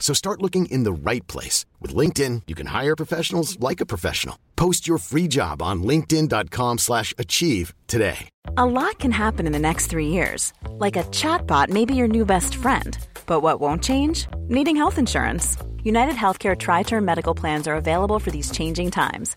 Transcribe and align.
So 0.00 0.12
start 0.14 0.42
looking 0.42 0.66
in 0.66 0.82
the 0.82 0.92
right 0.92 1.24
place. 1.28 1.66
With 1.78 1.94
LinkedIn, 1.94 2.42
you 2.48 2.56
can 2.56 2.66
hire 2.66 2.96
professionals 2.96 3.60
like 3.60 3.80
a 3.80 3.86
professional. 3.86 4.36
Post 4.56 4.88
your 4.88 4.98
free 4.98 5.28
job 5.28 5.62
on 5.62 5.84
linkedin.com 5.84 6.78
slash 6.78 7.14
achieve 7.16 7.72
today. 7.86 8.28
A 8.56 8.66
lot 8.66 8.98
can 8.98 9.12
happen 9.12 9.46
in 9.46 9.52
the 9.52 9.58
next 9.58 9.86
three 9.86 10.08
years. 10.08 10.52
Like 10.70 10.96
a 10.96 11.04
chatbot 11.04 11.68
may 11.68 11.84
be 11.84 11.94
your 11.94 12.08
new 12.08 12.24
best 12.24 12.56
friend. 12.56 12.98
But 13.26 13.40
what 13.40 13.60
won't 13.60 13.82
change? 13.84 14.26
Needing 14.48 14.76
health 14.76 14.98
insurance. 14.98 15.56
United 15.84 16.14
Healthcare 16.16 16.58
Tri 16.58 16.82
Term 16.82 17.04
Medical 17.04 17.34
Plans 17.34 17.66
are 17.66 17.76
available 17.76 18.18
for 18.18 18.30
these 18.30 18.50
changing 18.50 18.90
times. 18.90 19.36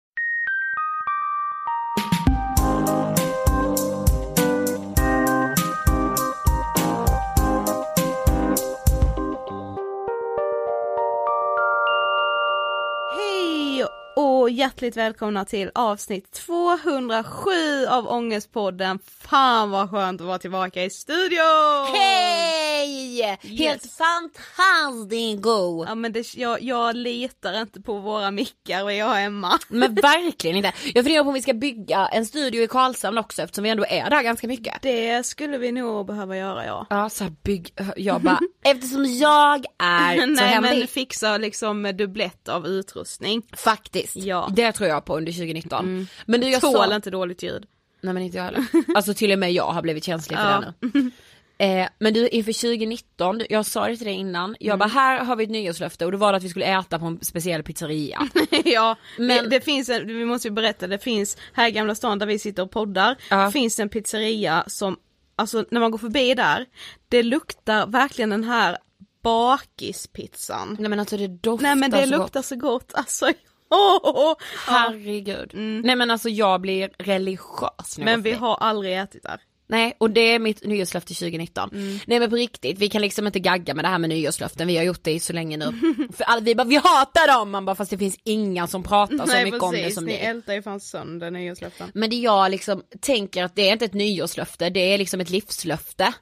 och 14.51 14.57
hjärtligt 14.57 14.97
välkomna 14.97 15.45
till 15.45 15.71
avsnitt 15.75 16.31
207 16.31 17.85
av 17.89 18.07
Ångestpodden. 18.07 18.99
Fan 19.05 19.71
vad 19.71 19.89
skönt 19.89 20.21
att 20.21 20.27
vara 20.27 20.37
tillbaka 20.39 20.83
i 20.83 20.89
studion! 20.89 21.87
Hej! 21.93 23.37
Helt 23.41 23.93
fantastiskt 23.97 25.41
god! 25.41 25.87
Ja 25.87 25.95
men 25.95 26.11
det, 26.13 26.35
jag, 26.35 26.61
jag 26.61 26.95
litar 26.95 27.61
inte 27.61 27.81
på 27.81 27.97
våra 27.97 28.31
mickar 28.31 28.83
och 28.83 28.93
jag 28.93 29.09
och 29.09 29.17
Emma. 29.17 29.59
Men 29.67 29.95
verkligen 30.01 30.57
inte. 30.57 30.73
Jag 30.93 31.05
funderar 31.05 31.23
på 31.23 31.27
om 31.27 31.33
vi 31.33 31.41
ska 31.41 31.53
bygga 31.53 32.07
en 32.07 32.25
studio 32.25 32.63
i 32.63 32.67
Karlshamn 32.67 33.17
också 33.17 33.41
eftersom 33.41 33.63
vi 33.63 33.69
ändå 33.69 33.85
är 33.89 34.09
där 34.09 34.23
ganska 34.23 34.47
mycket. 34.47 34.81
Det 34.81 35.25
skulle 35.25 35.57
vi 35.57 35.71
nog 35.71 36.05
behöva 36.07 36.37
göra 36.37 36.65
ja. 36.65 36.87
Ja 36.89 37.09
så 37.09 37.25
bygg, 37.43 37.73
jag 37.95 38.21
bara, 38.21 38.39
eftersom 38.61 39.05
jag 39.05 39.65
är 39.77 40.17
så 40.21 40.25
Nej 40.25 40.45
hemlig. 40.45 40.79
men 40.79 40.87
fixa 40.87 41.37
liksom 41.37 41.91
dubblett 41.97 42.49
av 42.49 42.67
utrustning. 42.67 43.41
Faktiskt. 43.53 44.15
Ja. 44.15 44.49
Det 44.55 44.71
tror 44.71 44.89
jag 44.89 45.05
på 45.05 45.17
under 45.17 45.31
2019. 45.31 45.85
Mm. 45.85 46.07
Men 46.25 46.41
du 46.41 46.49
jag 46.49 46.61
Tål 46.61 46.89
sa... 46.89 46.95
inte 46.95 47.09
dåligt 47.09 47.43
ljud. 47.43 47.65
Nej 48.01 48.13
men 48.13 48.23
inte 48.23 48.37
jag 48.37 48.43
heller. 48.43 48.65
Alltså 48.95 49.13
till 49.13 49.31
och 49.31 49.39
med 49.39 49.51
jag 49.51 49.71
har 49.71 49.81
blivit 49.81 50.03
känslig 50.03 50.37
för 50.37 50.51
ja. 50.51 50.73
det 50.79 50.89
nu. 50.93 51.11
Eh, 51.61 51.87
men 51.99 52.13
du 52.13 52.27
inför 52.27 52.53
2019, 52.53 53.41
jag 53.49 53.65
sa 53.65 53.87
det 53.87 53.97
till 53.97 54.05
dig 54.05 54.15
innan, 54.15 54.55
jag 54.59 54.73
mm. 54.73 54.79
bara 54.79 54.89
här 54.89 55.25
har 55.25 55.35
vi 55.35 55.43
ett 55.43 55.49
nyårslöfte 55.49 56.05
och 56.05 56.11
då 56.11 56.17
var 56.17 56.31
det 56.31 56.37
att 56.37 56.43
vi 56.43 56.49
skulle 56.49 56.79
äta 56.79 56.99
på 56.99 57.05
en 57.05 57.19
speciell 57.21 57.63
pizzeria. 57.63 58.29
ja, 58.65 58.95
men 59.17 59.49
det, 59.49 59.61
finns 59.61 59.89
en, 59.89 60.07
vi 60.07 60.25
måste 60.25 60.47
ju 60.47 60.53
berätta, 60.53 60.87
det 60.87 60.99
finns 60.99 61.37
här 61.53 61.67
i 61.67 61.71
Gamla 61.71 61.95
stan 61.95 62.19
där 62.19 62.25
vi 62.25 62.39
sitter 62.39 62.63
och 62.63 62.71
poddar, 62.71 63.17
uh. 63.31 63.49
finns 63.49 63.79
en 63.79 63.89
pizzeria 63.89 64.63
som, 64.67 64.97
alltså 65.41 65.65
när 65.71 65.79
man 65.79 65.91
går 65.91 65.97
förbi 65.97 66.33
där, 66.33 66.65
det 67.09 67.23
luktar 67.23 67.87
verkligen 67.87 68.29
den 68.29 68.43
här 68.43 68.77
bakispizzan. 69.23 70.77
Nej 70.79 70.89
men 70.89 70.99
alltså 70.99 71.17
det 71.17 71.27
doftar 71.27 71.63
Nej 71.63 71.75
men 71.75 71.91
det 71.91 72.03
så 72.03 72.09
luktar 72.09 72.39
gott. 72.39 72.45
så 72.45 72.55
gott, 72.55 72.93
alltså 72.93 73.25
oh, 73.69 74.35
Herregud. 74.67 75.53
Mm. 75.53 75.81
Nej 75.81 75.95
men 75.95 76.11
alltså 76.11 76.29
jag 76.29 76.61
blir 76.61 76.89
religiös 76.97 77.97
Men 77.97 78.21
vi 78.21 78.31
har 78.31 78.55
aldrig 78.55 78.97
ätit 78.97 79.23
där. 79.23 79.41
Nej, 79.71 79.93
och 79.97 80.09
det 80.09 80.21
är 80.21 80.39
mitt 80.39 80.63
nyårslöfte 80.63 81.13
2019. 81.13 81.69
Mm. 81.73 81.99
Nej 82.07 82.19
men 82.19 82.29
på 82.29 82.35
riktigt, 82.35 82.79
vi 82.79 82.89
kan 82.89 83.01
liksom 83.01 83.27
inte 83.27 83.39
gagga 83.39 83.73
med 83.73 83.85
det 83.85 83.89
här 83.89 83.97
med 83.97 84.09
nyårslöften, 84.09 84.67
vi 84.67 84.77
har 84.77 84.83
gjort 84.83 85.03
det 85.03 85.11
i 85.11 85.19
så 85.19 85.33
länge 85.33 85.57
nu. 85.57 85.65
För 86.13 86.23
alla, 86.23 86.41
vi 86.41 86.55
bara, 86.55 86.63
vi 86.67 86.75
hatar 86.75 87.39
dem! 87.39 87.51
Man 87.51 87.65
bara, 87.65 87.75
fast 87.75 87.91
det 87.91 87.97
finns 87.97 88.17
inga 88.23 88.67
som 88.67 88.83
pratar 88.83 89.17
så 89.17 89.25
Nej 89.25 89.45
mycket 89.45 89.61
om 89.61 89.71
det 89.71 89.77
precis, 89.77 89.95
som 89.95 90.05
ni 90.05 90.11
ni. 90.11 90.17
ältar 90.17 90.53
ju 90.53 90.61
fan 90.61 90.79
sönder 90.79 91.31
nyårslöften. 91.31 91.91
Men 91.93 92.09
det 92.09 92.15
jag 92.15 92.51
liksom 92.51 92.83
tänker 93.01 93.43
att 93.43 93.55
det 93.55 93.69
är 93.69 93.73
inte 93.73 93.85
ett 93.85 93.93
nyårslöfte, 93.93 94.69
det 94.69 94.79
är 94.79 94.97
liksom 94.97 95.21
ett 95.21 95.29
livslöfte. 95.29 96.13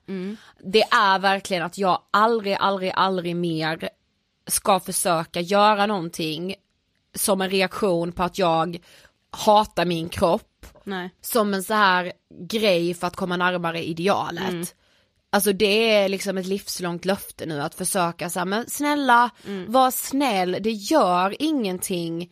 Det 0.63 0.81
är 0.81 1.19
verkligen 1.19 1.63
att 1.63 1.77
jag 1.77 2.01
aldrig, 2.11 2.57
aldrig, 2.59 2.91
aldrig 2.95 3.35
mer 3.35 3.89
ska 4.47 4.79
försöka 4.79 5.41
göra 5.41 5.85
någonting 5.85 6.55
som 7.15 7.41
en 7.41 7.49
reaktion 7.49 8.11
på 8.11 8.23
att 8.23 8.37
jag 8.37 8.79
hatar 9.31 9.85
min 9.85 10.09
kropp, 10.09 10.65
Nej. 10.83 11.09
som 11.21 11.53
en 11.53 11.63
så 11.63 11.73
här 11.73 12.11
grej 12.41 12.93
för 12.93 13.07
att 13.07 13.15
komma 13.15 13.37
närmare 13.37 13.83
idealet. 13.83 14.75
Alltså 15.31 15.53
det 15.53 15.93
är 15.95 16.09
liksom 16.09 16.37
ett 16.37 16.45
livslångt 16.45 17.05
löfte 17.05 17.45
nu 17.45 17.61
att 17.61 17.75
försöka 17.75 18.29
så 18.29 18.39
här, 18.39 18.45
men 18.45 18.69
snälla, 18.69 19.29
var 19.67 19.91
snäll, 19.91 20.57
det 20.61 20.71
gör 20.71 21.35
ingenting 21.39 22.31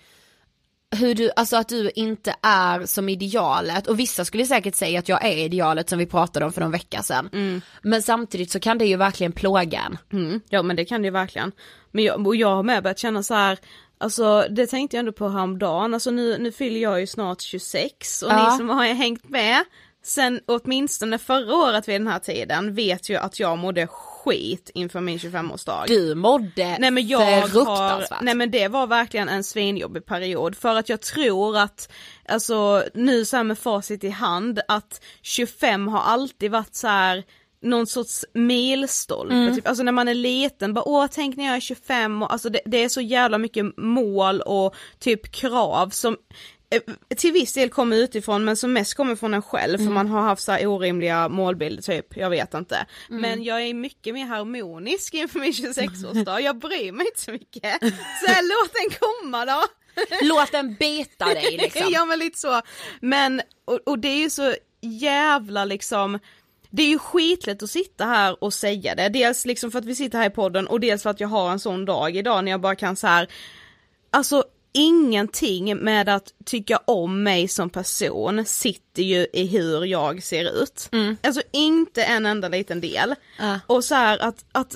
hur 0.96 1.16
du, 1.16 1.32
alltså 1.36 1.58
att 1.58 1.70
du 1.70 1.92
inte 1.96 2.36
är 2.42 2.86
som 2.86 3.10
idealet 3.10 3.88
och 3.88 4.00
vissa 4.00 4.26
skulle 4.26 4.46
säkert 4.46 4.76
säga 4.76 5.00
att 5.00 5.10
jag 5.10 5.26
är 5.26 5.38
idealet 5.38 5.90
som 5.90 6.00
vi 6.00 6.06
pratade 6.06 6.46
om 6.46 6.54
för 6.54 6.62
någon 6.62 6.72
vecka 6.72 7.04
sedan. 7.04 7.30
Men 7.82 8.02
samtidigt 8.04 8.52
så 8.52 8.60
kan 8.60 8.78
det 8.78 8.86
ju 8.86 8.96
verkligen 8.96 9.32
plåga 9.32 9.80
en. 9.80 9.98
Mm, 10.20 10.42
ja 10.50 10.62
men 10.64 10.76
det 10.76 10.86
kan 10.86 11.02
det 11.02 11.06
ju 11.06 11.12
verkligen. 11.12 11.52
Men 11.92 12.04
jag, 12.04 12.28
och 12.28 12.36
jag 12.36 12.56
har 12.56 12.64
med 12.64 12.84
börjat 12.84 13.00
känna 13.00 13.24
så 13.24 13.34
här. 13.34 13.58
Alltså 13.98 14.48
det 14.50 14.68
tänkte 14.68 14.98
jag 14.98 15.00
ändå 15.00 15.12
på 15.12 15.30
häromdagen, 15.30 15.94
alltså 15.94 16.12
nu, 16.12 16.38
nu 16.38 16.52
fyller 16.52 16.80
jag 16.80 17.00
ju 17.00 17.08
snart 17.08 17.42
26 17.42 18.22
och 18.24 18.32
Ja. 18.32 18.52
ni 18.52 18.58
som 18.58 18.70
har 18.70 18.86
hängt 18.86 19.30
med 19.30 19.64
sen 20.04 20.40
åtminstone 20.46 21.18
förra 21.18 21.56
året 21.56 21.88
vid 21.88 21.96
den 22.02 22.08
här 22.08 22.20
tiden 22.20 22.74
vet 22.76 23.10
ju 23.10 23.16
att 23.16 23.40
jag 23.40 23.58
mådde 23.58 23.88
skit 23.88 24.72
inför 24.74 25.02
min 25.02 25.18
25-årsdag. 25.18 25.84
Du 25.88 26.16
mådde 26.16 26.78
Nej 26.80 26.92
men 26.92 27.08
jag 27.08 27.20
har, 27.42 27.48
fruktansvärt. 27.48 28.22
nej 28.22 28.36
men 28.36 28.52
det 28.52 28.68
var 28.68 28.88
verkligen 28.88 29.30
en 29.30 29.44
svinjobbig 29.44 30.06
period 30.06 30.56
för 30.58 30.76
att 30.76 30.90
jag 30.90 31.02
tror 31.02 31.58
att, 31.58 31.92
alltså 32.30 32.84
nu 32.94 33.26
så 33.26 33.38
här 33.38 33.44
med 33.44 33.58
facit 33.60 34.04
i 34.04 34.10
hand, 34.10 34.60
att 34.68 35.02
25 35.22 35.88
har 35.88 36.00
alltid 36.00 36.52
varit 36.52 36.76
så 36.76 36.88
här 36.88 37.24
någon 37.62 37.88
sorts 37.88 38.26
milstolpe, 38.34 39.34
Mm. 39.36 39.56
typ. 39.56 39.68
alltså 39.68 39.84
när 39.84 39.92
man 39.92 40.08
är 40.08 40.14
liten, 40.14 40.74
bara 40.74 40.88
åh 40.88 41.08
tänk 41.12 41.38
när 41.38 41.46
jag 41.46 41.56
är 41.56 41.60
25 41.60 42.22
och 42.24 42.32
alltså 42.34 42.50
det, 42.50 42.60
det 42.66 42.84
är 42.84 42.90
så 42.90 43.02
jävla 43.02 43.38
mycket 43.38 43.78
mål 43.78 44.42
och 44.42 44.76
typ 45.00 45.32
krav 45.32 45.90
som 45.90 46.18
eh, 46.70 46.82
till 47.16 47.32
viss 47.32 47.54
del 47.54 47.70
kommer 47.70 47.96
utifrån 47.98 48.46
men 48.46 48.58
som 48.58 48.74
mest 48.74 48.94
kommer 48.94 49.16
från 49.16 49.34
en 49.34 49.42
själv 49.42 49.76
Mm. 49.76 49.88
för 49.88 49.94
man 49.94 50.08
har 50.08 50.22
haft 50.22 50.44
så 50.44 50.52
här 50.52 50.68
orimliga 50.68 51.30
målbilder 51.30 51.82
typ, 51.84 52.18
jag 52.18 52.30
vet 52.30 52.54
inte. 52.54 52.86
Mm. 53.10 53.22
Men 53.22 53.44
jag 53.44 53.62
är 53.62 53.74
mycket 53.74 54.14
mer 54.14 54.26
harmonisk 54.26 55.14
inför 55.14 55.40
min 55.40 55.52
26-årsdag, 55.52 56.40
jag 56.42 56.58
bryr 56.58 56.92
mig 56.92 57.08
inte 57.08 57.22
så 57.22 57.32
mycket. 57.32 57.80
Så 58.26 58.28
här, 58.32 58.44
låt 58.64 58.74
den 58.74 59.00
komma 59.00 59.46
då. 59.46 59.64
Låt 60.22 60.52
den 60.52 60.76
bita 60.76 61.26
dig 61.26 61.58
liksom. 61.62 61.88
ja 61.92 62.06
men 62.06 62.20
lite 62.20 62.40
så. 62.40 62.62
Men, 63.02 63.42
och, 63.66 63.80
och 63.86 64.00
det 64.00 64.08
är 64.08 64.18
ju 64.18 64.30
så 64.30 64.54
jävla 64.82 65.66
liksom 65.66 66.20
det 66.78 66.84
är 66.84 66.88
ju 66.88 67.00
skitlätt 67.00 67.64
att 67.64 67.70
sitta 67.70 68.06
här 68.06 68.44
och 68.44 68.54
säga 68.54 68.96
det, 68.96 69.10
dels 69.10 69.46
liksom 69.46 69.72
för 69.72 69.80
att 69.80 69.86
vi 69.86 69.96
sitter 69.96 70.18
här 70.18 70.28
i 70.28 70.30
podden 70.30 70.68
och 70.68 70.80
dels 70.80 71.04
för 71.04 71.10
att 71.10 71.20
jag 71.20 71.28
har 71.28 71.52
en 71.52 71.60
sån 71.60 71.86
dag 71.86 72.16
idag 72.16 72.44
när 72.44 72.52
jag 72.52 72.62
bara 72.62 72.76
kan 72.76 72.96
så 72.96 73.08
här. 73.08 73.28
alltså 74.10 74.44
ingenting 74.72 75.78
med 75.78 76.10
att 76.10 76.34
tycka 76.46 76.78
om 76.78 77.24
mig 77.24 77.48
som 77.48 77.70
person 77.70 78.46
sitter 78.46 79.04
ju 79.04 79.28
i 79.34 79.48
hur 79.48 79.86
jag 79.86 80.24
ser 80.24 80.62
ut. 80.64 80.90
Alltså 81.24 81.42
inte 81.52 82.04
en 82.04 82.26
enda 82.26 82.50
liten 82.50 82.82
del. 82.82 83.16
Ja. 83.40 83.60
Och 83.68 83.84
så 83.84 83.96
här 83.96 84.18
att, 84.18 84.46
att 84.52 84.76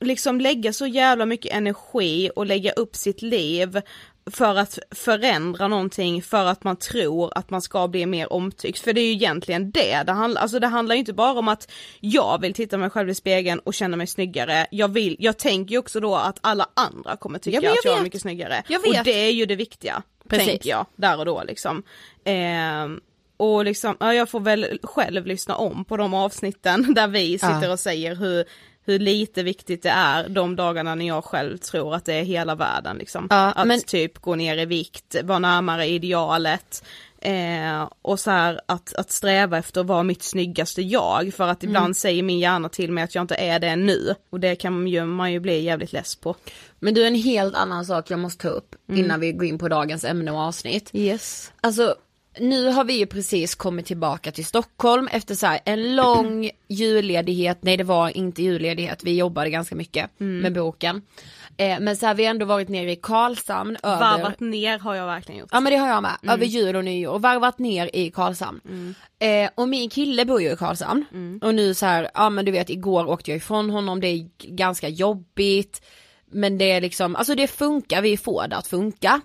liksom 0.00 0.40
lägga 0.40 0.72
så 0.72 0.86
jävla 0.86 1.26
mycket 1.26 1.52
energi 1.52 2.30
och 2.36 2.46
lägga 2.46 2.72
upp 2.72 2.96
sitt 2.96 3.22
liv 3.22 3.80
för 4.32 4.56
att 4.56 4.78
förändra 4.90 5.68
någonting 5.68 6.22
för 6.22 6.46
att 6.46 6.64
man 6.64 6.76
tror 6.76 7.38
att 7.38 7.50
man 7.50 7.62
ska 7.62 7.88
bli 7.88 8.06
mer 8.06 8.32
omtyckt. 8.32 8.78
För 8.78 8.92
det 8.92 9.00
är 9.00 9.06
ju 9.06 9.12
egentligen 9.12 9.70
det 9.70 10.02
det 10.06 10.12
handlar, 10.12 10.42
alltså 10.42 10.58
det 10.58 10.66
handlar 10.66 10.94
inte 10.94 11.12
bara 11.12 11.38
om 11.38 11.48
att 11.48 11.70
jag 12.00 12.40
vill 12.40 12.54
titta 12.54 12.76
mig 12.78 12.90
själv 12.90 13.08
i 13.10 13.14
spegeln 13.14 13.60
och 13.60 13.74
känna 13.74 13.96
mig 13.96 14.06
snyggare. 14.06 14.66
Jag 14.70 14.88
vill, 14.88 15.16
jag 15.18 15.38
tänker 15.38 15.72
ju 15.72 15.78
också 15.78 16.00
då 16.00 16.14
att 16.16 16.38
alla 16.40 16.66
andra 16.74 17.16
kommer 17.16 17.38
tycka 17.38 17.56
Ja, 17.56 17.62
jag 17.62 17.72
att 17.72 17.84
jag 17.84 17.92
är 17.92 17.96
vet. 17.96 18.04
mycket 18.04 18.20
snyggare. 18.20 18.62
Jag 18.68 18.82
vet. 18.82 18.98
Och 18.98 19.04
det 19.04 19.28
är 19.28 19.32
ju 19.32 19.46
det 19.46 19.56
viktiga, 19.56 20.02
Precis. 20.28 20.46
tänker 20.48 20.70
jag, 20.70 20.86
där 20.96 21.18
och 21.18 21.24
då 21.24 21.42
liksom. 21.46 21.82
Ehm, 22.24 23.00
och 23.36 23.64
liksom, 23.64 23.96
ja, 24.00 24.14
jag 24.14 24.28
får 24.28 24.40
väl 24.40 24.78
själv 24.82 25.26
lyssna 25.26 25.56
om 25.56 25.84
på 25.84 25.96
de 25.96 26.14
avsnitten 26.14 26.94
där 26.94 27.08
vi 27.08 27.38
sitter 27.38 27.70
och 27.72 27.80
säger 27.80 28.14
hur, 28.16 28.44
hur 28.90 28.98
lite 28.98 29.42
viktigt 29.42 29.82
det 29.82 29.88
är 29.88 30.28
de 30.28 30.56
dagarna 30.56 30.94
när 30.94 31.06
jag 31.06 31.24
själv 31.24 31.58
tror 31.58 31.94
att 31.94 32.04
det 32.04 32.14
är 32.14 32.22
hela 32.22 32.54
världen 32.54 32.96
liksom. 32.96 33.26
Ja, 33.30 33.52
att 33.52 33.66
men- 33.66 33.82
typ 33.82 34.18
gå 34.18 34.34
ner 34.34 34.56
i 34.56 34.64
vikt, 34.64 35.16
vara 35.24 35.38
närmare 35.38 35.86
idealet. 35.86 36.84
Eh, 37.22 37.88
och 38.02 38.20
så 38.20 38.30
här 38.30 38.60
att, 38.66 38.94
att 38.94 39.10
sträva 39.10 39.58
efter 39.58 39.80
att 39.80 39.86
vara 39.86 40.02
mitt 40.02 40.22
snyggaste 40.22 40.82
jag 40.82 41.34
för 41.34 41.48
att 41.48 41.64
ibland 41.64 41.96
säger 41.96 42.22
min 42.22 42.38
hjärna 42.38 42.68
till 42.68 42.92
mig 42.92 43.04
att 43.04 43.14
jag 43.14 43.22
inte 43.22 43.34
är 43.34 43.58
det 43.58 43.76
nu 43.76 44.14
och 44.30 44.40
det 44.40 44.56
kan 44.56 44.86
ju, 44.86 45.04
man 45.04 45.32
ju 45.32 45.40
bli 45.40 45.60
jävligt 45.60 45.92
less 45.92 46.16
på. 46.16 46.36
Men 46.78 46.94
du 46.94 47.06
en 47.06 47.14
helt 47.14 47.54
annan 47.54 47.84
sak 47.84 48.10
jag 48.10 48.18
måste 48.18 48.42
ta 48.42 48.48
upp 48.48 48.74
innan 48.92 49.20
vi 49.20 49.32
går 49.32 49.44
in 49.44 49.58
på 49.58 49.68
dagens 49.68 50.04
ämne 50.04 50.30
och 50.30 50.38
avsnitt. 50.38 50.90
Yes. 50.92 51.52
Alltså 51.60 51.94
nu 52.40 52.68
har 52.68 52.84
vi 52.84 52.98
ju 52.98 53.06
precis 53.06 53.54
kommit 53.54 53.86
tillbaka 53.86 54.32
till 54.32 54.46
Stockholm 54.46 55.08
efter 55.12 55.34
så 55.34 55.46
här 55.46 55.60
en 55.64 55.96
lång 55.96 56.50
julledighet, 56.68 57.58
nej 57.60 57.76
det 57.76 57.84
var 57.84 58.16
inte 58.16 58.42
julledighet, 58.42 59.04
vi 59.04 59.16
jobbade 59.16 59.50
ganska 59.50 59.74
mycket 59.74 60.10
med 60.18 60.52
boken. 60.52 61.02
Eh, 61.56 61.80
men 61.80 61.96
så 61.96 62.06
här 62.06 62.14
vi 62.14 62.24
har 62.24 62.30
ändå 62.30 62.46
varit 62.46 62.68
nere 62.68 62.92
i 62.92 62.96
Karlshamn 62.96 63.76
över 63.82 63.98
Varvat 64.00 64.40
ner 64.40 64.78
har 64.78 64.94
jag 64.94 65.06
verkligen 65.06 65.40
gjort. 65.40 65.48
Ja 65.52 65.60
men 65.60 65.72
det 65.72 65.78
har 65.78 65.88
jag 65.88 66.02
med, 66.02 66.16
över 66.22 66.46
jul 66.46 66.76
och 66.76 66.84
nyår, 66.84 67.18
varvat 67.18 67.58
ner 67.58 67.90
i 67.92 68.10
Karlshamn. 68.10 68.94
Eh, 69.18 69.50
och 69.54 69.68
min 69.68 69.90
kille 69.90 70.24
bor 70.24 70.42
ju 70.42 70.52
i 70.52 70.56
Karlshamn. 70.56 71.04
Och 71.42 71.54
nu 71.54 71.74
så 71.74 71.86
här, 71.86 72.10
ja 72.14 72.30
men 72.30 72.44
du 72.44 72.52
vet 72.52 72.70
igår 72.70 73.08
åkte 73.08 73.30
jag 73.30 73.36
ifrån 73.36 73.70
honom, 73.70 74.00
det 74.00 74.08
är 74.08 74.28
ganska 74.38 74.88
jobbigt. 74.88 75.82
Men 76.32 76.58
det 76.58 76.70
är 76.70 76.80
liksom, 76.80 77.16
alltså 77.16 77.34
det 77.34 77.46
funkar, 77.46 78.02
vi 78.02 78.16
får 78.16 78.48
det 78.48 78.56
att 78.56 78.66
funka. 78.66 79.20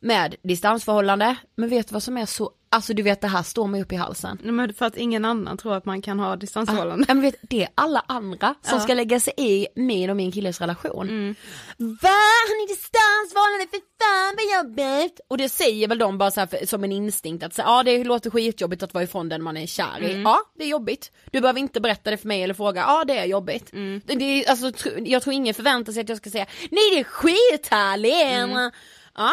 Med 0.00 0.36
distansförhållande, 0.42 1.36
men 1.56 1.68
vet 1.68 1.88
du 1.88 1.92
vad 1.92 2.02
som 2.02 2.16
är 2.18 2.26
så, 2.26 2.50
alltså 2.70 2.94
du 2.94 3.02
vet 3.02 3.20
det 3.20 3.28
här 3.28 3.42
står 3.42 3.66
mig 3.66 3.82
upp 3.82 3.92
i 3.92 3.96
halsen. 3.96 4.38
Nej, 4.42 4.52
Men 4.52 4.74
för 4.74 4.86
att 4.86 4.96
ingen 4.96 5.24
annan 5.24 5.56
tror 5.58 5.74
att 5.74 5.84
man 5.84 6.02
kan 6.02 6.18
ha 6.20 6.36
distansförhållande. 6.36 7.04
Ja 7.08 7.14
men 7.14 7.22
vet, 7.22 7.34
det 7.42 7.62
är 7.62 7.68
alla 7.74 8.04
andra 8.08 8.54
som 8.62 8.74
Ja. 8.78 8.80
ska 8.80 8.94
lägga 8.94 9.20
sig 9.20 9.32
i 9.36 9.66
min 9.76 10.10
och 10.10 10.16
min 10.16 10.32
killes 10.32 10.60
relation. 10.60 11.34
Va? 11.78 12.08
Har 12.48 12.60
ni 12.62 12.66
distansförhållande? 12.74 13.66
För 13.70 13.80
fan 14.04 14.36
vad 14.36 14.64
jobbigt! 14.64 15.20
Och 15.28 15.38
det 15.38 15.48
säger 15.48 15.88
väl 15.88 15.98
de 15.98 16.18
bara 16.18 16.30
så 16.30 16.46
för, 16.46 16.66
som 16.66 16.84
en 16.84 16.92
instinkt 16.92 17.44
att 17.44 17.54
säga, 17.54 17.66
ja 17.68 17.82
det 17.82 18.04
låter 18.04 18.30
skitjobbigt 18.30 18.82
att 18.82 18.94
vara 18.94 19.04
ifrån 19.04 19.28
den 19.28 19.42
man 19.42 19.56
är 19.56 19.66
kär 19.66 20.02
i. 20.02 20.22
Ja 20.22 20.38
det 20.58 20.64
är 20.64 20.68
jobbigt. 20.68 21.12
Du 21.30 21.40
behöver 21.40 21.60
inte 21.60 21.80
berätta 21.80 22.10
det 22.10 22.16
för 22.16 22.28
mig 22.28 22.42
eller 22.42 22.54
fråga, 22.54 22.80
ja 22.80 23.04
det 23.04 23.18
är 23.18 23.24
jobbigt. 23.24 23.70
Det, 24.04 24.14
det, 24.14 24.24
är- 24.24 24.50
alltså, 24.50 24.72
jag 25.04 25.22
tror 25.22 25.34
ingen 25.34 25.54
förväntar 25.54 25.92
sig 25.92 26.00
att 26.02 26.08
jag 26.08 26.18
ska 26.18 26.30
säga, 26.30 26.46
nej 26.70 26.90
det 26.94 27.00
är 27.00 27.04
skithärligt! 27.04 28.72
Ja, 29.18 29.30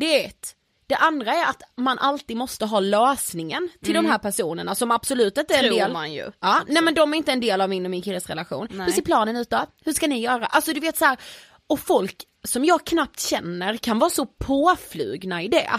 det 0.00 0.22
är 0.22 0.26
ett. 0.26 0.56
Det 0.86 0.96
andra 0.96 1.34
är 1.34 1.44
att 1.44 1.62
man 1.76 1.98
alltid 1.98 2.36
måste 2.36 2.66
ha 2.66 2.80
lösningen 2.80 3.68
till 3.84 3.94
de 3.94 4.06
här 4.06 4.18
personerna 4.18 4.74
som 4.74 4.90
absolut 4.90 5.38
inte 5.38 5.54
är 5.54 5.58
en 5.58 5.64
Tror 5.64 5.78
del 5.78 5.92
man 5.92 6.12
ju. 6.12 6.30
Ja, 6.40 6.60
nej 6.68 6.82
men 6.82 6.94
de 6.94 7.12
är 7.12 7.16
inte 7.18 7.32
en 7.32 7.40
del 7.40 7.60
av 7.60 7.68
min 7.68 7.84
och 7.84 7.90
min 7.90 8.02
killes 8.02 8.26
relation. 8.26 8.68
Nej. 8.70 8.86
Hur 8.86 8.92
ser 8.92 9.02
planen 9.02 9.36
ut 9.36 9.50
då? 9.50 9.66
Hur 9.84 9.92
ska 9.92 10.06
ni 10.06 10.20
göra? 10.20 10.46
Alltså 10.46 10.72
du 10.72 10.80
vet 10.80 10.96
så 10.96 11.04
här, 11.04 11.18
och 11.66 11.80
folk 11.80 12.24
som 12.44 12.64
jag 12.64 12.86
knappt 12.86 13.20
känner 13.20 13.76
kan 13.76 13.98
vara 13.98 14.10
så 14.10 14.26
påflugna 14.26 15.42
i 15.42 15.48
det. 15.48 15.70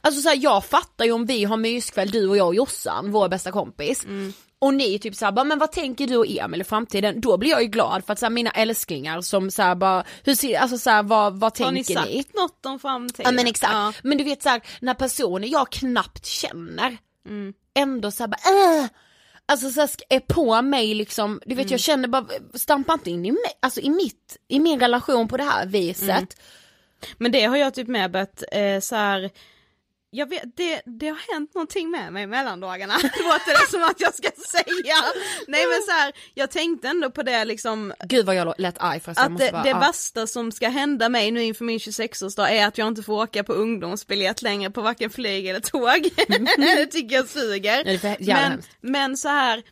Alltså 0.00 0.20
så 0.20 0.28
här, 0.28 0.36
jag 0.36 0.64
fattar 0.64 1.04
ju 1.04 1.12
om 1.12 1.26
vi 1.26 1.44
har 1.44 1.56
myskväll 1.56 2.10
du 2.10 2.28
och 2.28 2.36
jag 2.36 2.46
och 2.46 2.54
Jossan, 2.54 3.12
vår 3.12 3.28
bästa 3.28 3.52
kompis. 3.52 4.06
Och 4.64 4.74
ni 4.74 4.98
typ 4.98 5.14
såhär 5.14 5.32
bara, 5.32 5.44
men 5.44 5.58
vad 5.58 5.72
tänker 5.72 6.06
du 6.06 6.16
och 6.16 6.26
Emil 6.28 6.60
i 6.60 6.64
framtiden? 6.64 7.20
Då 7.20 7.36
blir 7.36 7.50
jag 7.50 7.62
ju 7.62 7.68
glad 7.68 8.04
för 8.04 8.12
att 8.12 8.18
så 8.18 8.24
här, 8.26 8.30
mina 8.30 8.50
älsklingar 8.50 9.20
som 9.20 9.50
såhär 9.50 9.74
bara, 9.74 10.04
hur 10.24 10.34
ser, 10.34 10.58
alltså 10.58 10.78
så 10.78 10.90
här, 10.90 11.02
vad, 11.02 11.38
vad 11.40 11.58
Har 11.58 11.72
ni 11.72 11.84
tänker 11.84 11.94
sagt 12.02 12.08
ni? 12.12 12.24
något 12.34 12.66
om 12.66 12.78
framtiden? 12.78 13.24
Ja 13.24 13.32
men 13.32 13.46
exakt, 13.46 13.72
Ja. 13.72 13.92
men 14.02 14.18
du 14.18 14.24
vet 14.24 14.42
såhär 14.42 14.60
när 14.80 14.94
personer 14.94 15.48
jag 15.48 15.70
knappt 15.72 16.26
känner 16.26 16.96
Mm. 17.28 17.52
ändå 17.74 18.10
såhär 18.10 18.28
bara 18.28 18.80
äh! 18.80 18.88
Alltså 19.46 19.70
så 19.70 19.80
här, 19.80 19.90
är 20.08 20.20
på 20.20 20.62
mig 20.62 20.94
liksom, 20.94 21.40
du 21.46 21.54
vet 21.54 21.64
Mm. 21.64 21.72
jag 21.72 21.80
känner 21.80 22.08
bara, 22.08 22.26
stampa 22.54 22.92
inte 22.92 23.10
in 23.10 23.26
i 23.26 23.30
mig, 23.30 23.40
alltså 23.60 23.80
i 23.80 23.90
mitt, 23.90 24.36
i 24.48 24.60
min 24.60 24.80
relation 24.80 25.28
på 25.28 25.36
det 25.36 25.44
här 25.44 25.66
viset. 25.66 26.08
Mm. 26.08 26.26
Men 27.18 27.32
det 27.32 27.44
har 27.44 27.56
jag 27.56 27.74
typ 27.74 27.88
med 27.88 28.10
börjat 28.10 28.42
eh, 28.52 28.80
så 28.80 28.96
här. 28.96 29.30
Jag 30.14 30.28
vet, 30.28 30.56
det, 30.56 30.82
det 30.84 31.08
har 31.08 31.34
hänt 31.34 31.54
någonting 31.54 31.90
med 31.90 32.12
mig 32.12 32.26
mellan 32.26 32.60
dagarna, 32.60 32.94
låter 33.02 33.64
det 33.64 33.70
som 33.70 33.82
att 33.82 34.00
jag 34.00 34.14
ska 34.14 34.28
säga. 34.50 34.96
Nej 35.48 35.66
men 35.66 35.82
så 35.82 35.90
här, 35.90 36.12
jag 36.34 36.50
tänkte 36.50 36.88
ändå 36.88 37.10
på 37.10 37.22
det 37.22 37.44
liksom. 37.44 37.92
Gud 38.04 38.26
vad 38.26 38.34
jag 38.34 38.54
lät 38.58 38.78
arg 38.78 39.00
förresten. 39.00 39.32
Att 39.32 39.38
det, 39.38 39.52
bara, 39.52 39.62
det 39.62 39.68
ja. 39.68 39.78
värsta 39.78 40.26
som 40.26 40.52
ska 40.52 40.68
hända 40.68 41.08
mig 41.08 41.30
nu 41.30 41.42
inför 41.42 41.64
min 41.64 41.78
26-årsdag 41.78 42.48
är 42.48 42.66
att 42.66 42.78
jag 42.78 42.88
inte 42.88 43.02
får 43.02 43.22
åka 43.22 43.44
på 43.44 43.52
ungdomsbiljett 43.52 44.42
längre 44.42 44.70
på 44.70 44.82
varken 44.82 45.10
flyg 45.10 45.46
eller 45.46 45.60
tåg. 45.60 46.10
det 46.56 46.86
tycker 46.86 47.16
jag 47.16 47.28
suger. 47.28 48.00
Ja, 48.18 48.36
men, 48.36 48.62
men 48.80 49.16
så 49.16 49.28
här, 49.28 49.62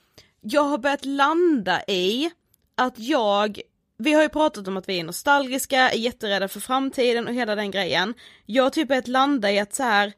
jag 0.40 0.62
har 0.62 0.78
börjat 0.78 1.04
landa 1.04 1.82
i 1.82 2.30
att 2.76 2.98
jag 2.98 3.60
vi 3.98 4.12
har 4.12 4.22
ju 4.22 4.28
pratat 4.28 4.68
om 4.68 4.76
att 4.76 4.88
vi 4.88 5.00
är 5.00 5.04
nostalgiska, 5.04 5.90
är 5.90 5.98
jätterädda 5.98 6.48
för 6.48 6.60
framtiden 6.60 7.28
och 7.28 7.34
hela 7.34 7.54
den 7.54 7.70
grejen. 7.70 8.14
Jag 8.46 8.62
har 8.62 8.70
typ 8.70 8.88
börjat 8.88 9.08
landa 9.08 9.52
i 9.52 9.58
att 9.58 9.74
så 9.74 9.82
här, 9.82 10.12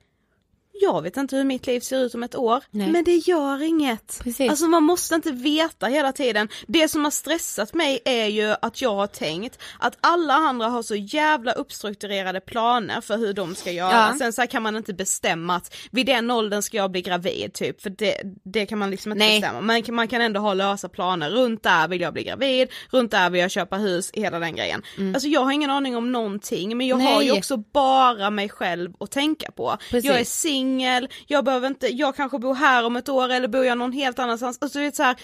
jag 0.81 1.03
vet 1.03 1.17
inte 1.17 1.37
hur 1.37 1.45
mitt 1.45 1.67
liv 1.67 1.81
ser 1.81 1.99
ut 1.99 2.15
om 2.15 2.23
ett 2.23 2.35
år, 2.35 2.63
Nej. 2.71 2.91
men 2.91 3.05
det 3.05 3.17
gör 3.17 3.63
inget. 3.63 4.21
Precis. 4.23 4.51
Alltså 4.51 4.67
man 4.67 4.83
måste 4.83 5.15
inte 5.15 5.33
veta 5.33 5.87
hela 5.87 6.13
tiden. 6.13 6.49
Det 6.67 6.89
som 6.89 7.05
har 7.05 7.11
stressat 7.11 7.75
mig 7.75 8.01
är 8.05 8.27
ju 8.27 8.55
att 8.63 8.83
jag 8.83 8.95
har 8.95 9.07
tänkt 9.07 9.59
att 9.79 9.99
alla 10.01 10.35
andra 10.35 10.67
har 10.67 10.83
så 10.83 10.95
jävla 10.95 11.53
uppstrukturerade 11.53 12.41
planer 12.41 13.01
för 13.01 13.17
hur 13.17 13.33
de 13.33 13.55
ska 13.55 13.71
göra. 13.71 13.91
Ja. 13.93 14.19
Sen 14.19 14.33
så 14.33 14.47
kan 14.47 14.63
man 14.63 14.77
inte 14.77 14.95
bestämma 14.95 15.57
att 15.57 15.75
vid 15.91 16.07
den 16.07 16.31
åldern 16.31 16.63
ska 16.63 16.77
jag 16.77 16.91
bli 16.91 17.03
gravid 17.03 17.53
typ, 17.53 17.83
för 17.83 17.91
det, 17.91 18.21
det 18.45 18.67
kan 18.67 18.79
man 18.79 18.91
liksom 18.91 19.13
inte 19.13 19.25
Nej. 19.25 19.41
bestämma. 19.41 19.61
Men 19.61 19.83
man 19.95 20.09
kan 20.09 20.21
ändå 20.21 20.41
ha 20.41 20.55
lösa 20.55 20.89
planer, 20.89 21.31
runt 21.31 21.63
där 21.63 21.89
vill 21.89 22.01
jag 22.01 22.13
bli 22.13 22.25
gravid, 22.25 22.69
runt 22.91 23.11
där 23.11 23.31
vill 23.31 23.41
jag 23.41 23.51
köpa 23.51 23.77
hus, 23.77 24.11
hela 24.13 24.39
den 24.39 24.57
grejen. 24.57 24.83
Mm. 24.99 25.15
Alltså 25.15 25.29
jag 25.29 25.41
har 25.41 25.53
ingen 25.53 25.71
aning 25.71 25.97
om 25.97 26.13
någonting, 26.13 26.77
men 26.77 26.87
jag 26.87 26.99
Nej. 26.99 27.15
har 27.15 27.23
ju 27.23 27.33
också 27.33 27.57
bara 27.57 28.31
mig 28.31 28.49
själv 28.49 28.93
att 29.01 29.11
tänka 29.11 29.51
på. 29.51 29.77
Precis. 29.91 30.05
Jag 30.11 30.21
är 30.21 30.25
singel 30.25 30.64
singel, 30.65 31.09
jag 31.27 31.45
behöver 31.45 31.69
inte, 31.69 31.87
jag 31.87 32.17
kanske 32.17 32.39
bor 32.39 32.55
här 32.55 32.85
om 32.85 32.97
ett 32.97 33.09
år 33.09 33.29
eller 33.29 33.49
bor 33.49 33.65
jag 33.65 33.79
någon 33.79 33.93
helt 33.93 34.19
annanstans. 34.19 34.59
Alltså 34.61 34.79
du 34.79 34.85
vet 34.85 34.97
så 34.97 35.03
här, 35.03 35.17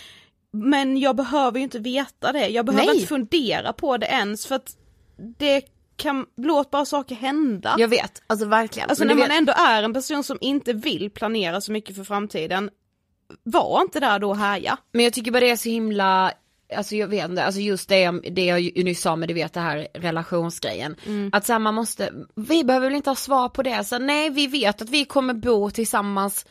men 0.53 0.99
jag 0.99 1.17
behöver 1.17 1.59
ju 1.59 1.65
inte 1.65 1.79
veta 1.79 2.33
det, 2.33 2.49
jag 2.49 2.67
behöver 2.67 2.87
Nej. 2.87 2.95
inte 2.95 3.09
fundera 3.09 3.73
på 3.73 3.97
det 3.97 4.07
ens 4.07 4.47
för 4.47 4.55
att 4.55 4.77
det 5.39 5.63
kan, 5.97 6.27
låt 6.37 6.71
bara 6.71 6.85
saker 6.85 7.15
hända. 7.15 7.75
Jag 7.79 7.89
vet, 7.89 8.23
alltså 8.27 8.47
verkligen. 8.47 8.89
Alltså 8.89 9.05
när 9.05 9.15
man 9.15 9.31
ändå 9.31 9.53
är 9.57 9.83
en 9.83 9.95
person 9.95 10.25
som 10.25 10.39
inte 10.41 10.73
vill 10.73 11.11
planera 11.11 11.61
så 11.61 11.73
mycket 11.73 11.97
för 11.97 12.05
framtiden, 12.05 12.71
var 13.43 13.81
inte 13.81 14.01
där 14.01 14.19
då 14.19 14.29
och 14.29 14.37
härja. 14.37 14.79
Men 14.93 15.05
jag 15.05 15.13
tycker 15.13 15.31
bara 15.31 15.41
det 15.41 15.51
är 15.51 15.57
så 15.57 15.69
himla 15.69 16.33
alltså 16.77 16.97
jag 16.97 17.09
vet 17.09 17.31
inte, 17.31 17.45
alltså 17.45 17.61
just 17.61 17.89
det, 17.89 18.11
det 18.11 18.45
jag 18.45 18.85
nyss 18.85 19.01
sa 19.01 19.17
med 19.17 19.29
du 19.29 19.35
vet 19.35 19.53
det 19.53 19.61
här 19.61 19.89
relationsgrejen. 19.95 20.97
Mm. 21.07 21.31
Att 21.33 21.47
så 21.47 21.53
här, 21.53 21.61
man 21.61 21.75
måste, 21.75 22.13
vi 22.37 22.65
behöver 22.65 22.87
väl 22.87 22.97
inte 22.97 23.11
ha 23.11 23.15
svar 23.15 23.49
på 23.49 23.63
det, 23.63 23.85
så 23.85 23.99
nej 23.99 24.31
vi 24.31 24.47
vet 24.47 24.83
att 24.83 24.91
vi 24.91 25.05
kommer 25.05 25.35
bo 25.35 25.71
tillsammans 25.71 26.47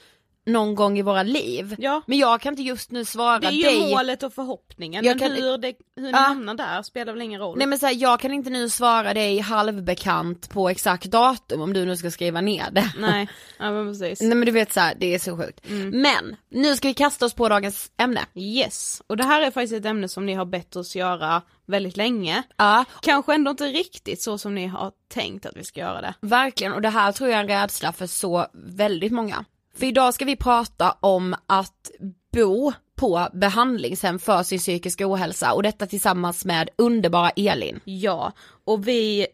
någon 0.52 0.76
gång 0.76 1.00
i 1.00 1.02
våra 1.02 1.24
liv. 1.24 1.76
Ja. 1.78 2.02
Men 2.08 2.18
jag 2.18 2.42
kan 2.42 2.54
inte 2.54 2.62
just 2.64 2.92
nu 2.92 3.06
svara 3.06 3.40
dig. 3.40 3.62
Det 3.62 3.68
är 3.68 3.72
ju 3.72 3.80
dig. 3.80 3.90
målet 3.90 4.24
och 4.24 4.34
förhoppningen, 4.34 5.06
jag 5.06 5.20
men 5.20 5.30
kan... 5.30 5.44
hur, 5.44 5.58
det, 5.58 5.74
hur 5.96 6.04
ni 6.04 6.12
ja. 6.12 6.18
hamnar 6.18 6.54
där 6.54 6.82
spelar 6.82 7.14
väl 7.14 7.22
ingen 7.22 7.42
roll. 7.42 7.58
Nej 7.58 7.68
men 7.68 7.80
så 7.80 7.86
här, 7.86 7.94
jag 7.94 8.20
kan 8.20 8.34
inte 8.34 8.50
nu 8.50 8.70
svara 8.70 9.14
dig 9.14 9.40
halvbekant 9.40 10.50
på 10.50 10.70
exakt 10.70 11.06
datum 11.06 11.62
om 11.62 11.74
du 11.74 11.86
nu 11.86 11.98
ska 11.98 12.12
skriva 12.12 12.42
ner 12.42 12.72
det. 12.72 12.94
Nej, 12.98 13.30
ja 13.60 13.72
men 13.72 13.88
precis. 13.88 14.22
Nej 14.22 14.36
men 14.36 14.46
du 14.46 14.52
vet 14.52 14.74
så 14.74 14.80
här, 14.80 14.96
det 15.00 15.16
är 15.16 15.20
så 15.20 15.38
sjukt. 15.38 15.70
Mm. 15.70 15.90
Men, 15.90 16.36
nu 16.50 16.76
ska 16.76 16.88
vi 16.88 16.94
kasta 16.94 17.26
oss 17.26 17.34
på 17.34 17.50
dagens 17.50 17.92
ämne. 17.98 18.22
Yes, 18.36 19.02
och 19.08 19.18
det 19.18 19.24
här 19.24 19.42
är 19.42 19.52
faktiskt 19.52 19.74
ett 19.74 19.86
ämne 19.86 20.08
som 20.08 20.26
ni 20.26 20.34
har 20.34 20.46
bett 20.46 20.76
oss 20.76 20.96
göra 20.96 21.42
väldigt 21.70 21.98
länge. 21.98 22.44
Ja. 22.58 22.86
Kanske 23.02 23.34
ändå 23.34 23.52
inte 23.52 23.66
riktigt 23.66 24.22
så 24.22 24.38
som 24.38 24.56
ni 24.56 24.68
har 24.68 24.92
tänkt 25.08 25.46
att 25.46 25.58
vi 25.58 25.64
ska 25.64 25.80
göra 25.80 26.02
det. 26.02 26.14
Verkligen, 26.22 26.74
och 26.74 26.82
det 26.82 26.90
här 26.90 27.12
tror 27.12 27.30
jag 27.30 27.38
är 27.38 27.44
en 27.44 27.48
rädsla 27.48 27.94
för 27.94 28.08
så 28.08 28.48
väldigt 28.54 29.12
många. 29.12 29.46
För 29.80 29.86
idag 29.86 30.14
ska 30.14 30.26
vi 30.26 30.36
prata 30.36 30.92
om 31.00 31.36
att 31.48 31.92
bo 32.32 32.74
på 32.96 33.28
behandlingshem 33.34 34.20
för 34.20 34.44
sin 34.44 34.60
psykiska 34.60 35.08
ohälsa 35.08 35.54
och 35.54 35.64
detta 35.64 35.88
tillsammans 35.88 36.46
med 36.46 36.70
underbara 36.76 37.30
Elin. 37.30 37.80
Ja, 37.84 38.34
och 38.66 38.88
vi 38.88 39.28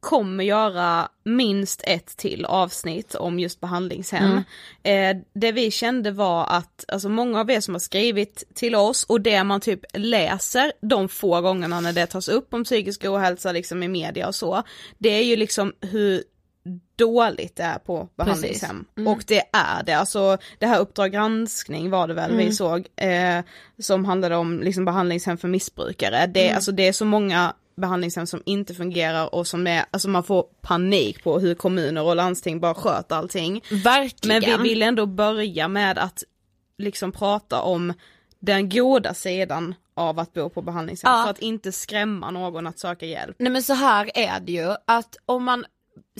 kommer 0.00 0.44
göra 0.44 1.08
minst 1.24 1.82
ett 1.84 2.16
till 2.16 2.44
avsnitt 2.44 3.14
om 3.14 3.38
just 3.38 3.60
behandlingshem. 3.60 4.42
Mm. 4.84 5.16
Eh, 5.16 5.22
det 5.34 5.52
vi 5.52 5.70
kände 5.70 6.10
var 6.10 6.46
att, 6.46 6.84
alltså 6.88 7.08
många 7.08 7.40
av 7.40 7.50
er 7.50 7.60
som 7.60 7.74
har 7.74 7.78
skrivit 7.78 8.44
till 8.54 8.74
oss 8.74 9.04
och 9.04 9.20
det 9.20 9.44
man 9.44 9.60
typ 9.60 9.80
läser 9.94 10.72
de 10.80 11.08
få 11.08 11.40
gångerna 11.40 11.80
när 11.80 11.92
det 11.92 12.06
tas 12.06 12.28
upp 12.28 12.54
om 12.54 12.64
psykisk 12.64 13.04
ohälsa 13.04 13.52
liksom 13.52 13.82
i 13.82 13.88
media 13.88 14.28
och 14.28 14.34
så, 14.34 14.62
det 14.98 15.08
är 15.08 15.22
ju 15.22 15.36
liksom 15.36 15.72
hur 15.80 16.22
dåligt 16.96 17.56
det 17.56 17.62
är 17.62 17.78
på 17.78 18.08
behandlingshem. 18.16 18.84
Mm. 18.96 19.12
Och 19.12 19.24
det 19.26 19.42
är 19.52 19.82
det, 19.82 19.92
alltså 19.92 20.38
det 20.58 20.66
här 20.66 20.80
Uppdrag 20.80 21.12
granskning 21.12 21.90
var 21.90 22.08
det 22.08 22.14
väl 22.14 22.30
mm. 22.30 22.46
vi 22.46 22.52
såg, 22.52 22.86
eh, 22.96 23.40
som 23.78 24.04
handlade 24.04 24.36
om 24.36 24.60
liksom 24.60 24.84
behandlingshem 24.84 25.38
för 25.38 25.48
missbrukare. 25.48 26.26
Det, 26.26 26.44
mm. 26.44 26.56
alltså, 26.56 26.72
det 26.72 26.88
är 26.88 26.92
så 26.92 27.04
många 27.04 27.54
behandlingshem 27.76 28.26
som 28.26 28.42
inte 28.46 28.74
fungerar 28.74 29.34
och 29.34 29.46
som 29.46 29.66
är, 29.66 29.84
alltså 29.90 30.08
man 30.08 30.24
får 30.24 30.42
panik 30.60 31.24
på 31.24 31.38
hur 31.38 31.54
kommuner 31.54 32.02
och 32.02 32.16
landsting 32.16 32.60
bara 32.60 32.74
sköter 32.74 33.16
allting. 33.16 33.64
Verkligen. 33.70 34.42
Men 34.42 34.62
vi 34.62 34.68
vill 34.68 34.82
ändå 34.82 35.06
börja 35.06 35.68
med 35.68 35.98
att 35.98 36.24
liksom 36.78 37.12
prata 37.12 37.60
om 37.60 37.92
den 38.38 38.68
goda 38.68 39.14
sidan 39.14 39.74
av 39.94 40.18
att 40.18 40.32
bo 40.32 40.48
på 40.48 40.62
behandlingshem 40.62 41.12
ja. 41.12 41.22
för 41.22 41.30
att 41.30 41.38
inte 41.38 41.72
skrämma 41.72 42.30
någon 42.30 42.66
att 42.66 42.78
söka 42.78 43.06
hjälp. 43.06 43.36
Nej 43.38 43.52
men 43.52 43.62
så 43.62 43.74
här 43.74 44.10
är 44.14 44.40
det 44.40 44.52
ju 44.52 44.74
att 44.86 45.16
om 45.26 45.44
man 45.44 45.64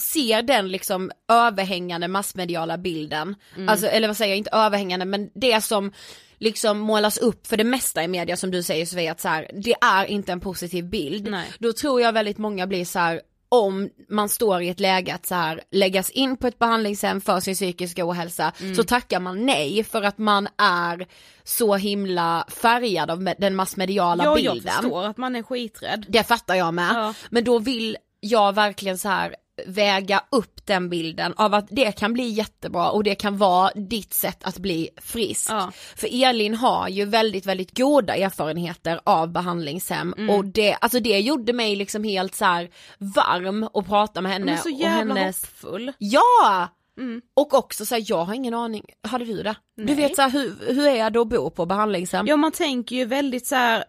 ser 0.00 0.42
den 0.42 0.68
liksom 0.68 1.11
överhängande 1.28 2.09
massmediala 2.09 2.78
bilden, 2.78 3.35
mm. 3.56 3.68
alltså 3.68 3.87
eller 3.87 4.09
vad 4.09 4.16
säger 4.16 4.30
jag, 4.30 4.38
inte 4.38 4.50
överhängande 4.52 5.06
men 5.06 5.30
det 5.35 5.64
som 5.64 5.92
liksom 6.38 6.78
målas 6.78 7.18
upp 7.18 7.47
för 7.47 7.56
det 7.56 7.64
mesta 7.64 8.04
i 8.04 8.09
media 8.09 8.37
som 8.37 8.50
du 8.50 8.62
säger 8.62 8.87
Sofia 8.87 9.12
att 9.12 9.21
så 9.21 9.28
här, 9.28 9.50
det 9.54 9.75
är 9.80 10.04
inte 10.04 10.33
en 10.33 10.40
positiv 10.40 10.90
bild. 10.90 11.30
Nej. 11.30 11.47
Då 11.59 11.73
tror 11.73 12.00
jag 12.00 12.12
väldigt 12.12 12.38
många 12.38 12.66
blir 12.66 12.85
så 12.85 12.99
här, 12.99 13.21
om 13.49 13.90
man 14.09 14.28
står 14.28 14.62
i 14.62 14.68
ett 14.68 14.80
läge 14.80 15.14
att 15.14 15.26
så 15.26 15.35
här, 15.35 15.61
läggas 15.71 16.11
in 16.11 16.37
på 16.37 16.47
ett 16.47 16.59
behandlingshem 16.59 17.21
för 17.21 17.40
sin 17.40 17.54
psykiska 17.54 18.09
ohälsa 18.09 18.52
mm. 18.61 18.75
så 18.75 18.83
tackar 18.83 19.21
man 19.21 19.47
nej 19.47 19.85
för 19.85 20.02
att 20.02 20.18
man 20.18 20.49
är 20.59 21.06
så 21.45 21.75
himla 21.75 22.47
färgad 22.49 23.11
av 23.11 23.35
den 23.38 23.56
massmediala 23.56 24.25
ja, 24.25 24.35
bilden. 24.35 24.62
Jag 24.64 24.75
förstår 24.75 25.04
att 25.04 25.16
man 25.16 25.37
är 25.37 25.42
skiträdd. 25.42 26.06
Det 26.09 26.25
fattar 26.25 26.54
jag 26.54 26.75
med. 26.75 26.90
Ja. 26.95 27.14
Men 27.30 27.45
då 27.45 27.59
vill 27.59 27.97
jag 28.21 28.55
verkligen 28.55 28.99
så 28.99 29.09
här 29.09 29.37
väga 29.67 30.23
upp 30.31 30.67
den 30.67 30.89
bilden 30.89 31.35
av 31.37 31.55
att 31.55 31.67
det 31.71 31.93
kan 31.93 32.13
bli 32.13 32.29
jättebra 32.29 32.91
och 32.91 33.05
det 33.05 33.15
kan 33.15 33.39
vara 33.39 33.71
ditt 33.75 34.15
sätt 34.15 34.45
att 34.45 34.59
bli 34.59 34.89
frisk. 34.97 35.51
Ja. 35.51 35.73
För 35.97 36.25
Elin 36.25 36.55
har 36.55 36.89
ju 36.89 37.05
väldigt, 37.05 37.47
väldigt 37.47 37.79
goda 37.79 38.17
erfarenheter 38.17 39.01
av 39.05 39.33
behandlingshem 39.33 40.15
mm. 40.19 40.37
och 40.37 40.45
det, 40.45 40.75
alltså 40.75 41.01
det 41.01 41.21
gjorde 41.21 41.53
mig 41.53 41.77
liksom 41.77 42.05
helt 42.05 42.35
så 42.35 42.67
varm 42.99 43.69
att 43.75 43.87
prata 43.87 44.21
med 44.21 44.33
henne. 44.33 44.45
Men 44.45 44.59
så 44.59 44.69
jävla 44.69 45.15
och 45.15 45.19
hennes... 45.19 45.43
hoppfull. 45.43 45.93
Ja! 45.99 46.69
Mm. 46.99 47.23
Och 47.35 47.55
också 47.55 47.87
såhär, 47.87 48.05
jag 48.07 48.25
har 48.25 48.35
ingen 48.35 48.55
aning, 48.55 48.85
hade 49.03 49.25
du 49.25 49.43
det? 49.43 49.57
Nej. 49.77 49.87
Du 49.87 49.95
vet 49.95 50.17
såhär, 50.17 50.31
hur, 50.31 50.75
hur 50.75 50.87
är 50.87 51.11
det 51.11 51.21
att 51.21 51.29
bo 51.29 51.51
på 51.51 51.67
behandlingshem? 51.67 52.27
Ja 52.27 52.37
man 52.37 52.53
tänker 52.53 52.97
ju 52.97 53.05
väldigt 53.05 53.47
såhär 53.47 53.85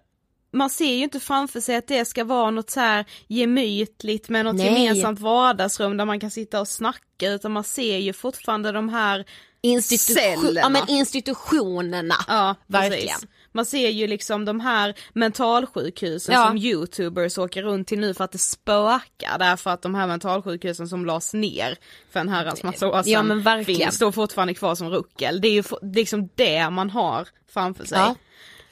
man 0.57 0.69
ser 0.69 0.93
ju 0.95 1.03
inte 1.03 1.19
framför 1.19 1.59
sig 1.59 1.75
att 1.75 1.87
det 1.87 2.05
ska 2.05 2.23
vara 2.23 2.51
något 2.51 2.69
så 2.69 2.79
här 2.79 3.05
gemytligt 3.27 4.29
med 4.29 4.45
något 4.45 4.55
Nej. 4.55 4.65
gemensamt 4.65 5.19
vardagsrum 5.19 5.97
där 5.97 6.05
man 6.05 6.19
kan 6.19 6.31
sitta 6.31 6.61
och 6.61 6.67
snacka 6.67 7.31
utan 7.31 7.51
man 7.51 7.63
ser 7.63 7.97
ju 7.97 8.13
fortfarande 8.13 8.71
de 8.71 8.89
här 8.89 9.25
Institution, 9.61 10.55
ja 10.55 10.69
men 10.69 10.81
institutionerna, 10.87 12.15
ja, 12.27 12.55
verkligen. 12.67 13.07
Precis. 13.07 13.27
Man 13.51 13.65
ser 13.65 13.89
ju 13.89 14.07
liksom 14.07 14.45
de 14.45 14.59
här 14.59 14.93
mentalsjukhusen 15.13 16.35
ja. 16.35 16.47
som 16.47 16.57
youtubers 16.57 17.37
åker 17.37 17.63
runt 17.63 17.87
till 17.87 17.99
nu 17.99 18.13
för 18.13 18.23
att 18.23 18.31
det 18.31 18.37
spökar 18.37 19.37
därför 19.39 19.69
att 19.69 19.81
de 19.81 19.95
här 19.95 20.07
mentalsjukhusen 20.07 20.87
som 20.87 21.05
lades 21.05 21.33
ner 21.33 21.77
för 22.11 22.19
en 22.19 22.29
herrans 22.29 22.63
massa 22.63 22.87
år 22.87 23.03
sedan 23.03 23.11
ja, 23.11 23.23
men 23.23 23.41
verkligen. 23.41 23.81
finns 23.81 23.99
då 23.99 24.11
fortfarande 24.11 24.53
kvar 24.53 24.75
som 24.75 24.89
ruckel. 24.89 25.41
Det 25.41 25.47
är 25.47 25.53
ju 25.53 25.63
liksom 25.81 26.29
det 26.35 26.69
man 26.69 26.89
har 26.89 27.27
framför 27.53 27.85
sig. 27.85 27.97
Ja. 27.97 28.15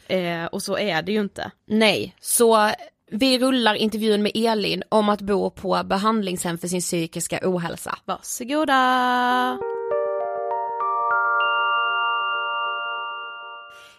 Eh, 0.07 0.45
och 0.45 0.63
så 0.63 0.77
är 0.77 1.01
det 1.01 1.11
ju 1.11 1.19
inte. 1.19 1.51
Nej, 1.67 2.15
så 2.19 2.71
vi 3.11 3.39
rullar 3.39 3.75
intervjun 3.75 4.23
med 4.23 4.31
Elin 4.35 4.83
om 4.89 5.09
att 5.09 5.21
bo 5.21 5.49
på 5.49 5.81
behandlingshem 5.85 6.57
för 6.57 6.67
sin 6.67 6.81
psykiska 6.81 7.39
ohälsa. 7.43 7.97
Varsågoda! 8.05 9.57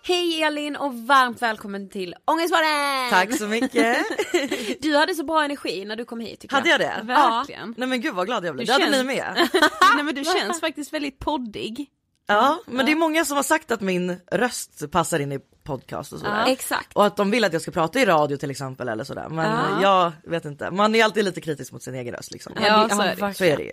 Hej 0.02 0.42
Elin 0.42 0.76
och 0.76 0.94
varmt 0.94 1.42
välkommen 1.42 1.88
till 1.88 2.14
Ångestpodden! 2.24 3.10
Tack 3.10 3.38
så 3.38 3.46
mycket! 3.46 3.96
du 4.80 4.96
hade 4.96 5.14
så 5.14 5.24
bra 5.24 5.44
energi 5.44 5.84
när 5.84 5.96
du 5.96 6.04
kom 6.04 6.20
hit 6.20 6.40
tycker 6.40 6.56
Hade 6.56 6.68
jag 6.68 6.80
det? 6.80 7.00
Verkligen. 7.02 7.68
Ja. 7.68 7.74
Nej 7.76 7.88
men 7.88 8.00
gud 8.00 8.14
vad 8.14 8.26
glad 8.26 8.44
jag 8.44 8.54
blev, 8.54 8.66
det 8.66 8.72
hade 8.72 8.90
ni 8.90 9.04
med. 9.04 9.48
Nej 9.94 10.04
men 10.04 10.14
du 10.14 10.24
känns 10.24 10.60
faktiskt 10.60 10.92
väldigt 10.92 11.18
poddig. 11.18 11.86
Ja 12.26 12.60
men 12.66 12.86
det 12.86 12.92
är 12.92 12.96
många 12.96 13.24
som 13.24 13.36
har 13.36 13.42
sagt 13.42 13.70
att 13.70 13.80
min 13.80 14.16
röst 14.32 14.90
passar 14.90 15.18
in 15.18 15.32
i 15.32 15.38
podcast 15.64 16.12
och 16.12 16.18
sådär. 16.18 16.44
Exakt. 16.46 16.92
Och 16.96 17.06
att 17.06 17.16
de 17.16 17.30
vill 17.30 17.44
att 17.44 17.52
jag 17.52 17.62
ska 17.62 17.70
prata 17.70 18.00
i 18.00 18.04
radio 18.04 18.36
till 18.36 18.50
exempel 18.50 18.88
eller 18.88 19.04
sådär. 19.04 19.28
Men 19.28 19.80
Ja. 19.82 20.12
jag 20.24 20.30
vet 20.30 20.44
inte, 20.44 20.70
man 20.70 20.94
är 20.94 21.04
alltid 21.04 21.24
lite 21.24 21.40
kritisk 21.40 21.72
mot 21.72 21.82
sin 21.82 21.94
egen 21.94 22.14
röst 22.14 22.32
liksom. 22.32 22.52
Ja, 22.60 22.88
så 22.88 23.02
är 23.02 23.16
det. 23.16 23.34
Så 23.34 23.44
är 23.44 23.56
det 23.56 23.62
ju. 23.62 23.72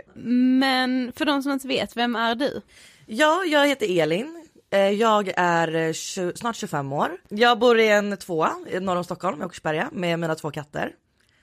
Men 0.59 1.11
för 1.15 1.25
de 1.25 1.43
som 1.43 1.51
inte 1.51 1.67
vet, 1.67 1.97
vem 1.97 2.15
är 2.15 2.35
du? 2.35 2.61
Ja, 3.05 3.43
jag 3.47 3.67
heter 3.67 4.01
Elin. 4.01 4.45
Eh, 4.71 4.79
Jag 4.89 5.33
är 5.37 5.75
eh, 5.75 5.93
20, 5.93 6.31
snart 6.35 6.55
25 6.55 6.93
år. 6.93 7.11
Jag 7.29 7.59
bor 7.59 7.79
i 7.79 7.87
en 7.89 8.17
tvåa 8.17 8.51
i 8.69 8.79
norr 8.79 8.95
om 8.95 9.03
Stockholm 9.03 9.41
i 9.41 9.45
Åkersberga 9.45 9.89
med 9.91 10.19
mina 10.19 10.35
två 10.35 10.51
katter. 10.51 10.91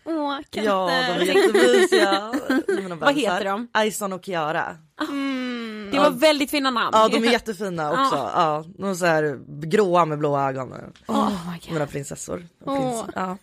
Åh, 0.05 0.37
katter. 0.51 0.67
Ja, 0.69 0.87
de 0.87 1.13
är 1.13 1.25
jättemysiga. 1.25 2.33
Vad 3.01 3.15
heter 3.15 3.45
de? 3.45 3.69
Ison 3.87 4.13
och 4.13 4.25
Kiara. 4.25 4.77
Det 5.93 5.99
var 5.99 6.11
väldigt 6.11 6.51
fina 6.51 6.71
namn. 6.71 6.91
Ja, 6.93 7.09
de 7.09 7.25
är 7.25 7.33
jättefina 7.33 7.91
också. 7.91 8.17
Ja, 8.17 8.65
de 8.79 8.91
är 8.91 8.95
så 8.95 9.07
här 9.07 9.39
gråa 9.67 10.05
med 10.05 10.19
blåa 10.19 10.49
ögon. 10.49 10.73
Oh 11.07 11.51
my 11.51 11.59
God. 11.65 11.73
Mina 11.73 11.87
prinsessor. 11.87 12.47
Och, 12.65 12.77
prins, 12.77 13.05
ja. 13.15 13.37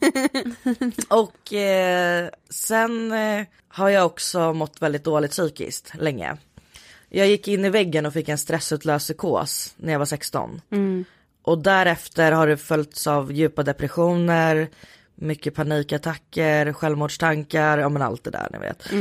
och 1.07 1.53
eh, 1.53 2.29
sen 2.49 3.11
eh, 3.11 3.45
har 3.67 3.89
jag 3.89 4.05
också 4.05 4.53
mått 4.53 4.81
väldigt 4.81 5.03
dåligt 5.03 5.31
psykiskt 5.31 5.93
länge. 5.99 6.37
Jag 7.09 7.27
gick 7.27 7.47
in 7.47 7.65
i 7.65 7.69
väggen 7.69 8.05
och 8.05 8.13
fick 8.13 8.29
en 8.29 8.37
stressutlöst 8.37 9.05
psykos 9.05 9.73
när 9.77 9.91
jag 9.91 9.99
var 9.99 10.05
16. 10.05 10.61
Och 11.43 11.57
därefter 11.57 12.31
har 12.31 12.47
det 12.47 12.57
följts 12.57 13.07
av 13.07 13.31
djupa 13.31 13.63
depressioner, 13.63 14.69
mycket 15.19 15.55
panikattacker, 15.55 16.73
självmordstankar, 16.73 17.77
ja 17.77 17.89
men 17.89 18.01
allt 18.01 18.23
det 18.23 18.31
där 18.31 18.47
ni 18.51 18.59
vet. 18.59 18.91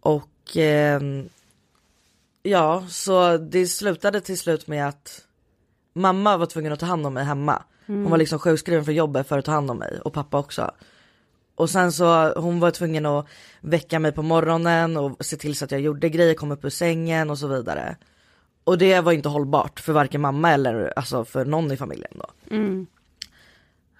Och 0.00 0.56
ehm, 0.56 1.28
ja, 2.42 2.84
så 2.88 3.36
det 3.36 3.66
slutade 3.66 4.20
till 4.20 4.38
slut 4.38 4.66
med 4.66 4.88
att 4.88 5.22
mamma 5.92 6.36
var 6.36 6.46
tvungen 6.46 6.72
att 6.72 6.80
ta 6.80 6.86
hand 6.86 7.06
om 7.06 7.14
mig 7.14 7.24
hemma. 7.24 7.62
Hon 7.86 8.10
var 8.10 8.18
liksom 8.18 8.38
sjukskriven 8.38 8.84
för 8.84 8.92
jobbet 8.92 9.28
för 9.28 9.38
att 9.38 9.44
ta 9.44 9.52
hand 9.52 9.70
om 9.70 9.78
mig 9.78 10.00
och 10.04 10.12
pappa 10.12 10.38
också. 10.38 10.70
Och 11.54 11.70
sen 11.70 11.92
så 11.92 12.32
hon 12.40 12.60
var 12.60 12.70
tvungen 12.70 13.06
att 13.06 13.26
väcka 13.60 13.98
mig 13.98 14.12
på 14.12 14.22
morgonen 14.22 14.96
och 14.96 15.24
se 15.24 15.36
till 15.36 15.56
så 15.56 15.64
att 15.64 15.70
jag 15.70 15.80
gjorde 15.80 16.08
grejer, 16.08 16.34
kom 16.34 16.52
upp 16.52 16.64
ur 16.64 16.70
sängen 16.70 17.30
och 17.30 17.38
så 17.38 17.46
vidare. 17.46 17.96
Och 18.64 18.78
det 18.78 19.00
var 19.00 19.12
inte 19.12 19.28
hållbart 19.28 19.80
för 19.80 19.92
varken 19.92 20.20
mamma 20.20 20.52
eller 20.52 20.92
alltså 20.96 21.24
för 21.24 21.44
någon 21.44 21.72
i 21.72 21.76
familjen 21.76 22.12
då. 22.14 22.54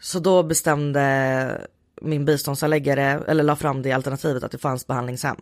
Så 0.07 0.19
då 0.19 0.43
bestämde 0.43 1.67
min 2.03 2.25
biståndsanläggare, 2.25 3.23
eller 3.29 3.45
la 3.45 3.57
fram 3.57 3.83
det 3.83 3.93
alternativet 3.93 4.45
att 4.45 4.53
det 4.53 4.59
fanns 4.59 4.87
behandlingshem. 4.87 5.37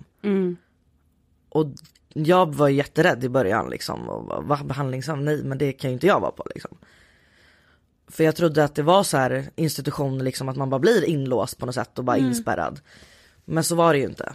Och 1.49 1.66
jag 2.12 2.54
var 2.54 2.68
jätterädd 2.68 3.25
i 3.25 3.28
början 3.28 3.71
liksom. 3.71 4.09
Och 4.09 4.44
va, 4.44 4.61
behandlingshem? 4.64 5.25
Nej 5.25 5.42
men 5.44 5.59
det 5.59 5.73
kan 5.73 5.90
ju 5.90 5.94
inte 5.94 6.06
jag 6.06 6.21
vara 6.21 6.30
på 6.30 6.44
liksom. 6.54 6.76
För 8.09 8.25
jag 8.25 8.37
trodde 8.37 8.64
att 8.64 8.75
det 8.75 8.83
var 8.83 9.02
så 9.02 9.16
här 9.16 9.44
institution 9.56 10.25
liksom 10.25 10.49
att 10.49 10.56
man 10.56 10.71
bara 10.71 10.78
blir 10.80 11.04
inlåst 11.04 11.59
på 11.59 11.66
något 11.66 11.75
sätt 11.75 11.99
och 11.99 12.04
bara 12.04 12.16
inspärrad. 12.16 12.80
Men 13.44 13.64
så 13.64 13.75
var 13.75 13.92
det 13.92 13.99
ju 13.99 14.04
inte. 14.04 14.33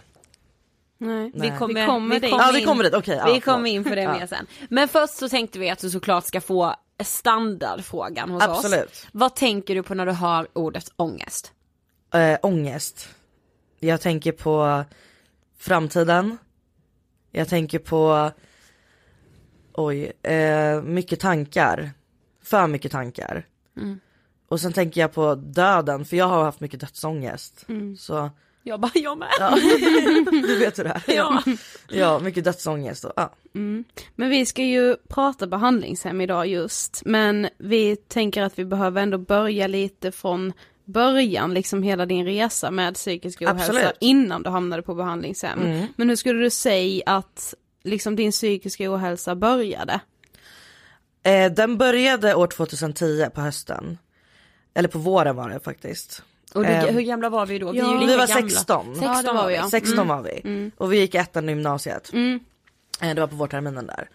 Nej. 0.98 1.32
Nej. 1.34 1.50
Vi 1.50 1.58
kommer, 1.58 1.80
Vi 1.80 1.86
kommer 1.86 2.20
dit. 2.20 2.30
Ja 2.30 2.50
vi 2.54 2.64
kommer 2.64 2.84
dit, 2.84 2.94
okej. 2.94 3.16
ja, 3.16 3.32
vi 3.34 3.40
kommer 3.40 3.70
in 3.70 3.84
på 3.84 3.94
det 3.94 4.02
Ja. 4.02 4.12
mer 4.12 4.26
sen. 4.26 4.46
Men 4.68 4.88
först 4.88 5.14
så 5.14 5.28
tänkte 5.28 5.58
vi 5.58 5.70
att 5.70 5.78
du 5.78 5.90
såklart 5.90 6.24
ska 6.24 6.40
få 6.40 6.74
standardfrågan 7.04 8.30
hos 8.30 8.42
oss. 8.42 8.48
Absolut. 8.48 9.06
Vad 9.12 9.36
tänker 9.36 9.74
du 9.74 9.82
på 9.82 9.94
när 9.94 10.06
du 10.06 10.12
hör 10.12 10.48
ordet 10.52 10.92
ångest? 10.96 11.52
Äh, 12.14 12.38
ångest. 12.42 13.08
Jag 13.78 14.00
tänker 14.00 14.32
på 14.32 14.84
framtiden. 15.58 16.38
Jag 17.30 17.48
tänker 17.48 17.78
på, 17.78 18.30
oj, 19.72 20.12
eh, 20.22 20.82
mycket 20.82 21.20
tankar. 21.20 21.90
För 22.42 22.66
mycket 22.66 22.92
tankar. 22.92 23.46
Och 24.48 24.60
sen 24.60 24.72
tänker 24.72 25.00
jag 25.00 25.12
på 25.12 25.34
döden, 25.34 26.04
för 26.04 26.16
jag 26.16 26.26
har 26.26 26.44
haft 26.44 26.60
mycket 26.60 26.80
dödsångest. 26.80 27.66
Så 27.98 28.30
Jag 28.62 28.80
bara, 28.80 28.92
jag 28.94 29.18
med. 29.18 29.28
Ja. 29.38 29.50
du 30.30 30.58
vet 30.58 30.78
hur 30.78 30.84
det 30.84 30.90
är. 30.90 31.14
Ja. 31.14 31.42
ja, 31.88 32.18
mycket 32.18 32.44
dödsångest. 32.44 33.04
Och, 33.04 33.12
ja. 33.16 33.34
Men 34.16 34.30
vi 34.30 34.46
ska 34.46 34.62
ju 34.62 34.96
prata 35.08 35.46
behandlingshem 35.46 36.20
idag 36.20 36.46
just, 36.46 37.02
men 37.04 37.48
vi 37.58 37.96
tänker 37.96 38.42
att 38.42 38.58
vi 38.58 38.64
behöver 38.64 39.02
ändå 39.02 39.18
börja 39.18 39.66
lite 39.66 40.12
från 40.12 40.52
början, 40.84 41.54
liksom 41.54 41.82
hela 41.82 42.06
din 42.06 42.24
resa 42.24 42.70
med 42.70 42.94
psykisk 42.94 43.42
ohälsa 43.42 43.64
Absolut. 43.64 43.96
innan 44.00 44.42
du 44.42 44.50
hamnade 44.50 44.82
på 44.82 44.94
behandlingshem. 44.94 45.86
Men 45.96 46.08
hur 46.08 46.16
skulle 46.16 46.40
du 46.40 46.50
säga 46.50 47.02
att 47.06 47.54
liksom 47.84 48.16
din 48.16 48.30
psykiska 48.30 48.94
ohälsa 48.94 49.34
började? 49.34 50.00
Eh, 51.22 51.52
den 51.52 51.78
började 51.78 52.34
år 52.34 52.46
2010 52.46 53.26
på 53.34 53.40
hösten. 53.40 53.98
Eller 54.74 54.88
på 54.88 54.98
våren 54.98 55.36
var 55.36 55.48
det 55.48 55.60
faktiskt. 55.60 56.22
Och 56.54 56.62
du, 56.62 56.68
Ehm, 56.68 56.94
hur 56.94 57.00
gamla 57.02 57.28
var 57.28 57.46
vi 57.46 57.58
då? 57.58 57.72
Vi, 57.72 57.78
ja, 57.78 57.92
vi 57.92 58.06
lika 58.06 58.18
var 58.18 58.26
gamla. 58.26 58.50
16. 58.50 58.86
16 58.94 59.08
Ja, 59.14 59.22
det 59.22 59.32
var 59.32 59.48
vi, 59.48 59.54
ja. 59.54 59.70
16 59.70 60.08
var 60.08 60.22
vi. 60.22 60.70
Och 60.76 60.92
vi 60.92 60.98
gick 60.98 61.14
ettan 61.14 61.48
i 61.48 61.52
gymnasiet. 61.52 62.12
Mm. 62.12 62.40
Eh, 63.02 63.14
Det 63.14 63.20
var 63.20 63.28
på 63.28 63.36
vårterminen 63.36 63.86
där. 63.86 64.08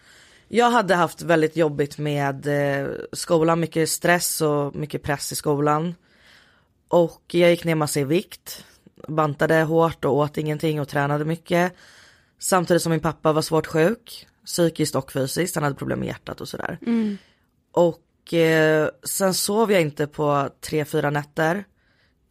Jag 0.48 0.70
hade 0.70 0.94
haft 0.94 1.22
väldigt 1.22 1.56
jobbigt 1.56 1.98
med 1.98 2.46
eh, 2.80 2.88
skolan, 3.12 3.60
mycket 3.60 3.88
stress 3.90 4.40
och 4.40 4.74
mycket 4.76 5.02
press 5.02 5.32
i 5.32 5.36
skolan. 5.36 5.94
Och 6.88 7.22
jag 7.26 7.50
gick 7.50 7.64
ner 7.64 7.74
massa 7.74 8.00
i 8.00 8.04
vikt, 8.04 8.64
bantade 9.08 9.62
hårt 9.62 10.04
och 10.04 10.16
åt 10.16 10.38
ingenting 10.38 10.80
och 10.80 10.88
tränade 10.88 11.24
mycket. 11.24 11.72
Samtidigt 12.38 12.82
som 12.82 12.90
min 12.90 13.00
pappa 13.00 13.32
var 13.32 13.42
svårt 13.42 13.66
sjuk, 13.66 14.26
psykiskt 14.44 14.94
och 14.94 15.12
fysiskt, 15.12 15.54
han 15.54 15.64
hade 15.64 15.76
problem 15.76 15.98
med 15.98 16.06
hjärtat 16.08 16.40
och 16.40 16.48
sådär. 16.48 16.78
Och 17.72 18.34
eh, 18.34 18.88
sen 19.04 19.34
sov 19.34 19.72
jag 19.72 19.80
inte 19.80 20.06
på 20.06 20.48
tre, 20.60 20.84
fyra 20.84 21.10
nätter. 21.10 21.64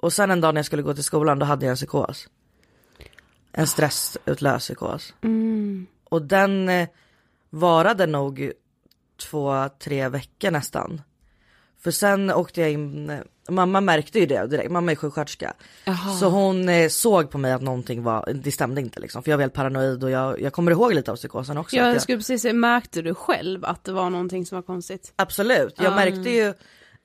Och 0.05 0.13
sen 0.13 0.31
en 0.31 0.41
dag 0.41 0.53
när 0.53 0.59
jag 0.59 0.65
skulle 0.65 0.81
gå 0.81 0.93
till 0.93 1.03
skolan 1.03 1.39
då 1.39 1.45
hade 1.45 1.65
jag 1.65 1.71
en 1.71 1.75
psykos. 1.75 2.27
En 3.51 3.67
stressutlöst 3.67 4.65
psykos. 4.65 5.13
Och 6.03 6.21
den 6.21 6.69
eh, 6.69 6.87
varade 7.49 8.05
nog 8.05 8.51
två, 9.29 9.69
tre 9.79 10.09
veckor 10.09 10.51
nästan. 10.51 11.01
För 11.83 11.91
sen 11.91 12.31
åkte 12.31 12.61
jag 12.61 12.71
in, 12.71 13.09
eh, 13.09 13.19
mamma 13.49 13.81
märkte 13.81 14.19
ju 14.19 14.25
det 14.25 14.47
direkt, 14.47 14.71
mamma 14.71 14.91
är 14.91 14.95
sjuksköterska. 14.95 15.53
Så 16.19 16.29
hon 16.29 16.69
eh, 16.69 16.89
såg 16.89 17.29
på 17.31 17.37
mig 17.37 17.51
att 17.51 17.61
någonting 17.61 18.03
var, 18.03 18.33
det 18.33 18.51
stämde 18.51 18.81
inte 18.81 18.99
liksom. 18.99 19.23
För 19.23 19.31
jag 19.31 19.37
var 19.37 19.43
helt 19.43 19.53
paranoid 19.53 20.03
och 20.03 20.09
jag, 20.09 20.41
jag 20.41 20.53
kommer 20.53 20.71
ihåg 20.71 20.93
lite 20.93 21.11
av 21.11 21.15
psykosen 21.15 21.57
också. 21.57 21.79
att 21.79 21.93
Jag 21.93 22.01
skulle 22.01 22.17
precis 22.17 22.41
säga, 22.41 22.53
märkte 22.53 23.01
du 23.01 23.15
själv 23.15 23.65
att 23.65 23.83
det 23.83 23.91
var 23.91 24.09
någonting 24.09 24.45
som 24.45 24.55
var 24.55 24.63
konstigt? 24.63 25.13
Absolut, 25.15 25.73
jag 25.77 25.95
märkte 25.95 26.29
ju, 26.29 26.53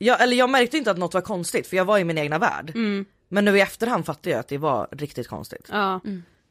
jag, 0.05 0.23
eller 0.23 0.37
jag 0.37 0.51
märkte 0.51 0.77
inte 0.77 0.91
att 0.91 0.99
något 0.99 1.15
var 1.15 1.21
konstigt 1.21 1.67
för 1.67 1.77
jag 1.77 1.85
var 1.85 1.99
i 1.99 2.05
min 2.05 2.19
egna 2.19 2.39
värld. 2.39 2.73
Men 3.29 3.45
nu 3.45 3.59
i 3.59 3.61
efterhand 3.61 4.07
fattade 4.07 4.31
jag 4.31 4.41
att 4.41 4.49
det 4.49 4.59
var 4.59 4.89
riktigt 4.93 5.29
konstigt. 5.29 5.69
Ja. 5.71 6.01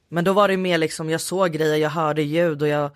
Men 0.09 0.23
då 0.23 0.33
var 0.33 0.47
det 0.47 0.57
mer 0.57 0.77
liksom, 0.77 1.09
jag 1.09 1.21
såg 1.21 1.51
grejer, 1.51 1.75
jag 1.75 1.89
hörde 1.89 2.21
ljud 2.21 2.61
och 2.61 2.67
jag 2.67 2.91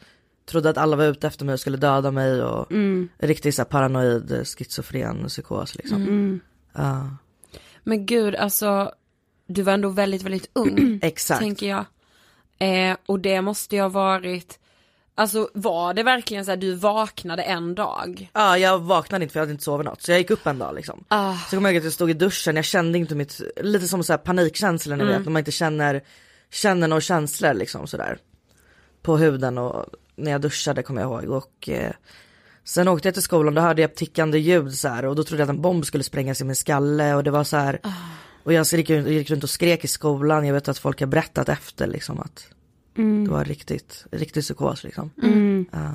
trodde 0.45 0.69
att 0.69 0.77
alla 0.77 0.95
var 0.95 1.05
ute 1.05 1.27
efter 1.27 1.45
mig 1.45 1.53
och 1.53 1.59
skulle 1.59 1.77
döda 1.77 2.11
mig 2.11 2.43
och 2.43 2.71
riktigt 3.17 3.55
så 3.55 3.61
här 3.61 3.69
paranoid 3.69 4.47
schizofren 4.47 5.27
psykos 5.27 5.75
liksom. 5.75 6.41
Ja, 6.73 7.09
Men 7.83 8.05
gud, 8.05 8.35
alltså, 8.35 8.91
du 9.47 9.61
var 9.61 9.73
ändå 9.73 9.89
väldigt, 9.89 10.23
väldigt 10.23 10.49
ung. 10.53 10.99
exakt. 11.01 11.39
tänker 11.39 11.69
jag. 11.69 11.85
Eh, 12.59 12.97
och 13.05 13.19
det 13.19 13.41
måste 13.41 13.75
ju 13.75 13.81
ha 13.81 13.89
varit, 13.89 14.59
alltså 15.15 15.49
var 15.53 15.93
det 15.93 16.03
verkligen 16.03 16.45
så 16.45 16.51
här, 16.51 16.57
du 16.57 16.73
vaknade 16.73 17.43
en 17.43 17.75
dag? 17.75 18.29
Ja 18.33 18.57
jag 18.57 18.79
vaknade 18.79 19.23
inte 19.23 19.33
för 19.33 19.39
jag 19.39 19.43
hade 19.43 19.51
inte 19.51 19.63
sovit 19.63 19.85
något 19.85 20.01
så 20.01 20.11
jag 20.11 20.19
gick 20.19 20.31
upp 20.31 20.47
en 20.47 20.59
dag 20.59 20.75
liksom. 20.75 21.03
Ah. 21.07 21.37
Så 21.37 21.55
kommer 21.55 21.69
jag 21.69 21.73
ihåg 21.73 21.79
att 21.79 21.83
jag 21.83 21.93
stod 21.93 22.09
i 22.09 22.13
duschen, 22.13 22.55
jag 22.55 22.65
kände 22.65 22.97
inte 22.97 23.15
mitt, 23.15 23.41
lite 23.61 23.87
som 23.87 24.03
så 24.03 24.13
här 24.13 24.33
ni 24.33 25.03
vet 25.03 25.25
när 25.25 25.31
man 25.31 25.39
inte 25.39 25.51
känner, 25.51 26.03
känner 26.51 26.87
några 26.87 27.01
känslor 27.01 27.53
liksom 27.53 27.87
sådär. 27.87 28.17
På 29.01 29.17
huden 29.17 29.57
och 29.57 29.85
när 30.15 30.31
jag 30.31 30.41
duschade 30.41 30.83
kommer 30.83 31.01
jag 31.01 31.23
ihåg 31.23 31.29
och 31.29 31.69
eh, 31.69 31.91
Sen 32.65 32.87
åkte 32.87 33.07
jag 33.07 33.13
till 33.13 33.23
skolan, 33.23 33.53
då 33.53 33.61
hörde 33.61 33.81
jag 33.81 33.95
tickande 33.95 34.39
ljud 34.39 34.73
så 34.73 34.87
här 34.87 35.05
och 35.05 35.15
då 35.15 35.23
trodde 35.23 35.41
jag 35.41 35.49
att 35.49 35.55
en 35.55 35.61
bomb 35.61 35.85
skulle 35.85 36.03
sprängas 36.03 36.41
i 36.41 36.43
min 36.43 36.55
skalle 36.55 37.13
och 37.13 37.23
det 37.23 37.31
var 37.31 37.43
så 37.43 37.57
här. 37.57 37.79
Och 38.43 38.53
jag 38.53 38.65
gick, 38.65 38.89
gick 38.89 39.29
runt 39.29 39.43
och 39.43 39.49
skrek 39.49 39.83
i 39.83 39.87
skolan, 39.87 40.45
jag 40.45 40.53
vet 40.53 40.67
att 40.67 40.77
folk 40.77 40.99
har 40.99 41.07
berättat 41.07 41.49
efter 41.49 41.87
liksom 41.87 42.19
att 42.19 42.47
det 42.95 43.31
var 43.31 43.45
riktigt, 43.45 44.05
riktigt 44.11 44.43
psykos 44.43 44.83
liksom. 44.83 45.11
Ja. 45.71 45.91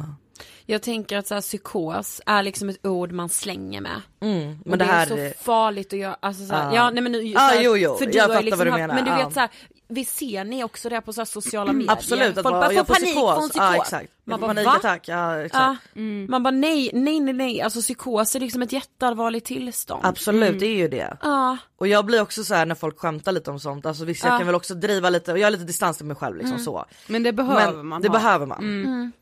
Jag 0.70 0.82
tänker 0.82 1.18
att 1.18 1.26
så 1.26 1.34
här, 1.34 1.40
psykos 1.40 2.20
är 2.26 2.42
liksom 2.42 2.68
ett 2.68 2.86
ord 2.86 3.12
man 3.12 3.28
slänger 3.28 3.80
med. 3.80 4.00
Mm, 4.20 4.50
Och 4.60 4.66
men 4.66 4.78
det, 4.78 4.84
det 4.84 4.90
här 4.90 5.16
är 5.18 5.28
så 5.32 5.38
farligt 5.38 5.92
att 5.92 5.98
göra, 5.98 6.16
alltså 6.20 6.46
så 6.46 6.54
här, 6.54 6.64
Ja. 6.64 6.74
ja 6.74 6.90
nej 6.90 7.02
men 7.02 7.12
nu, 7.12 7.18
så 7.22 7.26
Ja, 7.26 7.38
här, 7.40 7.62
jo, 7.62 7.76
jo, 7.76 7.96
för 7.96 8.06
du 8.06 8.12
jag 8.12 8.22
har 8.24 8.28
fattar 8.28 8.42
liksom 8.42 8.58
vad 8.58 8.66
du 8.66 8.70
haft, 8.70 8.80
menar, 8.80 8.94
men 8.94 9.04
du 9.04 9.24
vet 9.24 9.34
så 9.34 9.40
här, 9.40 9.50
vi 9.88 10.04
ser 10.04 10.44
ni 10.44 10.64
också 10.64 10.88
det 10.88 11.00
på 11.00 11.12
så 11.12 11.20
här 11.20 11.26
sociala 11.26 11.72
medier? 11.72 11.92
Absolut, 11.92 12.28
att 12.28 12.34
Folk 12.34 12.44
bara, 12.44 12.60
bara 12.60 12.72
jag 12.72 12.86
får 12.86 12.94
får 12.94 13.00
panik 13.00 13.14
psykos. 13.14 13.34
från 13.34 13.48
psykos. 13.48 13.66
Ja 13.68 13.76
exakt. 13.76 14.12
Man 14.24 14.40
bara, 14.40 14.54
panikattack, 14.54 15.08
ja 15.08 15.36
Ja. 15.36 15.44
exakt. 15.44 15.82
Man 16.28 16.42
bara 16.42 16.50
nej, 16.50 16.90
nej, 16.94 17.20
nej, 17.20 17.34
nej, 17.34 17.60
alltså 17.62 17.80
psykos 17.80 18.34
är 18.36 18.40
liksom 18.40 18.62
ett 18.62 18.72
jätteallvarligt 18.72 19.46
tillstånd. 19.46 20.06
Absolut, 20.06 20.60
det 20.60 20.66
är 20.66 20.76
ju 20.76 20.88
det. 20.88 21.16
Ja, 21.22 21.56
Och 21.78 21.88
jag 21.88 22.04
blir 22.06 22.22
också 22.22 22.44
så 22.44 22.54
här 22.54 22.66
när 22.66 22.74
folk 22.74 22.98
skämtar 22.98 23.32
lite 23.32 23.50
om 23.50 23.60
sånt, 23.60 23.86
alltså 23.86 24.04
visst 24.04 24.24
jag 24.24 24.32
Ja. 24.34 24.38
kan 24.38 24.46
väl 24.46 24.54
också 24.56 24.74
driva 24.74 25.10
lite, 25.10 25.32
och 25.32 25.38
jag 25.38 25.46
har 25.46 25.50
lite 25.50 25.64
distans 25.64 25.96
till 25.96 26.06
mig 26.06 26.16
själv 26.16 26.36
liksom 26.36 26.58
så. 26.58 26.84
Men 27.06 27.22
det 27.22 27.32
behöver 27.32 27.76
Men 27.76 27.86
man 27.86 28.02
det 28.02 28.08
ha. 28.08 28.12
behöver 28.12 28.46
man. 28.46 29.12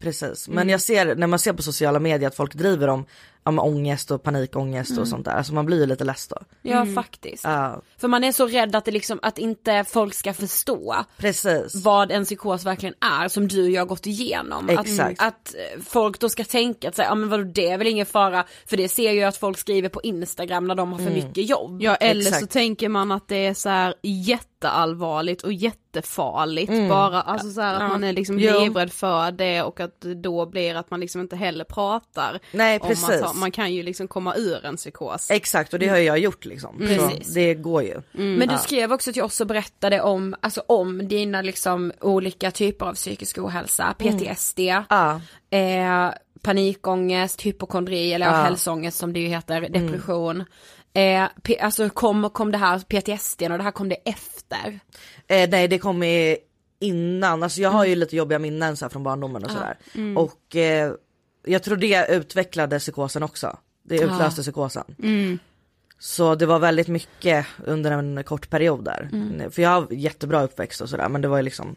Precis, 0.00 0.48
men 0.48 0.68
jag 0.68 0.80
ser 0.80 1.14
när 1.14 1.26
man 1.26 1.38
ser 1.38 1.52
på 1.52 1.62
sociala 1.62 1.98
medier 1.98 2.28
att 2.28 2.34
folk 2.36 2.54
driver 2.54 2.88
om 2.88 3.04
ja, 3.48 3.52
med 3.52 3.64
ångest 3.64 4.10
och 4.10 4.22
panikångest 4.22 4.90
Mm. 4.90 5.02
och 5.02 5.08
sånt 5.08 5.24
där, 5.24 5.32
alltså 5.32 5.54
man 5.54 5.66
blir 5.66 5.80
ju 5.80 5.86
lite 5.86 6.04
less 6.04 6.28
då. 6.28 6.36
Ja 6.62 6.86
faktiskt. 6.86 7.44
Ja, 7.44 7.82
För 7.98 8.08
man 8.08 8.24
är 8.24 8.32
så 8.32 8.46
rädd 8.46 8.76
att 8.76 8.84
det 8.84 8.90
liksom, 8.90 9.18
att 9.22 9.38
inte 9.38 9.84
folk 9.88 10.14
ska 10.14 10.34
förstå 10.34 10.96
precis. 11.16 11.74
vad 11.84 12.10
en 12.10 12.24
psykos 12.24 12.64
verkligen 12.64 12.94
är 13.00 13.28
som 13.28 13.48
du 13.48 13.62
och 13.62 13.70
jag 13.70 13.80
har 13.80 13.86
gått 13.86 14.06
igenom. 14.06 14.68
Exakt. 14.68 15.22
Att, 15.22 15.26
att 15.26 15.54
folk 15.88 16.18
då 16.20 16.28
ska 16.28 16.44
tänka 16.44 16.88
att 16.88 16.96
säga, 16.96 17.08
ja 17.08 17.14
men 17.14 17.28
vadå 17.28 17.44
det 17.44 17.68
är 17.68 17.78
väl 17.78 17.86
ingen 17.86 18.06
fara, 18.06 18.44
för 18.66 18.76
det 18.76 18.88
ser 18.88 19.12
ju 19.12 19.22
att 19.22 19.36
folk 19.36 19.58
skriver 19.58 19.88
på 19.88 20.00
Instagram 20.02 20.66
när 20.66 20.74
de 20.74 20.92
har 20.92 20.98
för 20.98 21.10
mycket 21.10 21.48
jobb. 21.50 21.82
Ja 21.82 21.94
eller 21.94 22.22
så 22.22 22.28
Exakt. 22.28 22.52
tänker 22.52 22.88
man 22.88 23.12
att 23.12 23.28
det 23.28 23.46
är 23.46 23.54
så 23.54 23.68
här 23.68 23.94
jätteallvarligt 24.02 25.42
och 25.42 25.52
jättefarligt 25.52 26.88
bara, 26.88 27.22
alltså 27.22 27.50
så 27.50 27.60
här 27.60 27.74
att 27.74 27.90
man 27.90 28.04
är 28.04 28.12
liksom 28.12 28.38
livrädd 28.38 28.92
för 28.92 29.30
det 29.32 29.62
och 29.62 29.80
att 29.80 30.00
då 30.00 30.46
blir 30.46 30.74
att 30.74 30.90
man 30.90 31.00
liksom 31.00 31.20
inte 31.20 31.36
heller 31.36 31.64
pratar 31.64 32.38
Nej, 32.52 32.78
om 32.80 32.88
precis. 32.88 33.08
att 33.10 33.20
ha, 33.20 33.32
man 33.38 33.50
kan 33.50 33.74
ju 33.74 33.82
liksom 33.82 34.08
komma 34.08 34.34
ur 34.36 34.64
en 34.64 34.76
psykos. 34.76 35.30
Exakt 35.30 35.72
och 35.72 35.78
det 35.78 35.88
har 35.88 35.96
jag 35.96 36.18
gjort 36.18 36.44
liksom. 36.44 36.78
Precis. 36.78 37.28
Så 37.28 37.34
det 37.34 37.54
går 37.54 37.82
ju. 37.82 38.02
Men 38.12 38.48
du 38.48 38.56
skrev 38.58 38.92
också 38.92 39.12
till 39.12 39.22
oss 39.22 39.40
och 39.40 39.46
berättade 39.46 40.00
om, 40.00 40.34
alltså 40.40 40.62
om 40.66 41.08
dina 41.08 41.42
liksom 41.42 41.92
olika 42.00 42.50
typer 42.50 42.86
av 42.86 42.94
psykisk 42.94 43.38
ohälsa, 43.38 43.94
PTSD, 43.98 44.58
Ja, 44.88 45.20
eh, 45.50 46.10
panikångest, 46.42 47.42
hypokondri 47.46 48.12
eller 48.12 48.26
ja. 48.26 48.32
Ja. 48.36 48.42
hälsoångest 48.42 48.98
som 48.98 49.12
det 49.12 49.20
ju 49.20 49.28
heter, 49.28 49.60
depression. 49.60 50.44
Eh, 50.92 51.24
P- 51.42 51.58
alltså 51.60 51.88
kom, 51.88 52.30
kom 52.30 52.52
det 52.52 52.58
här 52.58 52.78
PTSD 52.78 53.42
och 53.42 53.58
det 53.58 53.64
här 53.64 53.70
kom 53.70 53.88
det 53.88 53.96
efter? 54.04 54.80
eh, 55.28 55.48
nej 55.50 55.68
det 55.68 55.78
kom 55.78 56.02
i 56.02 56.36
innan, 56.80 57.42
alltså 57.42 57.60
jag 57.60 57.70
har 57.70 57.84
ju 57.84 57.94
lite 57.94 58.16
jobbiga 58.16 58.38
minnen 58.38 58.76
så 58.76 58.84
här 58.84 58.90
från 58.90 59.02
barndomen 59.02 59.44
och 59.44 59.50
sådär. 59.50 59.78
Och 60.16 60.56
eh, 60.56 60.92
jag 61.44 61.62
tror 61.62 61.76
det 61.76 62.06
utvecklade 62.10 62.78
psykosen 62.78 63.22
också. 63.22 63.58
Det 63.82 63.94
utlöste 63.94 64.42
psykosen. 64.42 64.84
Så 65.98 66.34
det 66.34 66.46
var 66.46 66.58
väldigt 66.58 66.88
mycket 66.88 67.46
under 67.66 67.90
en 67.90 68.24
kort 68.24 68.50
period 68.50 68.84
där. 68.84 69.08
För 69.50 69.62
jag 69.62 69.70
har 69.70 69.86
jättebra 69.90 70.42
uppväxt 70.42 70.80
och 70.80 70.88
sådär 70.88 71.08
men 71.08 71.20
det 71.20 71.28
var 71.28 71.36
ju 71.36 71.42
liksom, 71.42 71.76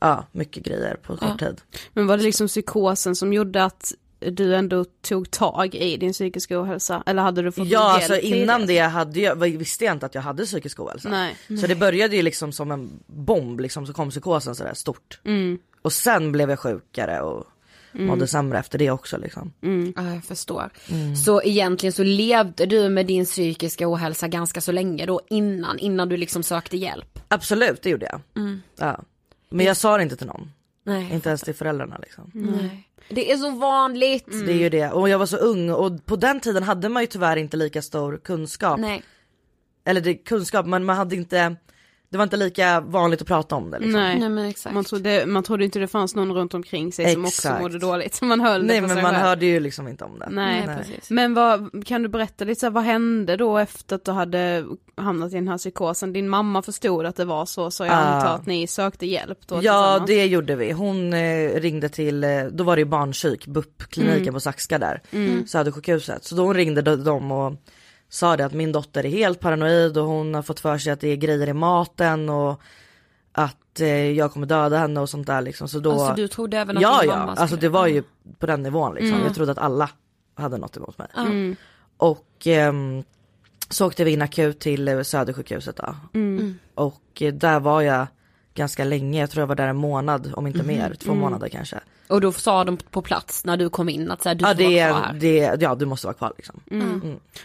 ja 0.00 0.26
mycket 0.32 0.64
grejer 0.64 0.94
på 0.94 1.16
kort 1.16 1.38
tid. 1.38 1.60
Men 1.92 2.06
var 2.06 2.16
det 2.16 2.22
liksom 2.22 2.46
psykosen 2.46 3.16
som 3.16 3.32
gjorde 3.32 3.64
att 3.64 3.92
du 4.18 4.54
ändå 4.54 4.84
tog 4.84 5.30
tag 5.30 5.74
i 5.74 5.96
din 5.96 6.12
psykiska 6.12 6.62
ohälsa? 6.62 7.02
Eller 7.06 7.22
hade 7.22 7.42
du 7.42 7.52
fått 7.52 7.68
Ja 7.68 8.00
hjälp 8.00 8.10
alltså 8.10 8.26
innan 8.26 8.66
det 8.66 8.78
hade 8.78 9.20
jag, 9.20 9.36
visste 9.36 9.84
jag 9.84 9.92
inte 9.94 10.06
att 10.06 10.14
jag 10.14 10.22
hade 10.22 10.44
psykisk 10.44 10.80
ohälsa. 10.80 11.08
Nej. 11.08 11.36
Så 11.60 11.66
det 11.66 11.74
började 11.74 12.16
ju 12.16 12.22
liksom 12.22 12.52
som 12.52 12.70
en 12.70 12.90
bomb 13.06 13.60
liksom, 13.60 13.86
så 13.86 13.92
kom 13.92 14.10
psykosen 14.10 14.54
sådär 14.54 14.74
stort. 14.74 15.20
Och 15.82 15.92
sen 15.92 16.32
blev 16.32 16.50
jag 16.50 16.58
sjukare 16.58 17.20
och 17.20 17.46
mådde 17.92 18.26
sämre 18.26 18.58
efter 18.58 18.78
det 18.78 18.90
också 18.90 19.18
liksom. 19.18 19.52
Ja 19.96 20.14
jag 20.14 20.24
förstår. 20.24 20.70
Så 21.24 21.42
egentligen 21.42 21.92
så 21.92 22.04
levde 22.04 22.66
du 22.66 22.88
med 22.88 23.06
din 23.06 23.24
psykiska 23.24 23.92
ohälsa 23.92 24.28
ganska 24.28 24.60
så 24.60 24.72
länge 24.72 25.06
då 25.06 25.20
innan, 25.30 25.78
innan 25.78 26.08
du 26.08 26.16
liksom 26.16 26.42
sökte 26.42 26.76
hjälp? 26.76 27.18
Absolut, 27.28 27.82
det 27.82 27.90
gjorde 27.90 28.06
jag. 28.06 28.20
Ja. 28.76 29.00
Men 29.48 29.66
jag 29.66 29.76
sa 29.76 29.96
det 29.96 30.02
inte 30.02 30.16
till 30.16 30.26
någon, 30.26 30.50
Nej. 30.84 31.12
inte 31.12 31.28
ens 31.28 31.42
till 31.42 31.54
föräldrarna 31.54 31.98
liksom. 31.98 32.30
Nej. 32.34 32.86
Det 33.08 33.32
är 33.32 33.36
så 33.36 33.50
vanligt. 33.50 34.26
Det 34.46 34.52
är 34.52 34.58
ju 34.58 34.68
det, 34.68 34.90
och 34.90 35.08
jag 35.08 35.18
var 35.18 35.26
så 35.26 35.36
ung 35.36 35.70
och 35.70 36.06
på 36.06 36.16
den 36.16 36.40
tiden 36.40 36.62
hade 36.62 36.88
man 36.88 37.02
ju 37.02 37.06
tyvärr 37.06 37.36
inte 37.36 37.56
lika 37.56 37.82
stor 37.82 38.20
kunskap. 38.24 38.80
Nej. 38.80 39.02
Eller 39.84 40.00
det, 40.00 40.14
kunskap, 40.14 40.66
men 40.66 40.84
man 40.84 40.96
hade 40.96 41.16
inte, 41.16 41.56
det 42.12 42.16
var 42.18 42.22
inte 42.24 42.36
lika 42.36 42.80
vanligt 42.80 43.20
att 43.22 43.26
prata 43.28 43.56
om 43.56 43.70
det 43.70 43.78
liksom. 43.78 44.00
Nej. 44.00 44.18
Nej 44.20 44.28
men 44.28 44.44
exakt. 44.44 44.74
Man 44.74 44.84
trodde, 44.84 45.26
man 45.26 45.42
trodde 45.42 45.64
inte 45.64 45.78
det 45.78 45.88
fanns 45.88 46.14
någon 46.14 46.32
runt 46.32 46.54
omkring 46.54 46.92
sig 46.92 47.12
som 47.12 47.24
också 47.24 47.28
Exakt. 47.48 47.62
mådde 47.62 47.78
dåligt. 47.78 48.22
Man 48.22 48.40
höll 48.40 48.64
Nej 48.66 48.80
det 48.80 48.86
men 48.86 48.96
man 48.96 49.04
själv. 49.12 49.16
hörde 49.16 49.46
ju 49.46 49.60
liksom 49.60 49.88
inte 49.88 50.04
om 50.04 50.18
det. 50.18 50.28
Nej, 50.30 50.66
Nej, 50.66 50.76
precis. 50.76 51.10
Men 51.10 51.34
vad, 51.34 51.86
kan 51.86 52.02
du 52.02 52.08
berätta 52.08 52.44
lite 52.44 52.60
så 52.60 52.66
här, 52.66 52.70
vad 52.70 52.84
hände 52.84 53.36
då 53.36 53.58
efter 53.58 53.96
att 53.96 54.04
du 54.04 54.10
hade 54.12 54.64
hamnat 54.96 55.32
i 55.32 55.34
den 55.34 55.48
här 55.48 55.58
psykosen? 55.58 56.12
Din 56.12 56.28
mamma 56.28 56.62
förstod 56.62 57.06
att 57.06 57.16
det 57.16 57.24
var 57.24 57.46
så, 57.46 57.70
så 57.70 57.84
jag 57.84 57.92
Ah. 57.92 57.96
antar 57.96 58.34
att 58.34 58.46
ni 58.46 58.66
sökte 58.66 59.06
hjälp 59.06 59.38
då 59.46 59.58
Ja 59.62 60.04
det 60.06 60.26
gjorde 60.26 60.56
vi. 60.56 60.72
Hon 60.72 61.12
eh, 61.12 61.50
ringde 61.60 61.88
till, 61.88 62.24
eh, 62.24 62.44
då 62.52 62.64
var 62.64 62.76
det 62.76 62.80
ju 62.80 62.86
barnpsyk, 62.88 63.46
BUP-kliniken 63.46 64.34
på 64.34 64.40
Saxka 64.40 64.78
där, 64.78 65.00
Södersjukhuset. 65.46 66.24
Så 66.24 66.34
då 66.34 66.42
hon 66.44 66.54
ringde 66.54 66.82
de- 66.82 67.04
dem 67.04 67.32
och 67.32 67.54
sa 68.12 68.36
det 68.36 68.44
att 68.46 68.52
min 68.52 68.72
dotter 68.72 69.06
är 69.06 69.10
helt 69.10 69.40
paranoid 69.40 69.98
och 69.98 70.04
hon 70.06 70.34
har 70.34 70.42
fått 70.42 70.60
för 70.60 70.78
sig 70.78 70.92
att 70.92 71.00
det 71.00 71.08
är 71.08 71.16
grejer 71.16 71.48
i 71.48 71.52
maten 71.52 72.28
och 72.28 72.60
att 73.32 73.80
eh, 73.80 73.88
jag 74.10 74.32
kommer 74.32 74.46
döda 74.46 74.78
henne 74.78 75.00
och 75.00 75.08
sånt 75.10 75.26
där 75.26 75.40
liksom. 75.42 75.68
Så 75.68 75.78
då, 75.80 75.92
Alltså 75.92 76.14
du 76.14 76.28
trodde 76.28 76.58
även 76.58 76.76
att 76.76 76.82
ja 76.82 77.00
din 77.00 77.10
ja, 77.10 77.16
mamma 77.16 77.30
alltså 77.30 77.46
skulle- 77.46 77.60
det 77.60 77.68
var 77.68 77.86
ju 77.86 78.02
på 78.38 78.46
den 78.46 78.62
nivån 78.62 78.94
liksom. 78.94 79.18
Jag 79.24 79.34
trodde 79.34 79.52
att 79.52 79.58
alla 79.58 79.90
hade 80.34 80.56
något 80.58 80.76
emot 80.76 80.98
mig. 80.98 81.08
Och 81.96 82.46
ehm, 82.46 83.02
så 83.68 83.86
åkte 83.86 84.04
vi 84.04 84.10
in 84.12 84.22
akut 84.22 84.60
till 84.60 84.88
eh, 84.88 85.02
Södersjukhuset 85.02 85.76
då. 85.76 85.96
Och 86.74 87.22
eh, 87.22 87.32
där 87.34 87.60
var 87.60 87.80
jag 87.82 88.06
ganska 88.60 88.84
länge, 88.84 89.20
jag 89.20 89.30
tror 89.30 89.42
jag 89.42 89.46
var 89.46 89.54
där 89.54 89.68
en 89.68 89.76
månad 89.76 90.32
om 90.36 90.46
inte 90.46 90.62
mer, 90.62 90.94
två 90.94 91.14
månader 91.14 91.48
kanske. 91.48 91.80
Och 92.08 92.20
då 92.20 92.32
sa 92.32 92.64
de 92.64 92.76
på 92.76 93.02
plats 93.02 93.44
när 93.44 93.56
du 93.56 93.70
kom 93.70 93.88
in 93.88 94.10
att 94.10 94.22
så 94.22 94.28
här, 94.28 94.36
du 94.36 94.44
Ja 94.44 94.48
får 94.48 94.54
det, 94.54 94.90
vara 94.90 95.02
kvar 95.02 95.16
det, 95.20 95.62
ja 95.62 95.74
du 95.74 95.86
måste 95.86 96.06
vara 96.06 96.14
kvar 96.14 96.32
liksom. 96.36 96.60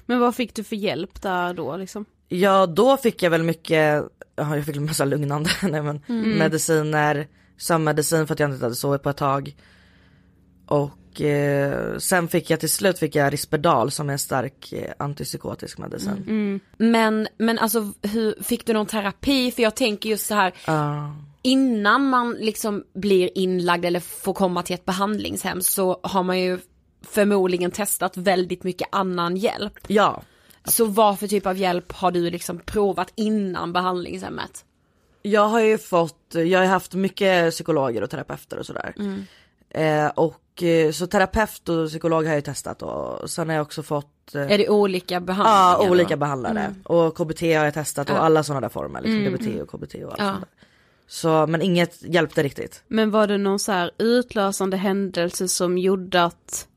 Men 0.06 0.20
vad 0.20 0.36
fick 0.36 0.56
du 0.56 0.64
för 0.64 0.76
hjälp 0.76 1.22
där 1.22 1.54
då 1.54 1.78
liksom? 1.78 2.06
Ja 2.28 2.66
då 2.66 2.98
fick 2.98 3.24
jag 3.24 3.30
väl 3.30 3.44
mycket, 3.44 4.04
ja, 4.36 4.56
jag 4.56 4.66
fick 4.66 4.76
en 4.76 4.86
massa 4.86 5.06
lugnande 5.06 5.50
nej, 5.62 5.82
men, 5.82 6.02
mediciner, 6.38 7.28
sömnmedicin 7.58 8.28
för 8.28 8.34
att 8.34 8.40
jag 8.40 8.52
inte 8.52 8.66
hade 8.66 8.76
sovit 8.76 9.04
på 9.04 9.10
ett 9.10 9.18
tag. 9.18 9.56
Och 10.68 10.92
eh, 11.22 11.98
sen 11.98 12.28
fick 12.28 12.50
jag 12.50 12.60
till 12.60 12.70
slut 12.70 13.00
fick 13.00 13.16
jag 13.16 13.34
Risperdal 13.34 13.92
som 13.92 14.10
är 14.10 14.14
en 14.14 14.20
stark 14.20 14.74
eh, 14.74 14.92
antipsykotisk 15.00 15.78
medicin. 15.78 16.60
Men, 16.78 17.28
men 17.38 17.60
alltså 17.60 17.94
hur, 18.02 18.44
fick 18.44 18.66
du 18.66 18.74
någon 18.74 18.86
terapi? 18.86 19.52
För 19.52 19.64
jag 19.64 19.76
tänker 19.76 20.10
just 20.10 20.26
så 20.28 20.34
här, 20.36 20.54
Ja. 20.68 21.16
innan 21.42 22.10
man 22.10 22.34
liksom 22.40 22.84
blir 22.94 23.30
inlagd 23.38 23.86
eller 23.86 24.00
får 24.00 24.34
komma 24.34 24.64
till 24.64 24.76
ett 24.76 24.86
behandlingshem 24.86 25.62
så 25.62 26.00
har 26.04 26.24
man 26.24 26.40
ju 26.40 26.60
förmodligen 27.08 27.72
testat 27.72 28.18
väldigt 28.18 28.64
mycket 28.64 28.88
annan 28.92 29.38
hjälp. 29.38 29.74
ja, 29.88 30.22
Så 30.66 30.86
vad 30.86 31.20
för 31.20 31.28
typ 31.28 31.46
av 31.46 31.58
hjälp 31.58 31.92
har 31.92 32.12
du 32.12 32.30
liksom 32.30 32.60
provat 32.60 33.12
innan 33.16 33.74
behandlingshemmet? 33.74 34.66
Jag 35.22 35.48
har 35.48 35.60
ju 35.60 35.78
fått, 35.78 36.36
jag 36.46 36.60
har 36.60 36.66
haft 36.66 36.94
mycket 36.94 37.52
psykologer 37.52 38.02
och 38.02 38.10
terapeuter 38.10 38.58
och 38.60 38.66
sådär. 38.66 38.94
Eh, 39.76 40.08
och 40.08 40.64
eh, 40.64 40.92
så 40.92 41.08
terapeut 41.08 41.70
och 41.70 41.88
psykolog 41.90 42.24
har 42.24 42.30
jag 42.30 42.36
ju 42.36 42.42
testat 42.42 42.82
och 42.82 43.30
sen 43.30 43.50
har 43.50 43.56
jag 43.56 43.62
också 43.62 43.84
fått 43.84 44.36
eh, 44.36 44.42
Är 44.52 44.58
det 44.58 44.70
olika 44.70 45.20
behandlingar? 45.20 45.72
Ja, 45.80 45.86
då? 45.86 45.92
olika 45.92 46.18
behandlare. 46.18 46.76
Och 46.84 47.18
KBT 47.18 47.42
har 47.42 47.48
jag 47.66 47.74
testat 47.74 48.10
och 48.10 48.24
alla 48.24 48.44
sådana 48.44 48.62
där 48.62 48.70
former, 48.70 49.02
liksom 49.02 49.24
DBT 49.34 49.62
och 49.62 49.70
KBT 49.70 49.96
och 49.96 50.12
allt 50.12 50.20
Ja. 50.20 50.26
sånt 50.32 50.40
där. 50.40 50.50
Så, 51.08 51.48
men 51.48 51.62
inget 51.62 52.04
hjälpte 52.04 52.44
riktigt. 52.44 52.84
Men 52.88 53.12
var 53.12 53.28
det 53.28 53.38
någon 53.38 53.60
så 53.60 53.72
här 53.72 53.92
utlösande 53.98 54.78
händelse 54.78 55.48
som 55.48 55.78
gjorde 55.78 56.24
att 56.24 56.68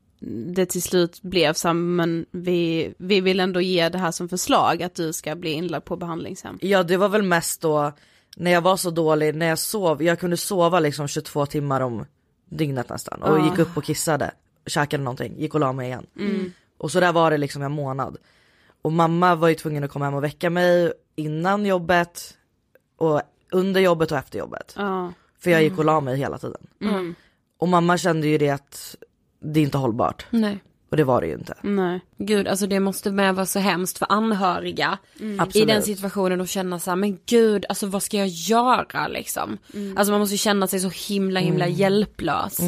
det 0.55 0.65
till 0.65 0.81
slut 0.81 1.21
blev 1.21 1.53
så 1.53 1.67
här, 1.67 1.73
men 1.73 2.25
vi, 2.31 2.93
vi 2.97 3.21
vill 3.21 3.39
ändå 3.39 3.61
ge 3.61 3.89
det 3.89 3.97
här 3.97 4.11
som 4.11 4.29
förslag 4.29 4.83
att 4.83 4.95
du 4.95 5.13
ska 5.13 5.35
bli 5.35 5.51
inlagd 5.51 5.85
på 5.85 5.95
behandlingshem. 5.95 6.57
Ja 6.61 6.83
det 6.83 6.97
var 6.97 7.09
väl 7.09 7.23
mest 7.23 7.61
då 7.61 7.91
när 8.37 8.51
jag 8.51 8.61
var 8.61 8.77
så 8.77 8.89
dålig, 8.89 9.35
när 9.35 9.45
jag 9.45 9.59
sov, 9.59 10.03
jag 10.03 10.19
kunde 10.19 10.37
sova 10.37 10.79
liksom 10.79 11.07
22 11.07 11.45
timmar 11.45 11.81
om 11.81 12.05
dygnet 12.49 12.89
nästan 12.89 13.21
och 13.21 13.39
gick 13.45 13.59
upp 13.59 13.77
och 13.77 13.83
kissade, 13.83 14.31
käkade 14.65 15.03
någonting, 15.03 15.35
gick 15.37 15.53
och 15.53 15.59
la 15.59 15.73
mig 15.73 15.87
igen. 15.87 16.05
Och 16.77 16.91
så 16.91 16.99
där 16.99 17.13
var 17.13 17.31
det 17.31 17.37
liksom 17.37 17.61
en 17.61 17.71
månad. 17.71 18.17
Och 18.81 18.91
mamma 18.91 19.35
var 19.35 19.47
ju 19.47 19.55
tvungen 19.55 19.83
att 19.83 19.91
komma 19.91 20.05
hem 20.05 20.13
och 20.13 20.23
väcka 20.23 20.49
mig 20.49 20.93
innan 21.15 21.65
jobbet 21.65 22.37
och 22.97 23.21
under 23.51 23.81
jobbet 23.81 24.11
och 24.11 24.17
efter 24.17 24.39
jobbet. 24.39 24.73
Ja. 24.77 25.13
För 25.39 25.51
jag 25.51 25.63
gick 25.63 25.77
och 25.77 25.85
la 25.85 26.01
mig 26.01 26.17
hela 26.17 26.37
tiden. 26.37 26.67
Och 27.57 27.67
mamma 27.67 27.97
kände 27.97 28.27
ju 28.27 28.37
det 28.37 28.49
att 28.49 28.95
det 29.39 29.59
är 29.59 29.63
inte 29.63 29.77
hållbart. 29.77 30.25
Nej. 30.29 30.63
Och 30.91 30.97
det 30.97 31.03
var 31.03 31.21
det 31.21 31.27
ju 31.27 31.33
inte. 31.33 31.53
Nej. 31.61 31.99
Gud, 32.17 32.47
alltså 32.47 32.67
det 32.67 32.79
måste 32.79 33.11
med 33.11 33.35
vara 33.35 33.45
så 33.45 33.59
hemskt 33.59 33.97
för 33.97 34.07
anhöriga 34.09 34.97
i 35.19 35.37
Absolut. 35.39 35.67
den 35.67 35.81
situationen 35.83 36.41
och 36.41 36.47
känna 36.47 36.79
så 36.79 36.91
här, 36.91 36.95
men 36.95 37.17
gud, 37.25 37.65
alltså 37.69 37.87
vad 37.87 38.03
ska 38.03 38.17
jag 38.17 38.27
göra 38.27 39.07
liksom? 39.07 39.57
Alltså 39.95 40.11
man 40.11 40.19
måste 40.19 40.33
ju 40.33 40.37
känna 40.37 40.67
sig 40.67 40.79
så 40.79 40.89
himla 41.13 41.39
himla 41.39 41.67
hjälplös. 41.67 42.59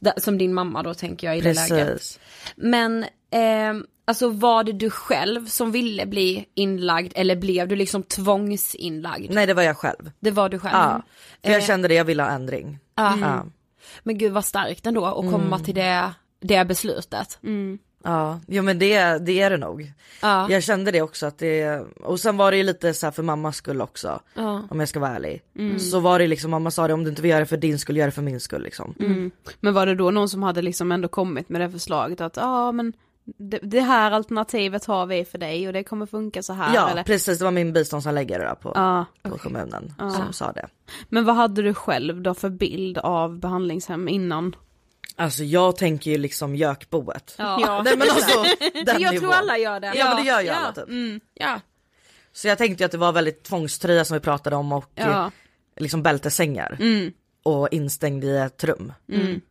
Da- 0.00 0.12
Som 0.16 0.38
din 0.38 0.54
mamma 0.54 0.82
då 0.82 0.94
tänker 0.94 1.26
jag 1.26 1.38
i 1.38 1.40
det 1.40 1.54
läget. 1.54 1.88
Precis. 1.92 2.18
Men, 2.56 3.02
eh, 3.30 3.72
alltså 4.04 4.28
var 4.28 4.64
det 4.64 4.72
du 4.72 4.90
själv 4.90 5.46
som 5.46 5.72
ville 5.72 6.06
bli 6.06 6.44
inlagd 6.54 7.12
eller 7.16 7.36
blev 7.36 7.68
du 7.68 7.76
liksom 7.76 8.02
tvångsinlagd? 8.02 9.30
Nej 9.34 9.46
det 9.46 9.54
var 9.54 9.62
jag 9.62 9.76
själv. 9.76 10.10
Det 10.20 10.30
var 10.30 10.48
du 10.48 10.58
själv? 10.58 10.74
Ja. 10.74 11.02
För 11.44 11.50
jag 11.52 11.60
Eh. 11.60 11.66
kände 11.66 11.88
det, 11.88 11.94
jag 11.94 12.04
ville 12.04 12.22
ha 12.22 12.30
ändring. 12.30 12.78
Ja. 12.94 13.16
Ja. 13.20 13.46
Men 14.02 14.18
gud 14.18 14.32
vad 14.32 14.44
starkt 14.44 14.86
ändå 14.86 15.06
att 15.06 15.14
komma 15.32 15.58
till 15.58 15.74
det, 15.74 16.12
det 16.40 16.64
beslutet. 16.64 17.38
Ja, 18.04 18.40
jo 18.46 18.62
men 18.62 18.78
det, 18.78 19.18
det 19.26 19.40
är 19.40 19.50
det 19.50 19.56
nog. 19.56 19.92
Ja. 20.22 20.50
Jag 20.50 20.62
kände 20.62 20.90
det 20.90 21.02
också 21.02 21.26
att 21.26 21.38
det, 21.38 21.80
och 22.04 22.20
sen 22.20 22.36
var 22.36 22.50
det 22.50 22.56
ju 22.56 22.62
lite 22.62 22.94
så 22.94 23.06
här 23.06 23.10
för 23.10 23.22
mammas 23.22 23.56
skull 23.56 23.80
också. 23.80 24.20
Ja. 24.34 24.62
Om 24.70 24.80
jag 24.80 24.88
ska 24.88 25.00
vara 25.00 25.10
ärlig. 25.16 25.42
Så 25.80 26.00
var 26.00 26.18
det 26.18 26.26
liksom, 26.26 26.50
mamma 26.50 26.70
sa 26.70 26.86
det 26.88 26.94
om 26.94 27.04
du 27.04 27.10
inte 27.10 27.22
vill 27.22 27.30
göra 27.30 27.40
det 27.40 27.46
för 27.46 27.56
din 27.56 27.78
skull, 27.78 27.96
gör 27.96 28.06
det 28.06 28.12
för 28.12 28.22
min 28.22 28.40
skull 28.40 28.62
liksom. 28.62 28.94
Mm. 29.00 29.30
Men 29.60 29.74
var 29.74 29.86
det 29.86 29.94
då 29.94 30.10
någon 30.10 30.28
som 30.28 30.42
hade 30.42 30.62
liksom 30.62 30.92
ändå 30.92 31.08
kommit 31.08 31.48
med 31.48 31.60
det 31.60 31.70
förslaget 31.70 32.20
att 32.20 32.36
ja 32.36 32.72
men 32.72 32.92
det, 33.38 33.58
det 33.62 33.80
här 33.80 34.10
alternativet 34.12 34.84
har 34.84 35.06
vi 35.06 35.24
för 35.24 35.38
dig 35.38 35.66
och 35.66 35.72
det 35.72 35.84
kommer 35.84 36.06
funka 36.06 36.42
så 36.42 36.52
här 36.52 36.74
Ja 36.74 36.88
eller? 36.88 37.02
precis, 37.02 37.38
det 37.38 37.44
var 37.44 37.52
min 37.52 37.72
biståndshandläggare 37.72 38.48
då 38.48 38.54
på, 38.54 38.72
Ja. 38.74 39.04
på 39.22 39.38
kommunen 39.38 39.94
som 39.98 40.32
sa 40.32 40.52
det. 40.52 40.66
Men 41.08 41.24
vad 41.24 41.36
hade 41.36 41.62
du 41.62 41.74
själv 41.74 42.22
då 42.22 42.34
för 42.34 42.50
bild 42.50 42.98
av 42.98 43.38
behandlingshem 43.38 44.08
innan? 44.08 44.56
Alltså 45.18 45.44
jag 45.44 45.76
tänker 45.76 46.10
ju 46.10 46.18
liksom 46.18 46.56
gökboet. 46.56 47.34
Ja. 47.38 47.82
Nej 47.84 47.96
men 47.96 48.10
alltså 48.10 48.42
den 48.84 49.00
Jag 49.00 49.14
nivån. 49.14 49.18
tror 49.18 49.32
alla 49.34 49.58
gör 49.58 49.80
det. 49.80 49.92
Ja, 49.94 50.04
men 50.14 50.16
det 50.24 50.30
gör 50.30 50.40
ju 50.40 50.46
ja. 50.46 50.54
alla 50.54 50.72
typ. 50.72 50.88
Mm. 50.88 51.20
Ja. 51.34 51.60
Så 52.32 52.48
jag 52.48 52.58
tänkte 52.58 52.82
ju 52.82 52.86
att 52.86 52.92
det 52.92 52.98
var 52.98 53.12
väldigt 53.12 53.42
tvångströja 53.42 54.04
som 54.04 54.14
vi 54.14 54.20
pratade 54.20 54.56
om 54.56 54.72
och 54.72 54.90
Ja. 54.94 55.30
liksom 55.76 56.02
bältesängar. 56.02 56.76
Mm. 56.80 57.12
Och 57.42 57.68
instängd 57.70 58.24
i 58.24 58.36
ett 58.36 58.64
rum. 58.64 58.92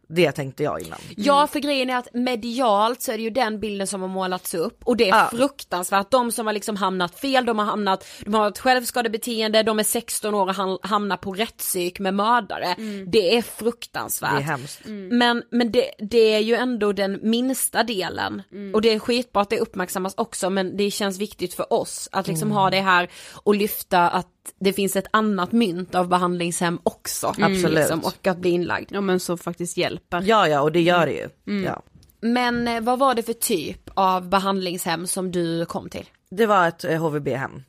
Det 0.07 0.31
tänkte 0.31 0.63
jag 0.63 0.81
innan. 0.81 0.99
Ja 1.17 1.47
för 1.47 1.59
grejen 1.59 1.89
är 1.89 1.97
att 1.97 2.13
medialt 2.13 3.01
så 3.01 3.11
är 3.11 3.17
det 3.17 3.23
ju 3.23 3.29
den 3.29 3.59
bilden 3.59 3.87
som 3.87 4.01
har 4.01 4.07
målats 4.07 4.53
upp 4.53 4.79
och 4.83 4.97
det 4.97 5.03
är 5.09 5.15
Ja. 5.17 5.27
fruktansvärt. 5.31 6.11
De 6.11 6.31
som 6.31 6.45
har 6.45 6.53
liksom 6.53 6.75
hamnat 6.75 7.19
fel, 7.19 7.45
de 7.45 7.59
har 7.59 7.65
hamnat, 7.65 8.05
de 8.25 8.33
har 8.33 8.47
ett 8.47 8.59
självskadebeteende, 8.59 9.63
de 9.63 9.79
är 9.79 9.83
16 9.83 10.33
år 10.35 10.47
och 10.49 10.53
ham- 10.55 10.79
hamnar 10.81 11.17
på 11.17 11.33
rättspsyk 11.33 11.99
med 11.99 12.13
mördare. 12.13 12.75
Det 13.07 13.37
är 13.37 13.41
fruktansvärt. 13.41 14.31
Det 14.31 14.37
är 14.37 14.41
hemskt. 14.41 14.81
Men, 15.11 15.43
men 15.51 15.71
det, 15.71 15.91
det 15.99 16.33
är 16.33 16.39
ju 16.39 16.55
ändå 16.55 16.91
den 16.93 17.19
minsta 17.23 17.83
delen 17.83 18.41
och 18.73 18.81
det 18.81 18.93
är 18.93 18.99
skitbra 18.99 19.41
att 19.41 19.49
det 19.49 19.59
uppmärksammas 19.59 20.13
också 20.17 20.49
men 20.49 20.77
det 20.77 20.91
känns 20.91 21.17
viktigt 21.19 21.53
för 21.53 21.73
oss 21.73 22.09
att 22.11 22.27
liksom 22.27 22.51
ha 22.51 22.69
det 22.69 22.81
här 22.81 23.09
och 23.33 23.55
lyfta 23.55 24.09
att 24.09 24.27
det 24.59 24.73
finns 24.73 24.95
ett 24.95 25.07
annat 25.11 25.51
mynt 25.51 25.95
av 25.95 26.07
behandlingshem 26.07 26.79
också. 26.83 27.27
Absolut. 27.27 27.71
Liksom, 27.71 27.99
och 27.99 28.27
att 28.27 28.37
bli 28.37 28.49
inlagd. 28.49 28.89
Ja 28.91 29.01
men 29.01 29.19
som 29.19 29.37
faktiskt 29.37 29.77
hjälper. 29.95 30.21
Ja 30.25 30.47
ja 30.47 30.61
och 30.61 30.71
det 30.71 30.81
gör 30.81 31.05
det 31.05 31.13
ju. 31.13 31.29
Ja. 31.63 31.81
Men 32.21 32.67
eh, 32.67 32.81
vad 32.81 32.99
var 32.99 33.15
det 33.15 33.23
för 33.23 33.33
typ 33.33 33.89
av 33.93 34.29
behandlingshem 34.29 35.07
som 35.07 35.31
du 35.31 35.65
kom 35.65 35.89
till? 35.89 36.05
Det 36.31 36.45
var 36.45 36.67
ett 36.67 36.83
eh, 36.83 36.97
HVB-hem. 37.01 37.63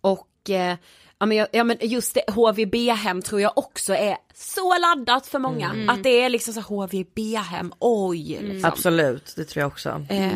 Och 0.00 0.50
eh, 0.50 0.76
ja, 1.18 1.26
men, 1.26 1.36
jag, 1.36 1.48
ja 1.52 1.64
men 1.64 1.76
just 1.80 2.14
det, 2.14 2.22
HVB-hem 2.32 3.22
tror 3.22 3.40
jag 3.40 3.58
också 3.58 3.94
är 3.94 4.16
så 4.34 4.78
laddat 4.78 5.26
för 5.26 5.38
många. 5.38 5.74
Att 5.88 6.02
det 6.02 6.22
är 6.22 6.28
liksom 6.28 6.54
så 6.54 6.60
HVB-hem, 6.60 7.72
oj 7.78 8.38
liksom. 8.42 8.70
Absolut, 8.70 9.32
det 9.36 9.44
tror 9.44 9.60
jag 9.60 9.68
också. 9.68 10.06
Eh, 10.08 10.30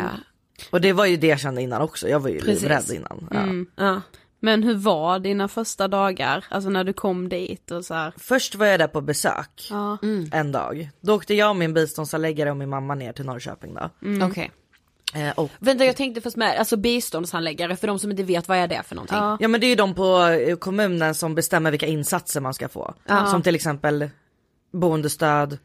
Och 0.70 0.80
det 0.80 0.92
var 0.92 1.06
ju 1.06 1.16
det 1.16 1.26
jag 1.26 1.40
kände 1.40 1.62
innan 1.62 1.82
också, 1.82 2.08
jag 2.08 2.20
var 2.20 2.28
ju 2.28 2.40
Precis. 2.40 2.62
livrädd 2.62 2.90
innan. 2.94 3.28
Ja. 3.76 3.84
ja. 3.84 4.00
Men 4.40 4.62
hur 4.62 4.74
var 4.74 5.18
dina 5.18 5.48
första 5.48 5.88
dagar? 5.88 6.44
Alltså 6.48 6.70
när 6.70 6.84
du 6.84 6.92
kom 6.92 7.28
dit 7.28 7.70
och 7.70 7.84
så 7.84 7.94
här. 7.94 8.12
Först 8.16 8.54
var 8.54 8.66
jag 8.66 8.80
där 8.80 8.88
på 8.88 9.00
besök 9.00 9.66
Ja. 9.70 9.98
en 10.32 10.52
dag. 10.52 10.90
Då 11.00 11.14
åkte 11.14 11.34
jag 11.34 11.50
och 11.50 11.56
min 11.56 11.74
biståndsanläggare 11.74 12.50
och 12.50 12.56
min 12.56 12.68
mamma 12.68 12.94
ner 12.94 13.12
till 13.12 13.24
Norrköping 13.24 13.74
då. 13.74 13.90
Okej. 14.26 14.50
Eh, 15.14 15.30
och, 15.36 15.50
Vänta 15.58 15.84
jag 15.84 15.96
tänkte 15.96 16.20
först 16.20 16.36
med, 16.36 16.58
alltså 16.58 16.76
biståndshandläggare 16.76 17.76
för 17.76 17.86
de 17.86 17.98
som 17.98 18.10
inte 18.10 18.22
vet 18.22 18.48
vad 18.48 18.58
är 18.58 18.68
det 18.68 18.82
för 18.86 18.94
någonting? 18.94 19.16
Ja. 19.18 19.36
ja 19.40 19.48
men 19.48 19.60
det 19.60 19.66
är 19.66 19.68
ju 19.68 19.74
de 19.74 19.94
på 19.94 20.18
eh, 20.26 20.56
kommunen 20.56 21.14
som 21.14 21.34
bestämmer 21.34 21.70
vilka 21.70 21.86
insatser 21.86 22.40
man 22.40 22.54
ska 22.54 22.68
få. 22.68 22.94
Som 23.30 23.42
till 23.42 23.54
exempel 23.54 24.10
boendestöd, 24.72 25.58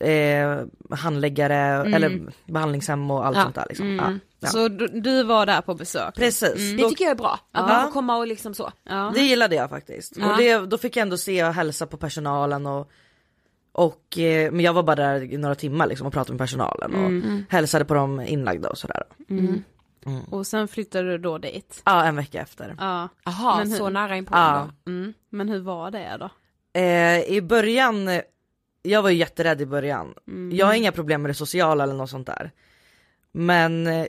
eh, 0.00 0.58
handläggare 0.96 1.94
eller 1.94 2.20
behandlingshem 2.52 3.10
och 3.10 3.26
allt 3.26 3.36
Ja. 3.36 3.42
sånt 3.42 3.54
där 3.54 3.66
liksom. 3.68 4.20
Ja. 4.40 4.46
Ja. 4.46 4.48
Så 4.48 4.68
du, 4.68 4.86
du 4.88 5.22
var 5.22 5.46
där 5.46 5.60
på 5.60 5.74
besök? 5.74 6.14
Precis, 6.14 6.76
Det 6.76 6.82
då, 6.82 6.88
tycker 6.88 7.04
jag 7.04 7.10
är 7.10 7.14
bra, 7.16 7.40
att 7.52 7.68
man 7.68 7.84
får 7.84 7.90
komma 7.90 8.16
och 8.16 8.26
liksom 8.26 8.54
så. 8.54 8.72
Ja. 8.84 9.12
det 9.14 9.20
gillade 9.20 9.56
jag 9.56 9.70
faktiskt. 9.70 10.16
Och 10.16 10.36
det, 10.38 10.58
då 10.58 10.78
fick 10.78 10.96
jag 10.96 11.02
ändå 11.02 11.16
se 11.16 11.44
och 11.44 11.54
hälsa 11.54 11.86
på 11.86 11.96
personalen 11.96 12.66
och 12.66 12.90
och, 13.72 14.18
eh, 14.18 14.52
men 14.52 14.60
jag 14.60 14.72
var 14.72 14.82
bara 14.82 14.96
där 14.96 15.22
i 15.32 15.36
några 15.36 15.54
timmar 15.54 15.86
liksom 15.86 16.06
och 16.06 16.12
pratade 16.12 16.32
med 16.32 16.38
personalen 16.40 16.94
och 16.94 17.52
hälsade 17.52 17.84
på 17.84 17.94
de 17.94 18.20
inlagda 18.20 18.68
och 18.70 18.78
sådär. 18.78 19.02
Och 20.30 20.46
sen 20.46 20.68
flyttade 20.68 21.10
du 21.10 21.18
då 21.18 21.38
dit? 21.38 21.82
Ja 21.84 22.04
en 22.04 22.16
vecka 22.16 22.40
efter. 22.40 22.76
Ja. 22.78 23.08
Jaha, 23.24 23.58
Men 23.58 23.70
hur- 23.70 23.78
så 23.78 23.88
nära 23.88 24.16
inpå 24.16 24.34
Ja. 24.34 24.68
Mm. 24.86 25.12
Men 25.30 25.48
hur 25.48 25.60
var 25.60 25.90
det 25.90 26.16
då? 26.20 26.30
Eh, 26.80 27.20
I 27.20 27.40
början, 27.42 28.08
eh, 28.08 28.20
jag 28.82 29.02
var 29.02 29.10
ju 29.10 29.16
jätterädd 29.16 29.60
i 29.60 29.66
början. 29.66 30.14
Jag 30.52 30.66
har 30.66 30.74
inga 30.74 30.92
problem 30.92 31.22
med 31.22 31.30
det 31.30 31.34
sociala 31.34 31.84
eller 31.84 31.94
något 31.94 32.10
sånt 32.10 32.26
där. 32.26 32.50
Men 33.32 33.86
eh, 33.86 34.06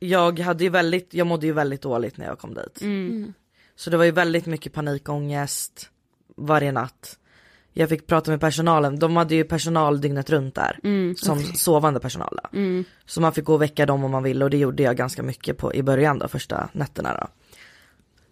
jag 0.00 0.38
hade 0.38 0.64
ju 0.64 0.70
väldigt, 0.70 1.14
jag 1.14 1.26
mådde 1.26 1.46
ju 1.46 1.52
väldigt 1.52 1.82
dåligt 1.82 2.16
när 2.16 2.26
jag 2.26 2.38
kom 2.38 2.54
dit. 2.54 2.78
Så 3.76 3.90
det 3.90 3.96
var 3.96 4.04
ju 4.04 4.10
väldigt 4.10 4.46
mycket 4.46 4.72
panikångest 4.72 5.90
varje 6.36 6.72
natt. 6.72 7.16
Jag 7.72 7.88
fick 7.88 8.06
prata 8.06 8.30
med 8.30 8.40
personalen, 8.40 8.98
de 8.98 9.16
hade 9.16 9.34
ju 9.34 9.44
personal 9.44 10.00
dygnet 10.00 10.30
runt 10.30 10.54
där. 10.54 10.78
som 11.16 11.38
sovande 11.42 12.00
personal 12.00 12.38
då. 12.42 12.48
Så 13.06 13.20
man 13.20 13.32
fick 13.32 13.44
gå 13.44 13.54
och 13.54 13.62
väcka 13.62 13.86
dem 13.86 14.04
om 14.04 14.10
man 14.10 14.22
ville 14.22 14.44
och 14.44 14.50
det 14.50 14.56
gjorde 14.56 14.82
jag 14.82 14.96
ganska 14.96 15.22
mycket 15.22 15.58
på, 15.58 15.74
i 15.74 15.82
början 15.82 16.18
då, 16.18 16.28
första 16.28 16.68
nätterna 16.72 17.14
då. 17.20 17.26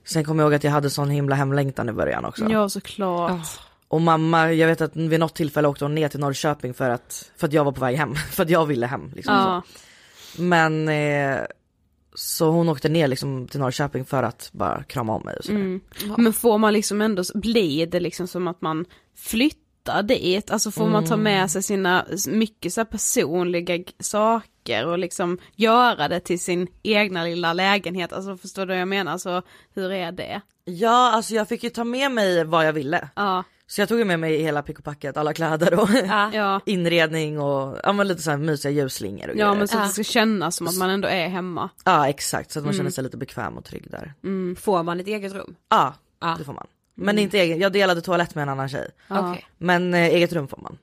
Sen 0.05 0.25
kommer 0.25 0.43
jag 0.43 0.47
ihåg 0.51 0.55
att 0.55 0.65
jag 0.65 0.71
hade 0.71 0.91
sån 0.91 1.11
himla 1.11 1.35
hemlängtan 1.35 1.89
i 1.89 1.93
början 1.93 2.25
också. 2.25 2.45
Ja 2.51 2.69
såklart. 2.69 3.47
Och 3.89 4.01
mamma, 4.01 4.53
jag 4.53 4.69
vet 4.69 4.81
att 4.81 4.97
vid 4.97 5.21
något 5.21 5.35
tillfälle 5.35 5.69
åkte 5.69 5.85
hon 5.85 5.95
ner 5.95 6.09
till 6.09 6.21
Norrköping 6.21 6.75
för 6.75 6.91
att, 6.91 7.31
för 7.37 7.47
att 7.47 7.53
jag 7.53 7.65
var 7.65 7.73
på 7.73 7.81
väg 7.81 7.97
hem, 7.97 8.15
för 8.31 8.43
att 8.43 8.51
jag 8.51 8.67
ville 8.67 8.87
hem. 8.87 9.11
Liksom, 9.15 9.35
så. 9.35 10.43
Men 10.43 10.89
eh, 10.89 11.39
så 12.19 12.51
hon 12.51 12.69
åkte 12.69 12.89
ner 12.89 13.09
liksom 13.09 13.49
till 13.49 13.61
Norrköping 13.61 14.05
för 14.05 14.23
att 14.23 14.51
bara 14.53 14.83
krama 14.83 15.15
om 15.15 15.23
mig 15.25 15.37
och 15.37 15.45
sådär. 15.45 15.59
Mm. 15.59 15.81
Men 16.17 16.33
får 16.33 16.59
man 16.59 16.73
liksom 16.73 17.01
ändå, 17.01 17.23
blir 17.35 17.87
det 17.87 18.01
liksom 18.01 18.27
som 18.27 18.49
att 18.49 18.61
man 18.61 18.85
flyttar 19.17 20.03
dit? 20.03 20.51
Alltså 20.51 20.71
får 20.71 20.89
man 20.89 21.07
ta 21.07 21.17
med 21.17 21.51
sig 21.51 21.63
sina, 21.63 22.07
mycket 22.29 22.73
så 22.73 22.85
personliga 22.85 23.85
saker 24.01 24.87
och 24.87 24.99
liksom 24.99 25.39
göra 25.55 26.09
det 26.09 26.21
till 26.21 26.41
sin 26.41 26.69
egna 26.83 27.25
lilla 27.25 27.53
lägenhet? 27.53 28.13
Alltså 28.13 28.37
förstår 28.37 28.63
du 28.63 28.73
vad 28.73 28.81
jag 28.81 28.89
menar? 28.89 29.13
Alltså 29.13 29.43
hur 29.75 29.93
är 29.93 30.13
det? 30.13 30.41
Ja 30.65 31.13
alltså 31.13 31.35
jag 31.35 31.49
fick 31.49 31.65
ju 31.65 31.71
ta 31.71 31.85
med 31.85 32.13
mig 32.13 32.45
vad 32.45 32.67
jag 32.67 32.73
ville. 32.73 33.09
Ja, 33.17 33.45
Så 33.71 33.81
jag 33.81 33.89
tog 33.89 34.07
med 34.07 34.21
mig 34.21 34.43
hela 34.43 34.63
pick 34.63 34.79
och 34.79 34.85
packet, 34.85 35.17
alla 35.17 35.33
kläder 35.35 35.81
och 35.81 35.89
ja. 36.33 36.61
inredning 36.67 37.41
och 37.41 37.79
ja, 37.85 37.93
men 37.93 38.09
lite 38.09 38.23
så 38.23 38.31
här 38.31 38.39
mysiga 38.39 38.73
ljusslingor 38.73 39.29
och 39.29 39.37
Ja 39.37 39.45
grejer. 39.47 39.55
men 39.59 39.69
så 39.69 39.79
att 39.79 39.87
det 39.87 39.93
ska 39.93 40.13
kännas 40.13 40.57
som 40.57 40.67
att 40.67 40.77
man 40.77 40.91
ändå 40.91 41.09
är 41.09 41.29
hemma. 41.29 41.69
Ja 41.85 42.09
exakt, 42.09 42.51
så 42.51 42.59
att 42.59 42.65
man 42.65 42.75
känner 42.75 42.91
sig 42.91 43.05
lite 43.05 43.17
bekväm 43.17 43.59
och 43.59 43.65
trygg 43.65 43.87
där. 43.91 44.15
Får 44.55 44.83
man 44.83 45.01
ett 45.01 45.07
eget 45.07 45.33
rum? 45.33 45.55
Ja, 45.69 45.95
Ja. 46.21 46.35
det 46.39 46.45
får 46.45 46.53
man. 46.53 46.67
Men 46.95 47.19
inte 47.19 47.39
egen, 47.39 47.59
jag 47.59 47.73
delade 47.73 48.01
toalett 48.03 48.35
med 48.35 48.43
en 48.43 48.49
annan 48.49 48.69
tjej. 48.69 48.91
Okej. 49.09 49.47
Men 49.59 49.95
eh, 49.95 50.01
eget 50.07 50.33
rum 50.33 50.49
får 50.49 50.59
man. 50.63 50.79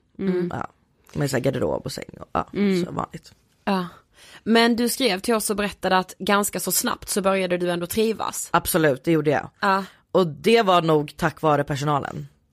Ja. 0.50 0.66
Med 1.12 1.30
så 1.30 1.36
här 1.36 1.42
garderob 1.44 1.82
och 1.84 1.92
säng 1.92 2.04
och 2.20 2.28
ja, 2.32 2.46
så 2.86 2.92
vanligt. 2.92 3.32
Ja. 3.64 3.86
Men 4.44 4.76
du 4.76 4.88
skrev 4.88 5.20
till 5.20 5.34
oss 5.34 5.50
och 5.50 5.56
berättade 5.56 5.98
att 5.98 6.14
ganska 6.18 6.60
så 6.60 6.72
snabbt 6.72 7.08
så 7.08 7.20
började 7.22 7.58
du 7.58 7.70
ändå 7.70 7.86
trivas. 7.86 8.48
Absolut, 8.52 9.04
det 9.04 9.12
gjorde 9.12 9.30
jag. 9.30 9.50
Ja. 9.60 9.84
Och 10.12 10.26
det 10.26 10.62
var 10.62 10.82
nog 10.82 11.14
tack 11.16 11.42
vare 11.42 11.64
personalen. 11.64 12.26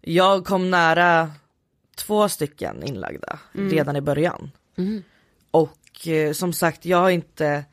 jag 0.00 0.44
kom 0.44 0.70
nära 0.70 1.30
två 1.96 2.28
stycken 2.28 2.82
inlagda 2.82 3.38
Mm. 3.54 3.70
redan 3.70 3.96
i 3.96 4.00
början. 4.00 4.50
Och 5.50 6.08
eh, 6.08 6.32
som 6.32 6.52
sagt, 6.52 6.84
jag 6.84 6.98
har 6.98 7.10
inte, 7.10 7.64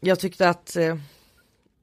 jag 0.00 0.18
tyckte 0.18 0.48
att 0.48 0.76
eh, 0.76 0.96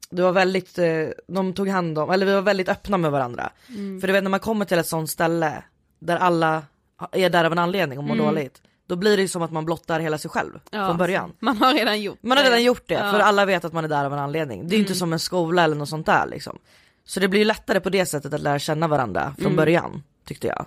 det 0.10 0.22
var 0.22 0.32
väldigt, 0.32 0.78
eh, 0.78 1.08
de 1.28 1.54
tog 1.54 1.68
hand 1.70 1.98
om, 2.00 2.10
eller 2.12 2.26
vi 2.26 2.34
var 2.34 2.42
väldigt 2.42 2.70
öppna 2.70 2.98
med 2.98 3.12
varandra. 3.12 3.50
Mm. 3.70 4.02
För 4.02 4.08
du 4.08 4.14
vet 4.14 4.24
när 4.24 4.30
man 4.32 4.40
kommer 4.40 4.66
till 4.66 4.78
ett 4.80 4.88
sånt 4.88 5.10
ställe 5.10 5.64
där 6.00 6.18
alla 6.18 6.64
är 7.12 7.30
där 7.30 7.46
av 7.46 7.52
en 7.52 7.60
anledning 7.60 7.98
och 7.98 8.04
mår 8.04 8.14
Mm. 8.16 8.26
dåligt. 8.26 8.62
Då 8.88 8.96
blir 8.96 9.18
det 9.18 9.28
som 9.28 9.42
att 9.42 9.52
man 9.52 9.66
blottar 9.66 10.00
hela 10.00 10.18
sig 10.18 10.32
själv 10.32 10.60
från 10.72 10.98
början. 10.98 11.34
Man 11.40 11.58
har 11.58 11.74
redan 11.74 12.02
gjort 12.02 12.18
Man 12.22 12.38
har 12.38 12.44
det. 12.44 12.50
redan 12.50 12.64
gjort 12.64 12.84
det, 12.88 12.94
Ja. 12.94 13.12
för 13.12 13.20
alla 13.20 13.46
vet 13.46 13.66
att 13.66 13.74
man 13.74 13.84
är 13.84 13.88
där 13.88 14.06
av 14.06 14.14
en 14.14 14.20
anledning. 14.20 14.68
Det 14.68 14.76
är 14.76 14.78
ju 14.78 14.84
inte 14.84 14.96
som 14.96 15.14
en 15.14 15.20
skola 15.20 15.64
eller 15.64 15.76
något 15.76 15.90
sånt 15.90 16.06
där 16.06 16.26
liksom. 16.28 16.58
Så 17.06 17.20
det 17.20 17.28
blir 17.28 17.40
ju 17.40 17.46
lättare 17.46 17.80
på 17.80 17.90
det 17.90 18.06
sättet 18.06 18.34
att 18.34 18.42
lära 18.42 18.60
känna 18.60 18.88
varandra 18.88 19.36
från 19.40 19.56
början, 19.56 20.04
tyckte 20.26 20.48
jag. 20.48 20.66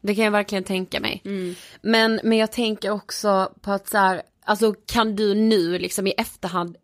Det 0.00 0.14
kan 0.14 0.24
jag 0.24 0.30
verkligen 0.30 0.64
tänka 0.64 1.00
mig. 1.00 1.20
Men, 1.80 2.20
men 2.24 2.38
jag 2.38 2.52
tänker 2.52 2.90
också 2.90 3.52
på 3.60 3.72
att 3.72 3.88
så 3.88 3.98
här, 3.98 4.22
alltså 4.44 4.74
kan 4.86 5.16
du 5.16 5.34
nu 5.34 5.78
liksom 5.78 6.06
i 6.06 6.10
efterhand 6.10 6.76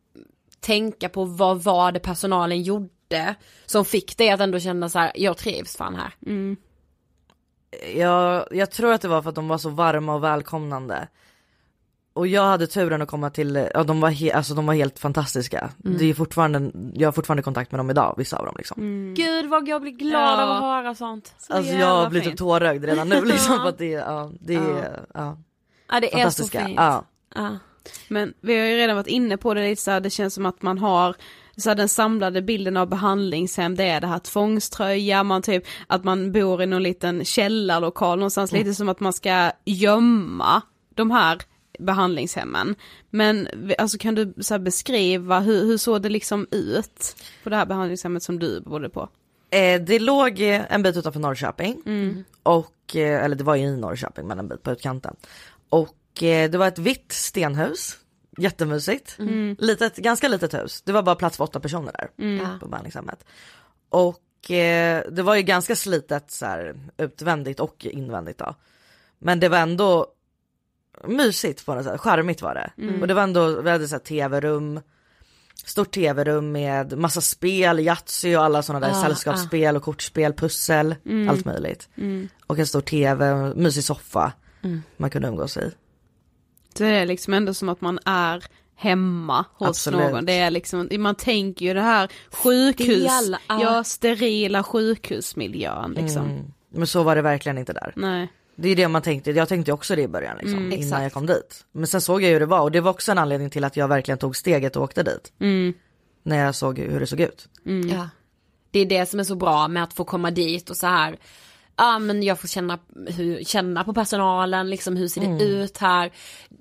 tänka 0.61 1.09
på 1.09 1.25
vad 1.25 1.63
var 1.63 1.93
det 1.93 2.01
personalen 2.01 2.63
gjorde 2.63 3.35
som 3.67 3.85
fick 3.85 4.19
dig 4.19 4.31
att 4.31 4.41
ändå 4.41 4.61
känna 4.61 4.89
så 4.89 4.99
här, 4.99 5.13
jag 5.15 5.37
trivs 5.37 5.77
fan 5.77 5.95
här. 5.95 6.15
Jag, 7.95 8.49
jag 8.51 8.71
tror 8.71 8.93
att 8.93 9.01
det 9.03 9.09
var 9.09 9.23
för 9.23 9.29
att 9.29 9.35
de 9.35 9.49
var 9.49 9.59
så 9.59 9.71
varma 9.71 10.15
och 10.15 10.25
välkomnande. 10.25 11.09
Och 12.15 12.27
jag 12.27 12.43
hade 12.43 12.67
turen 12.67 13.03
att 13.03 13.09
komma 13.09 13.31
till, 13.31 13.69
ja 13.75 13.83
de 13.83 14.01
var, 14.01 14.11
he, 14.11 14.33
alltså, 14.35 14.55
de 14.55 14.67
var 14.67 14.75
helt 14.75 14.99
fantastiska. 14.99 15.71
Det 15.77 16.11
är 16.11 16.15
fortfarande, 16.15 16.71
jag 16.95 17.07
har 17.07 17.13
fortfarande 17.13 17.43
kontakt 17.43 17.73
med 17.73 17.79
dem 17.79 17.91
idag, 17.91 18.15
vissa 18.19 18.37
av 18.37 18.47
dem 18.47 18.55
liksom. 18.59 19.15
Gud 19.17 19.47
vad 19.51 19.69
jag 19.69 19.83
blir 19.83 19.93
glad 19.93 20.23
Ja. 20.39 20.43
av 20.43 20.51
att 20.51 20.61
höra 20.63 20.95
sånt. 20.95 21.35
Alltså 21.49 21.73
jävla 21.73 21.87
jag 21.87 22.11
blir 22.11 22.21
typ 22.21 22.37
tårögd 22.37 22.85
redan 22.85 23.09
nu 23.09 23.25
liksom 23.25 23.55
Ja. 23.55 23.63
för 23.63 23.69
att 23.69 23.79
det, 23.79 23.95
är- 23.95 23.99
ja, 24.01 24.31
det 24.41 24.55
är, 24.55 25.01
ja, 25.15 25.39
Ja 25.93 26.01
det 26.01 26.07
är 26.07 26.11
så 26.11 26.17
fantastiska. 26.19 26.65
fint. 26.67 26.77
Ja. 26.79 27.05
Ja. 27.35 27.49
Men 28.09 28.35
vi 28.41 28.59
har 28.61 28.67
ju 28.67 28.77
redan 28.77 28.97
varit 28.97 29.07
inne 29.07 29.37
på 29.37 29.55
det 29.55 29.69
lite 29.69 29.83
så 29.83 29.91
här, 29.91 30.01
det 30.01 30.11
känns 30.11 30.35
som 30.35 30.47
att 30.47 30.63
man 30.63 30.79
har 30.79 31.15
så 31.57 31.69
här, 31.71 31.77
den 31.77 31.89
samlade 31.89 32.43
bilden 32.43 32.77
av 32.77 32.89
behandlingshem, 32.89 33.77
det 33.77 33.85
är 33.85 34.01
det 34.01 34.07
här 34.07 34.19
tvångströja, 34.19 35.23
man 35.23 35.43
typ, 35.43 35.65
att 35.87 36.05
man 36.05 36.33
bor 36.33 36.63
i 36.63 36.67
någon 36.67 36.83
liten 36.83 37.25
källarlokal 37.25 38.19
någonstans, 38.19 38.53
lite 38.53 38.75
som 38.75 38.89
att 38.89 39.01
man 39.01 39.13
ska 39.13 39.51
gömma 39.65 40.63
de 40.95 41.11
här 41.11 41.39
behandlingshemmen. 41.79 42.75
Men 43.11 43.49
alltså 43.79 43.99
kan 43.99 44.15
du 44.15 44.35
så 44.41 44.55
här, 44.55 44.59
beskriva 44.59 45.41
hur, 45.41 45.65
hur 45.67 45.77
såg 45.77 46.03
det 46.03 46.09
liksom 46.09 46.47
ut 46.51 47.17
på 47.45 47.51
det 47.51 47.57
här 47.57 47.67
behandlingshemmet 47.67 48.23
som 48.23 48.39
du 48.39 48.61
bodde 48.61 48.89
på? 48.89 49.09
Eh, 49.51 49.81
det 49.83 49.99
låg 49.99 50.41
eh, 50.41 50.63
en 50.73 50.83
bit 50.83 50.97
utanför 50.97 51.21
Norrköping. 51.21 51.83
Och, 52.43 52.97
eh, 52.97 53.25
eller 53.25 53.37
det 53.37 53.45
var 53.45 53.55
ju 53.55 53.65
i 53.67 53.77
Norrköping 53.77 54.27
men 54.27 54.39
en 54.39 54.49
bit 54.49 54.63
på 54.63 54.71
utkanten. 54.71 55.17
Och 55.69 56.23
eh, 56.23 56.51
det 56.51 56.59
var 56.59 56.69
ett 56.69 56.79
vitt 56.79 57.13
stenhus. 57.13 57.99
Jättemysigt. 58.39 59.17
Litet, 59.59 59.97
ganska 59.97 60.29
litet 60.29 60.55
hus. 60.55 60.83
Det 60.83 60.93
var 60.93 61.03
bara 61.03 61.15
plats 61.15 61.37
för 61.37 61.45
åtta 61.45 61.61
personer 61.61 61.93
där 61.93 62.27
Ja. 62.27 62.59
på 62.61 62.69
behandlingshemmet. 62.69 63.25
Och 63.89 64.51
eh, 64.51 65.05
det 65.11 65.23
var 65.23 65.35
ju 65.35 65.43
ganska 65.43 65.77
slitet 65.77 66.31
så 66.31 66.47
här, 66.47 66.77
utvändigt 66.99 67.61
och 67.61 67.87
invändigt 67.87 68.39
då. 68.39 68.55
Men 69.19 69.41
det 69.41 69.49
var 69.49 69.59
ändå 69.59 70.07
mysigt 71.07 71.67
på 71.67 71.75
något 71.75 71.85
sätt, 71.85 72.01
charmigt 72.01 72.43
var 72.43 72.55
det. 72.55 73.01
Och 73.01 73.07
det 73.07 73.15
var 73.15 73.23
ändå, 73.23 73.61
vi 73.61 73.71
hade 73.71 73.89
så 73.89 73.95
här 73.95 74.01
tv-rum, 74.01 74.81
stort 75.65 75.91
tv-rum 75.91 76.53
med 76.53 76.99
massa 76.99 77.21
spel, 77.21 77.79
Yatzy 77.79 78.37
och 78.37 78.45
alla 78.45 78.63
sådana 78.63 78.87
där 78.87 78.95
Ah, 78.95 79.03
sällskapsspel 79.03 79.77
och 79.77 79.83
kortspel, 79.83 80.33
pussel, 80.33 80.95
allt 81.31 81.45
möjligt. 81.45 81.89
Och 82.47 82.59
en 82.59 82.67
stor 82.67 82.81
tv, 82.81 83.53
mysig 83.55 83.85
soffa 83.85 84.33
man 84.97 85.11
kunde 85.11 85.29
umgås 85.29 85.57
i. 85.57 85.71
Det 86.75 86.87
är 86.87 87.07
liksom 87.07 87.35
ändå 87.35 87.55
som 87.55 87.69
att 87.69 87.81
man 87.81 87.99
är 88.05 88.45
hemma 88.75 89.45
hos 89.55 89.69
Absolut. 89.69 90.01
någon. 90.01 90.25
Det 90.25 90.39
är 90.39 90.51
liksom, 90.51 90.89
man 90.99 91.15
tänker 91.15 91.67
ju 91.67 91.75
det 91.75 91.81
här 91.81 92.11
sjukhus, 92.31 93.13
Stela, 93.13 93.41
ja. 93.49 93.63
ja 93.63 93.85
sterila 93.85 94.63
sjukhusmiljön 94.63 95.93
liksom. 95.93 96.31
Mm. 96.31 96.53
Men 96.71 96.87
så 96.87 97.03
var 97.03 97.17
det 97.17 97.23
verkligen 97.23 97.59
inte 97.59 97.73
där. 97.73 97.93
Nej. 97.97 98.33
Det 98.57 98.69
är 98.69 98.77
det 98.77 98.89
man 98.89 99.03
tänkte, 99.03 99.31
jag 99.31 99.49
tänkte 99.49 99.73
också 99.73 99.97
det 99.97 100.03
i 100.03 100.09
början 100.09 100.37
liksom, 100.37 100.59
innan 100.59 100.73
exakt. 100.73 101.03
jag 101.03 101.13
kom 101.13 101.27
dit. 101.27 101.65
Men 101.73 101.87
sen 101.87 102.01
såg 102.01 102.23
jag 102.23 102.31
hur 102.31 102.41
det 102.41 102.47
var 102.47 102.61
och 102.61 102.73
det 102.73 102.81
var 102.81 102.91
också 102.91 103.13
en 103.13 103.19
anledning 103.19 103.51
till 103.51 103.65
att 103.65 103.77
jag 103.77 103.89
verkligen 103.89 104.19
tog 104.19 104.37
steget 104.37 104.77
och 104.77 104.83
åkte 104.83 105.03
dit. 105.03 105.33
När 106.23 106.45
jag 106.45 106.55
såg 106.55 106.79
hur 106.79 107.01
det 107.01 107.07
såg 107.07 107.21
ut. 107.21 107.49
Ja. 107.65 108.09
Det 108.71 108.81
är 108.81 108.87
det 108.87 109.07
som 109.07 109.21
är 109.21 109.25
så 109.25 109.35
bra 109.35 109.69
med 109.69 109.83
att 109.83 109.95
få 109.95 110.05
komma 110.05 110.31
dit 110.31 110.71
och 110.71 110.77
så 110.77 110.87
här. 110.87 111.19
Ja 111.77 111.99
men 111.99 112.23
jag 112.23 112.41
får 112.41 112.49
känna, 112.49 112.79
hur, 113.07 113.45
känna 113.45 113.85
på 113.85 113.95
personalen, 113.95 114.71
liksom 114.71 114.97
hur 114.97 115.09
ser 115.09 115.21
det 115.21 115.45
ut 115.45 115.79
här. 115.79 116.13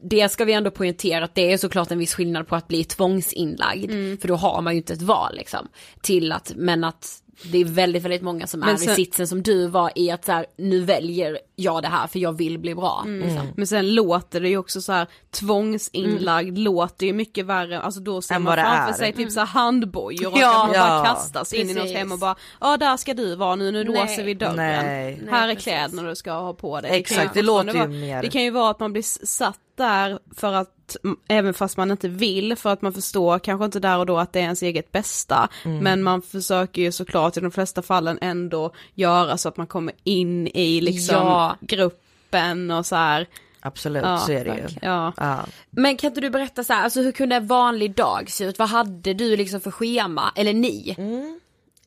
Det 0.03 0.29
ska 0.29 0.45
vi 0.45 0.53
ändå 0.53 0.71
poängtera 0.71 1.25
att 1.25 1.35
det 1.35 1.53
är 1.53 1.57
såklart 1.57 1.91
en 1.91 1.99
viss 1.99 2.13
skillnad 2.13 2.47
på 2.47 2.55
att 2.55 2.67
bli 2.67 2.83
tvångsinlagd. 2.83 3.91
För 4.21 4.27
då 4.27 4.35
har 4.35 4.61
man 4.61 4.73
ju 4.73 4.77
inte 4.77 4.93
ett 4.93 5.01
val 5.01 5.35
liksom. 5.35 5.67
Till 6.01 6.31
att, 6.31 6.51
men 6.55 6.83
att 6.83 7.21
det 7.51 7.57
är 7.57 7.65
väldigt, 7.65 8.03
väldigt 8.03 8.21
många 8.21 8.47
som 8.47 8.59
Men 8.59 8.69
är 8.69 8.75
sen- 8.75 8.93
i 8.93 8.95
sitsen 8.95 9.27
som 9.27 9.43
du 9.43 9.67
var 9.67 9.91
i 9.95 10.11
att 10.11 10.25
så 10.25 10.31
här, 10.31 10.45
nu 10.57 10.79
väljer 10.79 11.39
jag 11.61 11.81
det 11.83 11.87
här 11.87 12.07
för 12.07 12.19
jag 12.19 12.33
vill 12.33 12.59
bli 12.59 12.75
bra. 12.75 13.03
Liksom. 13.07 13.47
Men 13.55 13.67
sen 13.67 13.93
låter 13.95 14.41
det 14.41 14.49
ju 14.49 14.57
också 14.57 14.81
så 14.81 14.91
här 14.91 15.07
tvångsinlagd 15.31 16.57
låter 16.57 17.05
ju 17.05 17.13
mycket 17.13 17.45
värre, 17.45 17.81
alltså 17.81 17.99
då 18.01 18.21
ser 18.21 18.35
Än 18.35 18.41
man 18.43 18.57
det 18.57 18.63
framför 18.63 18.93
sig 18.93 19.13
typ 19.13 19.31
så 19.31 19.39
här 19.39 19.47
handbojor 19.47 20.31
och 20.31 20.37
Ja. 20.37 20.49
att 20.51 20.57
man 20.57 20.71
bara 20.79 20.97
Ja. 20.97 21.03
kastas 21.05 21.53
in 21.53 21.69
i 21.69 21.73
något 21.73 21.81
Precis. 21.83 21.97
hem 21.97 22.11
och 22.11 22.19
bara 22.19 22.35
ja 22.61 22.77
där 22.77 22.97
ska 22.97 23.13
du 23.13 23.35
vara 23.35 23.55
nu, 23.55 23.71
nu 23.71 23.83
låser 23.83 24.23
vi 24.23 24.33
dörren. 24.33 24.55
Nej. 24.55 25.21
Här 25.31 25.47
är 25.49 25.53
precis. 25.53 25.63
kläderna 25.63 26.09
du 26.09 26.15
ska 26.15 26.31
ha 26.31 26.53
på 26.53 26.81
dig. 26.81 26.91
Exakt, 26.99 27.35
ju 27.35 27.41
det 27.41 27.45
låter 27.45 27.73
ju 27.73 27.87
mer- 27.87 28.21
Det 28.21 28.29
kan 28.29 28.43
ju 28.43 28.49
vara 28.51 28.69
att 28.71 28.79
man 28.79 28.93
blir 28.93 29.25
satt 29.25 29.57
där 29.77 30.19
för 30.35 30.53
att, 30.53 30.95
mm, 31.03 31.17
även 31.27 31.53
fast 31.53 31.77
man 31.77 31.91
inte 31.91 32.07
vill, 32.07 32.55
för 32.55 32.69
att 32.69 32.81
man 32.81 32.93
förstår 32.93 33.39
kanske 33.39 33.65
inte 33.65 33.79
där 33.79 33.97
och 33.97 34.05
då 34.05 34.17
att 34.17 34.33
det 34.33 34.39
är 34.39 34.43
ens 34.43 34.61
eget 34.61 34.91
bästa. 34.91 35.49
Mm. 35.65 35.77
Men 35.77 36.03
man 36.03 36.21
försöker 36.21 36.81
ju 36.81 36.91
såklart 36.91 37.37
i 37.37 37.39
de 37.39 37.51
flesta 37.51 37.81
fallen 37.81 38.17
ändå 38.21 38.71
göra 38.95 39.37
så 39.37 39.49
att 39.49 39.57
man 39.57 39.67
kommer 39.67 39.93
in 40.03 40.47
i 40.47 40.81
liksom 40.81 41.15
Ja. 41.15 41.50
Gruppen 41.61 42.71
och 42.71 42.85
så 42.85 42.95
här. 42.95 43.27
Absolut, 43.63 44.03
Ja, 44.03 44.17
så 44.17 44.31
är 44.31 44.45
det 44.45 44.55
ju. 44.55 44.67
Ja. 44.81 45.13
Ja. 45.17 45.45
Men 45.69 45.97
kan 45.97 46.07
inte 46.07 46.21
du 46.21 46.29
berätta 46.29 46.63
så 46.63 46.73
här, 46.73 46.83
alltså 46.83 47.01
hur 47.01 47.11
kunde 47.11 47.35
en 47.35 47.47
vanlig 47.47 47.95
dag 47.95 48.29
se 48.29 48.43
ut? 48.45 48.59
Vad 48.59 48.69
hade 48.69 49.13
du 49.13 49.37
liksom 49.37 49.61
för 49.61 49.71
schema? 49.71 50.31
Eller 50.35 50.53
ni? 50.53 50.95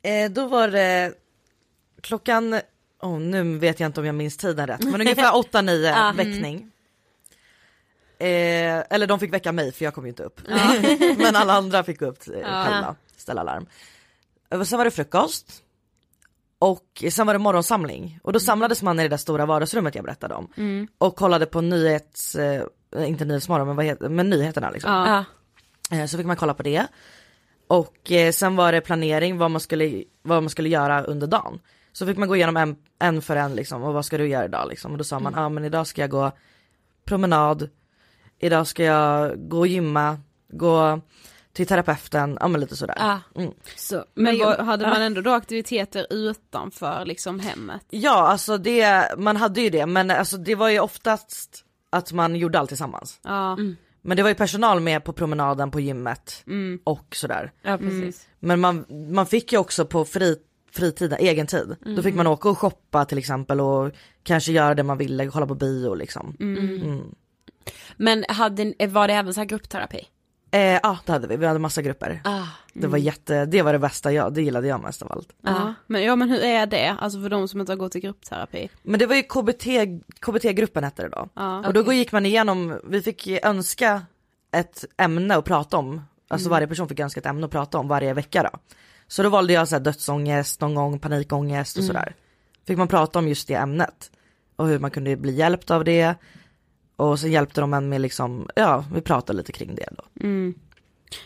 Eh, 0.02 0.30
då 0.30 0.46
var 0.46 0.68
det 0.68 1.12
klockan, 2.00 2.60
oh, 3.02 3.20
nu 3.20 3.58
vet 3.58 3.80
jag 3.80 3.88
inte 3.88 4.00
om 4.00 4.06
jag 4.06 4.14
minns 4.14 4.36
tiden 4.36 4.66
rätt, 4.66 4.84
men 4.84 5.00
ungefär 5.00 5.32
8-9 5.52 6.14
väckning. 6.16 6.70
Eh, 8.18 8.82
eller 8.90 9.06
de 9.06 9.20
fick 9.20 9.32
väcka 9.32 9.52
mig 9.52 9.72
för 9.72 9.84
jag 9.84 9.94
kom 9.94 10.04
ju 10.04 10.08
inte 10.08 10.22
upp. 10.22 10.40
men 11.18 11.36
alla 11.36 11.52
andra 11.52 11.84
fick 11.84 12.00
gå 12.00 12.06
upp 12.06 12.28
eh, 12.28 12.32
själva, 12.34 12.96
ställa 13.16 13.42
larm. 13.42 13.66
Eh, 14.50 14.62
Sen 14.62 14.78
var 14.78 14.84
det 14.84 14.90
frukost. 14.90 15.62
Och 16.64 17.04
sen 17.10 17.26
var 17.26 17.34
det 17.34 17.38
morgonsamling 17.38 18.18
och 18.22 18.32
då 18.32 18.40
samlades 18.40 18.82
man 18.82 19.00
i 19.00 19.02
det 19.02 19.08
där 19.08 19.16
stora 19.16 19.46
vardagsrummet 19.46 19.94
jag 19.94 20.04
berättade 20.04 20.34
om. 20.34 20.48
Och 20.98 21.16
kollade 21.16 21.46
på 21.46 21.60
nyhets, 21.60 22.34
eh, 22.34 22.62
inte 22.96 23.24
Nyhetsmorgon 23.24 23.66
men 23.66 23.76
vad 23.76 23.84
heter, 23.84 24.08
men 24.08 24.30
nyheterna 24.30 24.70
liksom. 24.70 24.90
Ja. 24.92 25.24
Eh, 25.96 26.06
Så 26.06 26.16
fick 26.16 26.26
man 26.26 26.36
kolla 26.36 26.54
på 26.54 26.62
det. 26.62 26.86
Och 27.68 28.12
eh, 28.12 28.32
sen 28.32 28.56
var 28.56 28.72
det 28.72 28.80
planering 28.80 29.38
vad 29.38 29.50
man 29.50 29.60
skulle, 29.60 30.04
vad 30.22 30.42
man 30.42 30.50
skulle 30.50 30.68
göra 30.68 31.02
under 31.02 31.26
dagen. 31.26 31.60
Så 31.92 32.06
fick 32.06 32.16
man 32.18 32.28
gå 32.28 32.36
igenom 32.36 32.56
en, 32.56 32.76
en 32.98 33.22
för 33.22 33.36
en 33.36 33.54
liksom 33.54 33.82
och 33.82 33.94
vad 33.94 34.04
ska 34.04 34.18
du 34.18 34.28
göra 34.28 34.44
idag 34.44 34.68
liksom. 34.68 34.92
Och 34.92 34.98
då 34.98 35.04
sa 35.04 35.20
man, 35.20 35.32
ja 35.36 35.44
ah, 35.44 35.48
men 35.48 35.64
idag 35.64 35.86
ska 35.86 36.00
jag 36.00 36.10
gå 36.10 36.32
promenad, 37.04 37.68
idag 38.38 38.66
ska 38.66 38.84
jag 38.84 39.48
gå 39.48 39.58
och 39.58 39.66
gymma, 39.66 40.18
gå 40.52 41.00
till 41.54 41.66
terapeuten, 41.66 42.38
ja 42.40 42.48
men 42.48 42.60
lite 42.60 42.76
sådär. 42.76 42.96
Ja. 42.98 43.20
Mm. 43.42 43.52
Så, 43.76 44.04
Men 44.14 44.38
vad, 44.38 44.60
hade 44.60 44.86
man 44.88 45.02
ändå 45.02 45.20
då 45.20 45.30
aktiviteter 45.30 46.06
utanför 46.10 47.04
liksom 47.04 47.40
hemmet? 47.40 47.86
Ja 47.90 48.28
alltså 48.28 48.58
det, 48.58 49.14
man 49.18 49.36
hade 49.36 49.60
ju 49.60 49.70
det 49.70 49.86
men 49.86 50.10
alltså 50.10 50.36
det 50.36 50.54
var 50.54 50.68
ju 50.68 50.80
oftast 50.80 51.64
att 51.90 52.12
man 52.12 52.36
gjorde 52.36 52.58
allt 52.58 52.68
tillsammans. 52.70 53.20
Ja. 53.22 53.58
Men 54.02 54.16
det 54.16 54.22
var 54.22 54.30
ju 54.30 54.34
personal 54.34 54.80
med 54.80 55.04
på 55.04 55.12
promenaden 55.12 55.70
på 55.70 55.80
gymmet 55.80 56.42
Mm. 56.46 56.80
och 56.84 57.16
sådär. 57.16 57.52
Ja 57.62 57.78
precis. 57.78 58.26
Men 58.40 58.60
man, 58.60 58.84
man 59.10 59.26
fick 59.26 59.52
ju 59.52 59.58
också 59.58 59.84
på 59.86 60.04
fri, 60.04 60.36
fritiden, 60.72 61.18
egen 61.20 61.46
tid. 61.46 61.76
Då 61.96 62.02
fick 62.02 62.14
man 62.14 62.26
åka 62.26 62.48
och 62.48 62.58
shoppa 62.58 63.04
till 63.04 63.18
exempel 63.18 63.60
och 63.60 63.92
kanske 64.22 64.52
göra 64.52 64.74
det 64.74 64.82
man 64.82 64.98
ville, 64.98 65.26
kolla 65.26 65.46
på 65.46 65.54
bio 65.54 65.94
liksom. 65.94 66.36
Mm. 66.40 67.14
Men 67.96 68.24
hade, 68.28 68.86
var 68.88 69.08
det 69.08 69.14
även 69.14 69.34
så 69.34 69.40
här 69.40 69.46
gruppterapi? 69.46 70.06
Eh, 70.54 70.80
ja 70.82 70.98
det 71.04 71.12
hade 71.12 71.26
vi, 71.26 71.36
vi 71.36 71.46
hade 71.46 71.58
massa 71.58 71.82
grupper. 71.82 72.20
Ah. 72.24 72.46
Det 72.72 72.86
var 72.86 72.98
jätte, 72.98 73.46
det 73.46 73.62
var 73.62 73.72
det 73.72 73.78
bästa 73.78 74.12
jag, 74.12 74.34
det 74.34 74.42
gillade 74.42 74.68
jag 74.68 74.82
mest 74.82 75.02
av 75.02 75.12
allt. 75.12 75.28
Ja. 75.42 75.74
Men, 75.86 76.02
ja 76.02 76.16
men 76.16 76.30
hur 76.30 76.44
är 76.44 76.66
det, 76.66 76.96
alltså 77.00 77.20
för 77.22 77.28
de 77.28 77.48
som 77.48 77.60
inte 77.60 77.72
har 77.72 77.76
gått 77.76 77.96
i 77.96 78.00
gruppterapi? 78.00 78.68
Men 78.82 78.98
det 78.98 79.06
var 79.06 79.14
ju 79.14 79.22
KBT, 79.22 79.64
KBT-gruppen 80.20 80.84
hette 80.84 81.02
det 81.02 81.08
då. 81.08 81.28
Ja. 81.34 81.66
Och 81.66 81.72
då 81.72 81.92
gick 81.92 82.12
man 82.12 82.26
igenom, 82.26 82.80
vi 82.84 83.02
fick 83.02 83.28
önska 83.42 84.02
ett 84.52 84.84
ämne 84.96 85.36
att 85.36 85.44
prata 85.44 85.76
om. 85.76 86.02
Alltså 86.28 86.48
varje 86.48 86.66
person 86.66 86.88
fick 86.88 87.00
önska 87.00 87.20
ett 87.20 87.26
ämne 87.26 87.46
att 87.46 87.52
prata 87.52 87.78
om 87.78 87.88
varje 87.88 88.14
vecka 88.14 88.42
då. 88.42 88.58
Så 89.06 89.22
då 89.22 89.28
valde 89.28 89.52
jag 89.52 89.68
så 89.68 89.74
här 89.74 89.80
dödsångest, 89.80 90.60
någon 90.60 90.74
gång 90.74 90.98
panikångest 90.98 91.78
och 91.78 91.84
sådär. 91.84 92.14
Fick 92.66 92.78
man 92.78 92.88
prata 92.88 93.18
om 93.18 93.28
just 93.28 93.48
det 93.48 93.54
ämnet. 93.54 94.10
Och 94.56 94.66
hur 94.66 94.78
man 94.78 94.90
kunde 94.90 95.16
bli 95.16 95.32
hjälpt 95.32 95.70
av 95.70 95.84
det. 95.84 96.14
Och 96.96 97.20
så 97.20 97.28
hjälpte 97.28 97.60
de 97.60 97.74
en 97.74 97.88
med 97.88 98.00
liksom, 98.00 98.48
ja 98.56 98.84
vi 98.94 99.00
pratade 99.00 99.36
lite 99.36 99.52
kring 99.52 99.74
det 99.74 99.88
då. 99.96 100.04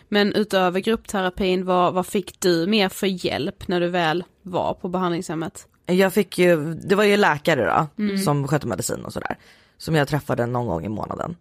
Men 0.08 0.32
utöver 0.32 0.80
gruppterapin, 0.80 1.64
vad, 1.64 1.94
vad 1.94 2.06
fick 2.06 2.40
du 2.40 2.66
mer 2.66 2.88
för 2.88 3.26
hjälp 3.26 3.68
när 3.68 3.80
du 3.80 3.88
väl 3.88 4.24
var 4.42 4.74
på 4.74 4.88
behandlingshemmet? 4.88 5.68
Jag 5.86 6.12
fick 6.12 6.38
ju, 6.38 6.74
det 6.74 6.94
var 6.94 7.04
ju 7.04 7.16
läkare 7.16 7.88
då 7.96 8.06
som 8.24 8.48
skötte 8.48 8.66
medicin 8.66 9.04
och 9.04 9.12
sådär. 9.12 9.38
Som 9.78 9.94
jag 9.94 10.08
träffade 10.08 10.46
någon 10.46 10.66
gång 10.66 10.84
i 10.84 10.88
månaden. 10.88 11.36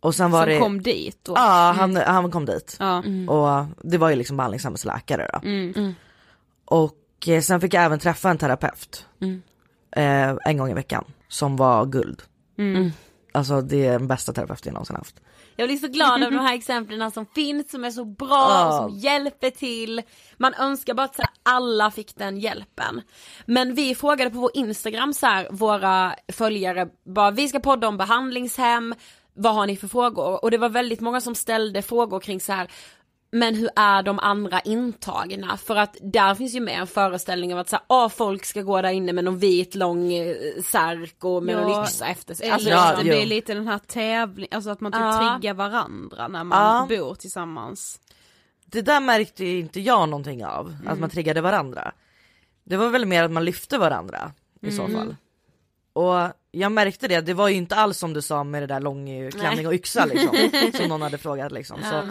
Och 0.00 0.14
sen 0.14 0.30
var 0.30 0.42
Som 0.42 0.50
det, 0.50 0.58
kom 0.58 0.82
dit 0.82 1.18
då? 1.22 1.32
ja 1.36 1.74
han, 1.78 1.96
han 1.96 2.30
kom 2.30 2.44
dit. 2.44 2.76
Ja. 2.80 3.02
Och 3.28 3.66
det 3.82 3.98
var 3.98 4.10
ju 4.10 4.16
liksom 4.16 4.36
behandlingshemmets 4.36 4.84
läkare 4.84 5.30
då. 5.32 5.40
Och 6.64 7.28
eh, 7.28 7.40
sen 7.40 7.60
fick 7.60 7.74
jag 7.74 7.84
även 7.84 7.98
träffa 7.98 8.30
en 8.30 8.38
terapeut. 8.38 9.06
Eh, 9.96 10.36
en 10.44 10.56
gång 10.56 10.70
i 10.70 10.74
veckan. 10.74 11.04
Som 11.28 11.56
var 11.56 11.86
guld. 11.86 12.22
Alltså 13.36 13.60
det 13.60 13.86
är 13.86 13.92
den 13.98 14.08
bästa 14.08 14.32
terapeuten 14.32 14.70
jag 14.70 14.74
någonsin 14.74 14.96
haft. 14.96 15.20
Jag 15.56 15.68
blir 15.68 15.76
så 15.78 15.88
glad 15.88 16.22
över 16.22 16.30
de 16.36 16.44
här 16.46 16.54
exemplen 16.58 17.10
som 17.10 17.26
finns, 17.26 17.70
som 17.70 17.84
är 17.84 17.90
så 17.90 18.04
bra, 18.04 18.28
Ja. 18.50 18.78
som 18.88 18.98
hjälper 18.98 19.50
till. 19.50 20.02
Man 20.36 20.54
önskar 20.54 20.94
bara 20.94 21.04
att 21.04 21.20
alla 21.42 21.90
fick 21.90 22.16
den 22.16 22.38
hjälpen. 22.38 23.02
Men 23.46 23.74
vi 23.74 23.94
frågade 23.94 24.30
på 24.30 24.38
vår 24.38 24.50
Instagram 24.54 25.12
så 25.12 25.26
här, 25.26 25.48
våra 25.50 26.14
följare, 26.32 26.88
bara 27.04 27.30
vi 27.30 27.48
ska 27.48 27.60
podda 27.60 27.88
om 27.88 27.96
behandlingshem, 27.96 28.94
vad 29.34 29.54
har 29.54 29.66
ni 29.66 29.76
för 29.76 29.88
frågor? 29.88 30.44
Och 30.44 30.50
det 30.50 30.58
var 30.58 30.68
väldigt 30.68 31.00
många 31.00 31.20
som 31.20 31.34
ställde 31.34 31.82
frågor 31.82 32.20
kring 32.20 32.40
så 32.40 32.52
här 32.52 32.70
men 33.30 33.54
hur 33.54 33.70
är 33.76 34.02
de 34.02 34.18
andra 34.18 34.60
intagna? 34.60 35.56
För 35.56 35.76
att 35.76 35.96
där 36.00 36.34
finns 36.34 36.54
ju 36.54 36.60
med 36.60 36.80
en 36.80 36.86
föreställning 36.86 37.52
av 37.54 37.58
att 37.60 37.68
så 37.68 37.76
här, 37.76 37.84
ah, 37.86 38.08
folk 38.08 38.44
ska 38.44 38.62
gå 38.62 38.82
där 38.82 38.90
inne 38.90 39.12
med 39.12 39.24
någon 39.24 39.38
vit 39.38 39.74
lång 39.74 40.12
eh, 40.12 40.36
särk 40.64 41.24
och 41.24 41.42
med 41.42 41.56
någon 41.56 41.70
Ja, 41.72 41.84
yxa 41.84 42.06
efter 42.06 42.34
sig. 42.34 42.44
Eller 42.46 42.54
Alltså, 42.54 42.70
Ja, 42.70 42.90
det 42.96 43.02
jo. 43.02 43.08
blir 43.16 43.26
lite 43.26 43.54
den 43.54 43.66
här 43.68 43.78
tävling, 43.78 44.48
alltså 44.50 44.70
att 44.70 44.80
man 44.80 44.92
typ 44.92 45.00
Ja. 45.00 45.38
triggar 45.40 45.54
varandra 45.54 46.28
när 46.28 46.44
man 46.44 46.86
Ja. 46.90 46.96
bor 46.96 47.14
tillsammans. 47.14 48.00
Det 48.66 48.82
där 48.82 49.00
märkte 49.00 49.44
ju 49.44 49.58
inte 49.58 49.80
jag 49.80 50.08
någonting 50.08 50.44
av. 50.44 50.76
Att 50.86 50.98
man 50.98 51.10
triggade 51.10 51.40
varandra. 51.40 51.92
Det 52.64 52.76
var 52.76 52.88
väl 52.88 53.06
mer 53.06 53.22
att 53.24 53.30
man 53.30 53.44
lyfte 53.44 53.78
varandra 53.78 54.32
i 54.62 54.70
så 54.72 54.88
fall. 54.88 55.16
Och 55.92 56.14
jag 56.50 56.72
märkte 56.72 57.08
det, 57.08 57.20
det 57.20 57.34
var 57.34 57.48
ju 57.48 57.54
inte 57.54 57.76
alls 57.76 57.98
som 57.98 58.12
du 58.12 58.22
sa 58.22 58.44
med 58.44 58.62
det 58.62 58.66
där 58.66 58.80
lång 58.80 59.30
klänning 59.30 59.66
och 59.66 59.74
yxa 59.74 60.04
liksom. 60.04 60.36
som 60.74 60.88
någon 60.88 61.02
hade 61.02 61.18
frågat 61.18 61.52
liksom. 61.52 61.78
Så 61.82 62.08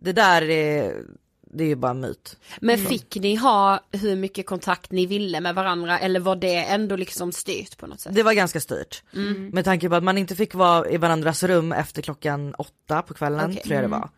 det 0.00 0.12
där 0.12 0.42
är, 0.42 1.04
det 1.50 1.64
är 1.64 1.68
ju 1.68 1.76
bara 1.76 1.90
en 1.90 2.00
myt. 2.00 2.36
Men 2.60 2.78
fick 2.78 3.16
ni 3.16 3.34
ha 3.34 3.80
hur 3.92 4.16
mycket 4.16 4.46
kontakt 4.46 4.92
ni 4.92 5.06
ville 5.06 5.40
med 5.40 5.54
varandra 5.54 5.98
eller 5.98 6.20
var 6.20 6.36
det 6.36 6.64
ändå 6.64 6.96
liksom 6.96 7.32
styrt 7.32 7.76
på 7.78 7.86
något 7.86 8.00
sätt? 8.00 8.14
Det 8.14 8.22
var 8.22 8.32
ganska 8.32 8.60
styrt. 8.60 9.02
Med 9.52 9.64
tanke 9.64 9.88
på 9.88 9.94
att 9.94 10.04
man 10.04 10.18
inte 10.18 10.36
fick 10.36 10.54
vara 10.54 10.90
i 10.90 10.96
varandras 10.96 11.42
rum 11.42 11.72
efter 11.72 12.02
klockan 12.02 12.54
åtta 12.54 13.02
på 13.02 13.14
kvällen 13.14 13.50
Okej. 13.50 13.62
tror 13.62 13.74
jag 13.74 13.84
det 13.84 13.88
var. 13.88 14.10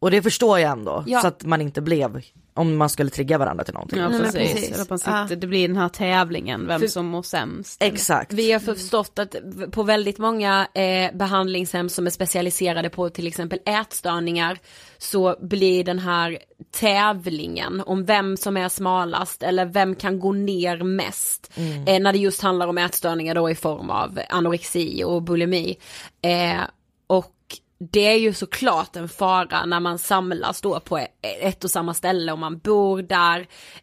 Och 0.00 0.10
det 0.10 0.22
förstår 0.22 0.58
jag 0.58 0.70
ändå, 0.72 1.04
Ja. 1.06 1.20
så 1.20 1.26
att 1.28 1.44
man 1.44 1.60
inte 1.60 1.80
blev, 1.80 2.22
om 2.54 2.76
man 2.76 2.88
skulle 2.88 3.10
trigga 3.10 3.38
varandra 3.38 3.64
till 3.64 3.74
någonting. 3.74 3.98
Ja 3.98 4.08
Nej, 4.08 4.18
men 4.20 4.32
precis. 4.32 4.52
precis. 4.54 4.70
Eller 4.72 4.82
att 4.82 4.90
man 4.90 4.98
sitter, 4.98 5.36
det 5.36 5.46
blir 5.46 5.68
den 5.68 5.76
här 5.76 5.88
tävlingen, 5.88 6.66
vem 6.66 6.80
För- 6.80 6.86
som 6.88 7.06
mår 7.06 7.22
sämst. 7.22 7.82
Exakt. 7.82 8.32
Vi 8.32 8.52
har 8.52 8.60
förstått 8.60 9.18
att 9.18 9.34
på 9.72 9.82
väldigt 9.82 10.18
många 10.18 10.68
eh, 10.74 11.16
behandlingshem 11.16 11.88
som 11.88 12.06
är 12.06 12.10
specialiserade 12.10 12.90
på 12.90 13.10
till 13.10 13.26
exempel 13.26 13.58
ätstörningar 13.66 14.58
så 14.98 15.36
blir 15.40 15.84
den 15.84 15.98
här 15.98 16.38
tävlingen 16.70 17.80
om 17.86 18.04
vem 18.04 18.36
som 18.36 18.56
är 18.56 18.68
smalast 18.68 19.42
eller 19.42 19.64
vem 19.66 19.94
kan 19.94 20.20
gå 20.20 20.32
ner 20.32 20.82
mest 20.82 21.50
eh, 21.86 22.00
när 22.00 22.12
det 22.12 22.18
just 22.18 22.42
handlar 22.42 22.66
om 22.68 22.78
ätstörningar 22.78 23.34
då 23.34 23.50
i 23.50 23.54
form 23.54 23.90
av 23.90 24.18
anorexi 24.30 25.04
och 25.04 25.22
bulimi. 25.22 25.76
Eh, 26.22 26.60
och 27.06 27.32
det 27.78 28.06
är 28.06 28.18
ju 28.18 28.32
såklart 28.32 28.96
en 28.96 29.08
fara 29.08 29.66
när 29.66 29.80
man 29.80 29.98
samlas 29.98 30.60
då 30.60 30.80
på 30.80 31.06
ett 31.42 31.64
och 31.64 31.70
samma 31.70 31.94
ställe 31.94 32.32
och 32.32 32.38
man 32.38 32.58
bor 32.58 33.02
där. 33.02 33.40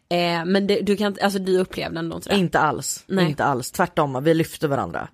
Eh, 0.08 0.44
men 0.44 0.66
det, 0.66 0.80
du 0.80 0.96
kan 0.96 1.16
alltså 1.22 1.38
du 1.38 1.58
upplevde 1.58 1.98
ändå 1.98 2.16
inte 2.16 2.28
det? 2.28 2.36
Inte 2.36 2.58
alls, 2.58 3.04
Nej. 3.06 3.30
inte 3.30 3.44
alls. 3.44 3.70
Tvärtom, 3.70 4.24
vi 4.24 4.34
lyfte 4.34 4.68
varandra. 4.68 5.08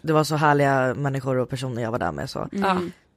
Det 0.00 0.12
var 0.12 0.24
så 0.24 0.36
härliga 0.36 0.94
människor 0.94 1.36
och 1.36 1.48
personer 1.48 1.82
jag 1.82 1.90
var 1.90 1.98
där 1.98 2.12
med 2.12 2.30
så. 2.30 2.48
Ja. 2.52 2.76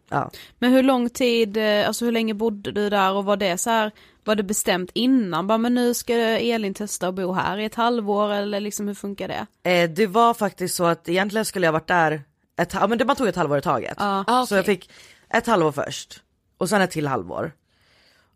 Ja. 0.10 0.32
Men 0.60 0.72
hur 0.72 0.84
lång 0.84 1.10
tid, 1.10 1.58
eh, 1.58 1.88
alltså 1.88 2.06
hur 2.06 2.12
länge 2.12 2.34
bodde 2.34 2.72
du 2.72 2.90
där 2.90 3.14
och 3.14 3.26
var 3.26 3.38
det 3.38 3.58
så 3.58 3.70
här, 3.70 3.92
var 4.24 4.36
det 4.36 4.44
bestämt 4.44 4.92
innan? 4.94 5.48
Bara 5.48 5.58
men 5.58 5.74
nu 5.74 5.94
ska 5.94 6.14
Elin 6.14 6.74
testa 6.74 7.08
att 7.08 7.16
bo 7.16 7.34
här 7.34 7.58
i 7.58 7.66
ett 7.66 7.76
halvår 7.76 8.32
eller 8.32 8.60
liksom 8.60 8.88
hur 8.88 8.94
funkar 8.94 9.28
det? 9.28 9.72
Eh, 9.72 9.90
det 9.90 10.08
var 10.08 10.34
faktiskt 10.34 10.76
så 10.76 10.86
att 10.86 11.10
egentligen 11.10 11.46
skulle 11.46 11.68
jag 11.68 11.74
varit 11.74 11.88
där, 11.88 12.22
ett, 12.62 12.74
ja 12.74 12.88
men 12.88 12.98
det, 12.98 13.06
man 13.06 13.16
tog 13.16 13.28
ett 13.28 13.36
halvår 13.36 13.58
i 13.58 13.62
taget. 13.62 13.98
Ah, 13.98 14.46
Så 14.46 14.56
jag 14.56 14.66
fick 14.66 14.90
ett 15.30 15.48
halvår 15.48 15.72
först 15.72 16.24
och 16.58 16.70
sen 16.70 16.82
ett 16.82 16.92
till 16.92 17.08
halvår. 17.08 17.52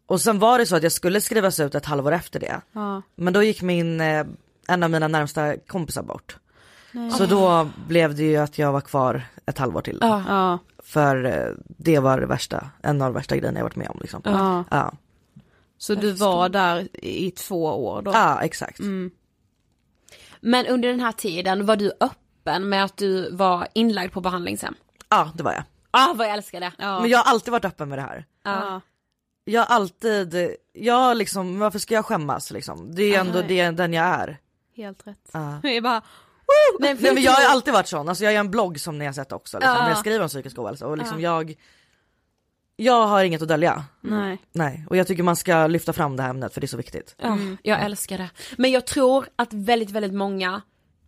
Och 0.08 0.22
sen 0.22 0.40
var 0.40 0.58
det 0.60 0.66
så 0.66 0.76
att 0.76 0.84
jag 0.84 0.92
skulle 0.92 1.22
skrivas 1.22 1.60
ut 1.60 1.76
ett 1.76 1.86
halvår 1.86 2.12
efter 2.12 2.40
det. 2.40 2.62
Ja. 2.72 3.02
Men 3.16 3.34
då 3.34 3.44
gick 3.44 3.62
min, 3.62 4.02
eh, 4.02 4.26
en 4.68 4.84
av 4.84 4.90
mina 4.90 5.08
närmsta 5.08 5.58
kompisar 5.58 6.04
bort. 6.04 6.38
Så 7.18 7.26
då 7.26 7.70
blev 7.88 8.16
det 8.16 8.24
ju 8.24 8.38
att 8.38 8.58
jag 8.58 8.72
var 8.72 8.82
kvar 8.82 9.22
ett 9.46 9.58
halvår 9.58 9.82
till. 9.82 9.98
Ja, 10.02 10.60
För 10.84 11.26
eh, 11.26 11.54
det 11.78 12.00
var 12.00 12.20
det 12.20 12.26
värsta, 12.26 12.70
en 12.82 13.02
av 13.02 13.08
de 13.08 13.14
värsta 13.14 13.36
grejerna 13.38 13.60
jag 13.60 13.64
varit 13.66 13.76
med 13.76 13.90
om 13.90 13.98
liksom. 14.02 14.22
ja. 14.72 14.94
Så 15.78 15.96
du 15.96 16.12
var 16.12 16.50
där 16.50 16.88
i 17.06 17.32
två 17.32 17.64
år 17.88 18.02
då? 18.02 18.12
ja 18.12 18.42
exakt. 18.42 18.80
Men 20.40 20.66
under 20.66 20.90
den 20.90 21.00
här 21.00 21.12
tiden 21.12 21.66
var 21.66 21.76
du 21.76 21.92
öppen 22.00 22.25
med 22.46 22.84
att 22.84 22.98
du 22.98 23.32
var 23.36 23.68
inlagd 23.74 24.12
på 24.14 24.22
behandlingshem? 24.22 24.76
Ja 25.10 25.32
det 25.36 25.44
var 25.44 25.54
jag. 25.54 25.64
Ah 25.92 26.14
vad 26.14 26.28
jag 26.28 26.34
älskar 26.34 26.60
det! 26.60 26.72
Ja. 26.78 27.00
Men 27.00 27.10
jag 27.10 27.18
har 27.18 27.32
alltid 27.32 27.52
varit 27.52 27.66
öppen 27.66 27.90
med 27.90 27.98
det 27.98 28.02
här. 28.02 28.26
ja. 28.44 28.82
Jag 29.48 29.62
har 29.62 29.76
alltid, 29.76 30.56
jag 30.74 31.18
liksom, 31.18 31.60
varför 31.60 31.80
ska 31.80 31.94
jag 31.94 32.06
skämmas 32.06 32.52
liksom? 32.52 32.96
Det 32.96 33.04
är 33.04 33.08
ju 33.08 33.16
ändå 33.16 33.42
det, 33.42 33.72
den 33.72 33.94
jag 33.94 34.06
är. 34.06 34.38
Helt 34.76 35.08
rätt. 35.08 35.30
Ja. 35.32 35.40
Är 35.64 35.82
bara, 35.82 36.02
Men, 36.80 36.98
Nej 37.02 37.14
men 37.14 37.24
jag 37.24 37.32
har 37.32 37.52
alltid 37.52 37.74
varit 37.74 37.88
sån, 37.88 38.10
alltså 38.10 38.24
jag 38.24 38.34
gör 38.34 38.40
en 38.40 38.52
blogg 38.52 38.80
som 38.80 38.98
ni 38.98 39.06
har 39.06 39.14
sett 39.14 39.32
också 39.32 39.58
liksom, 39.58 39.76
Ja. 39.76 39.90
jag 39.90 39.98
skriver 39.98 40.22
om 40.22 40.28
psykisk 40.28 40.60
ohälsa 40.60 40.88
och 40.88 40.98
liksom 40.98 41.22
jag 41.22 41.56
Jag 42.76 43.08
har 43.08 43.24
inget 43.24 43.42
att 43.42 43.48
dölja, 43.48 43.84
nej. 44.02 44.38
nej 44.52 44.86
och 44.90 44.98
jag 44.98 45.08
tycker 45.08 45.24
man 45.24 45.36
ska 45.36 45.68
lyfta 45.68 45.94
fram 45.94 46.16
det 46.18 46.24
här 46.24 46.30
ämnet 46.30 46.54
för 46.54 46.62
det 46.62 46.66
är 46.66 46.68
så 46.68 46.78
viktigt. 46.78 47.16
Ja, 47.18 47.38
jag 47.64 47.82
älskar 47.82 48.18
det. 48.18 48.30
Men 48.58 48.72
jag 48.72 48.86
tror 48.88 49.28
att 49.36 49.54
väldigt, 49.54 49.92
väldigt 49.92 50.14
många 50.14 50.62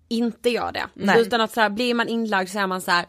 inte 0.07 0.49
gör 0.49 0.71
det. 0.71 0.85
Nej. 0.93 1.21
Utan 1.21 1.41
att 1.41 1.53
så 1.53 1.61
här, 1.61 1.69
blir 1.69 1.93
man 1.93 2.07
inlagd 2.07 2.49
så 2.49 2.59
är 2.59 2.67
man 2.67 2.81
så 2.81 2.91
här. 2.91 3.05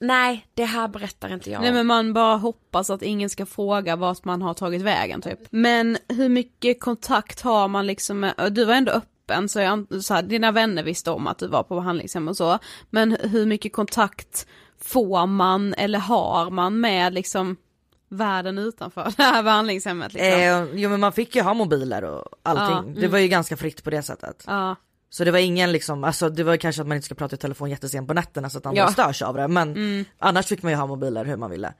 Nej, 0.00 0.46
det 0.54 0.64
här 0.64 0.88
berättar 0.88 1.32
inte 1.32 1.50
jag 1.50 1.60
Nej 1.60 1.68
om." 1.70 1.74
men 1.74 1.86
man 1.86 2.12
bara 2.12 2.36
hoppas 2.36 2.90
att 2.90 3.02
ingen 3.02 3.30
ska 3.30 3.46
fråga 3.46 3.96
vart 3.96 4.24
man 4.24 4.42
har 4.42 4.54
tagit 4.54 4.82
vägen 4.82 5.22
typ. 5.22 5.38
Men 5.50 5.98
hur 6.08 6.28
mycket 6.28 6.80
kontakt 6.80 7.40
har 7.40 7.68
man 7.68 7.86
liksom 7.86 8.20
med, 8.20 8.34
du 8.50 8.64
var 8.64 8.74
ändå 8.74 8.92
öppen 8.92 9.48
så, 9.48 9.60
jag, 9.60 10.04
så 10.04 10.14
här, 10.14 10.22
dina 10.22 10.52
vänner 10.52 10.82
visste 10.82 11.10
om 11.10 11.26
att 11.26 11.38
du 11.38 11.46
var 11.46 11.62
på 11.62 11.74
behandlingshem 11.74 12.28
och 12.28 12.36
så. 12.36 12.58
Men 12.90 13.16
hur 13.20 13.46
mycket 13.46 13.72
kontakt 13.72 14.46
får 14.80 15.26
man 15.26 15.74
eller 15.74 15.98
har 15.98 16.50
man 16.50 16.80
med 16.80 17.14
liksom 17.14 17.56
världen 18.08 18.58
utanför 18.58 19.12
det 19.16 19.22
här 19.22 19.42
behandlingshemmet 19.42 20.12
liksom? 20.12 20.40
Eh, 20.40 20.64
jo 20.74 20.90
men 20.90 21.00
man 21.00 21.12
fick 21.12 21.36
ju 21.36 21.42
ha 21.42 21.54
mobiler 21.54 22.04
och 22.04 22.24
allting. 22.42 22.94
Ja, 22.94 23.00
Det 23.00 23.08
var 23.08 23.18
ju 23.18 23.28
ganska 23.28 23.56
fritt 23.56 23.84
på 23.84 23.90
det 23.90 24.02
sättet. 24.02 24.44
Ja, 24.46 24.76
Så 25.10 25.24
det 25.24 25.30
var 25.30 25.38
ingen 25.38 25.72
liksom, 25.72 26.04
alltså 26.04 26.28
det 26.30 26.42
var 26.44 26.56
kanske 26.56 26.82
att 26.82 26.88
man 26.88 26.96
inte 26.96 27.04
ska 27.06 27.14
prata 27.14 27.34
i 27.34 27.38
telefon 27.38 27.70
jättesent 27.70 28.08
på 28.08 28.14
nätterna 28.14 28.50
så 28.50 28.58
att 28.58 28.66
andra 28.66 28.80
Ja. 28.82 28.88
störs 28.92 29.22
av 29.22 29.34
det 29.36 29.48
men 29.48 30.04
annars 30.18 30.46
fick 30.46 30.62
man 30.62 30.72
ju 30.72 30.78
ha 30.78 30.86
mobiler 30.86 31.24
hur 31.24 31.36
man 31.36 31.50
ville. 31.50 31.72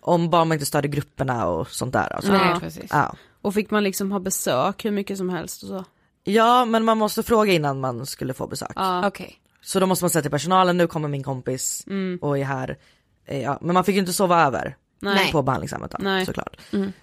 Om 0.00 0.30
bara 0.30 0.44
man 0.44 0.52
inte 0.54 0.66
störde 0.66 0.88
grupperna 0.88 1.46
och 1.46 1.70
sånt 1.70 1.92
där. 1.92 2.12
Alltså. 2.12 2.32
Ja. 2.32 2.60
Ja. 2.90 3.14
och 3.42 3.54
fick 3.54 3.70
man 3.70 3.84
liksom 3.84 4.12
ha 4.12 4.20
besök 4.20 4.84
hur 4.84 4.90
mycket 4.90 5.18
som 5.18 5.28
helst 5.28 5.62
och 5.62 5.68
så? 5.68 5.84
ja 6.24 6.64
men 6.64 6.84
man 6.84 6.98
måste 6.98 7.22
fråga 7.22 7.52
innan 7.52 7.80
man 7.80 8.06
skulle 8.06 8.34
få 8.34 8.46
besök. 8.46 8.72
Ja. 8.74 9.06
Okej. 9.06 9.36
Så 9.62 9.80
då 9.80 9.86
måste 9.86 10.04
man 10.04 10.10
säga 10.10 10.22
till 10.22 10.30
personalen, 10.30 10.76
nu 10.76 10.86
kommer 10.86 11.08
min 11.08 11.22
kompis 11.22 11.84
och 12.20 12.38
är 12.38 12.44
här. 12.44 12.78
Eh, 13.26 13.42
Ja, 13.42 13.58
men 13.60 13.74
man 13.74 13.84
fick 13.84 13.94
ju 13.94 14.00
inte 14.00 14.12
sova 14.12 14.46
över 14.46 14.76
Nej. 15.00 15.32
på 15.32 15.42
behandlingshemmet 15.42 15.90
då, 15.90 15.98
Nej. 16.00 16.26
såklart. 16.26 16.56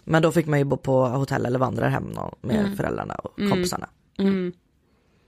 Men 0.03 0.21
då 0.21 0.31
fick 0.31 0.45
man 0.45 0.59
ju 0.59 0.65
bo 0.65 0.77
på 0.77 1.07
hotell 1.07 1.45
eller 1.45 1.59
vandrarhem 1.59 2.17
med 2.41 2.73
föräldrarna 2.77 3.13
och 3.15 3.35
kompisarna. 3.35 3.89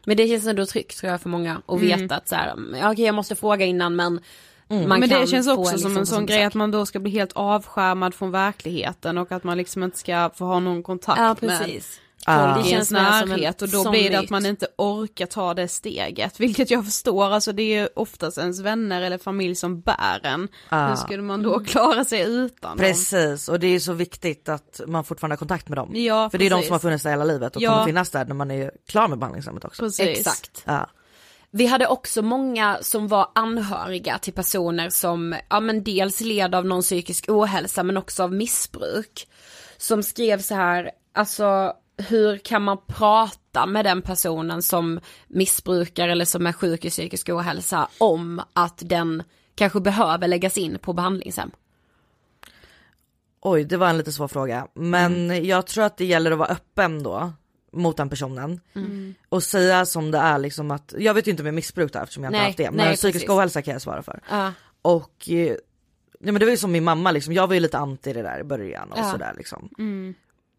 Men 0.05 0.17
det 0.17 0.27
känns 0.27 0.47
ändå 0.47 0.65
tryggt 0.65 0.97
tror 0.97 1.11
jag 1.11 1.21
för 1.21 1.29
många 1.29 1.61
att 1.65 1.79
veta 1.79 2.15
att 2.15 2.27
så 2.27 2.35
här, 2.35 2.55
ja, 2.81 2.91
okej 2.91 3.05
jag 3.05 3.15
måste 3.15 3.35
fråga 3.35 3.65
innan 3.65 3.95
men 3.95 4.19
man 4.67 4.99
Men 4.99 5.09
kan 5.09 5.21
det 5.21 5.27
känns 5.27 5.47
också 5.47 5.65
som 5.65 5.75
liksom 5.75 5.97
en 5.97 6.05
sån 6.05 6.25
grej 6.25 6.43
att 6.43 6.53
man 6.53 6.71
då 6.71 6.85
ska 6.85 6.99
bli 6.99 7.11
helt 7.11 7.31
avskärmad 7.33 8.13
från 8.13 8.31
verkligheten 8.31 9.17
och 9.17 9.31
att 9.31 9.43
man 9.43 9.57
liksom 9.57 9.83
inte 9.83 9.97
ska 9.97 10.29
få 10.35 10.45
ha 10.45 10.59
någon 10.59 10.83
kontakt 10.83 11.19
Ja 11.19 11.35
med 11.41 11.59
precis. 11.59 11.97
Ja. 11.97 12.02
Mer 12.27 12.81
som 12.83 12.95
en 12.95 13.29
närhet 13.29 13.61
och 13.61 13.69
då 13.69 13.91
blir 13.91 14.09
det 14.09 14.19
att 14.19 14.29
man 14.29 14.45
inte 14.45 14.67
orkar 14.77 15.25
ta 15.25 15.53
det 15.53 15.67
steget, 15.67 16.39
vilket 16.39 16.71
jag 16.71 16.85
förstår, 16.85 17.25
alltså 17.25 17.51
det 17.51 17.63
är 17.63 17.81
ju 17.81 17.87
oftast 17.95 18.37
ens 18.37 18.59
vänner 18.59 19.01
eller 19.01 19.17
familj 19.17 19.55
som 19.55 19.81
bär 19.81 20.19
en. 20.23 20.47
Hur 20.69 20.95
skulle 20.95 21.23
man 21.23 21.43
då 21.43 21.59
klara 21.59 22.05
sig 22.05 22.21
utan 22.21 22.77
dem? 22.77 22.77
Precis 22.77 23.49
och 23.49 23.59
det 23.59 23.67
är 23.67 23.79
så 23.79 23.93
viktigt 23.93 24.49
att 24.49 24.81
man 24.87 25.03
fortfarande 25.03 25.33
har 25.33 25.37
kontakt 25.37 25.69
med 25.69 25.77
dem. 25.77 25.91
Ja, 25.95 26.29
För 26.29 26.37
det 26.37 26.45
är 26.45 26.49
de 26.49 26.55
precis. 26.55 26.67
som 26.67 26.73
har 26.73 26.79
funnits 26.79 27.03
där 27.03 27.09
hela 27.11 27.23
livet 27.23 27.55
och 27.55 27.61
Ja. 27.61 27.71
kommer 27.71 27.85
finnas 27.85 28.09
där 28.09 28.25
när 28.25 28.35
man 28.35 28.51
är 28.51 28.71
klar 28.87 29.07
med 29.07 29.19
behandlingshemmet 29.19 29.65
också. 29.65 29.83
Precis. 29.83 30.07
Exakt. 30.19 30.63
Ja. 30.65 30.89
Vi 31.55 31.65
hade 31.65 31.87
också 31.87 32.21
många 32.21 32.77
som 32.81 33.07
var 33.07 33.27
anhöriga 33.35 34.17
till 34.17 34.33
personer 34.33 34.89
som, 34.89 35.35
ja 35.49 35.59
men 35.59 35.83
dels 35.83 36.19
led 36.21 36.55
av 36.55 36.65
någon 36.65 36.81
psykisk 36.81 37.25
ohälsa 37.29 37.83
men 37.83 37.97
också 37.97 38.23
av 38.23 38.33
missbruk. 38.33 39.27
Som 39.77 40.03
skrev 40.03 40.41
så 40.41 40.55
här, 40.55 40.91
alltså 41.15 41.73
hur 41.97 42.37
kan 42.37 42.61
man 42.61 42.77
prata 42.87 43.65
med 43.65 43.85
den 43.85 44.01
personen 44.01 44.61
som 44.61 44.99
missbrukar 45.27 46.07
eller 46.07 46.25
som 46.25 46.47
är 46.47 46.51
sjuk 46.53 46.85
i 46.85 46.89
psykisk 46.89 47.29
ohälsa 47.29 47.87
om 47.97 48.41
att 48.53 48.81
den 48.85 49.23
kanske 49.55 49.79
behöver 49.79 50.27
läggas 50.27 50.57
in 50.57 50.77
på 50.81 50.93
behandlingshem? 50.93 51.51
Oj 53.41 53.63
det 53.63 53.77
var 53.77 53.89
en 53.89 53.97
lite 53.97 54.11
svår 54.11 54.27
fråga 54.27 54.67
men 54.73 55.45
jag 55.45 55.67
tror 55.67 55.83
att 55.83 55.97
det 55.97 56.05
gäller 56.05 56.31
att 56.31 56.37
vara 56.37 56.49
öppen 56.49 57.03
då 57.03 57.33
mot 57.71 57.97
den 57.97 58.09
personen 58.09 58.59
och 59.29 59.43
säga 59.43 59.85
som 59.85 60.11
det 60.11 60.17
är 60.17 60.39
liksom 60.39 60.71
att, 60.71 60.93
jag 60.97 61.13
vet 61.13 61.27
ju 61.27 61.31
inte 61.31 61.43
med 61.43 61.53
missbruk 61.53 61.93
då 61.93 61.99
eftersom 61.99 62.23
jag 62.23 62.29
inte 62.29 62.37
Nej, 62.37 62.41
har 62.41 62.47
haft 62.47 62.57
det 62.57 62.71
men 62.71 62.85
nej, 62.85 62.95
psykisk 62.95 63.25
precis. 63.25 63.29
ohälsa 63.37 63.61
kan 63.61 63.71
jag 63.73 63.81
svara 63.81 64.03
för. 64.03 64.19
Ja. 64.29 64.53
Och 64.81 65.29
eh, 65.29 65.35
ja, 66.19 66.31
men 66.31 66.35
det 66.35 66.45
var 66.45 66.51
ju 66.51 66.57
som 66.57 66.71
min 66.71 66.83
mamma 66.83 67.11
liksom, 67.11 67.33
jag 67.33 67.47
var 67.47 67.53
ju 67.53 67.59
lite 67.59 67.77
anti 67.77 68.13
det 68.13 68.21
där 68.21 68.39
i 68.39 68.43
början 68.43 68.91
och 68.91 68.97
Ja. 68.99 69.11
sådär 69.11 69.33
liksom. 69.37 69.69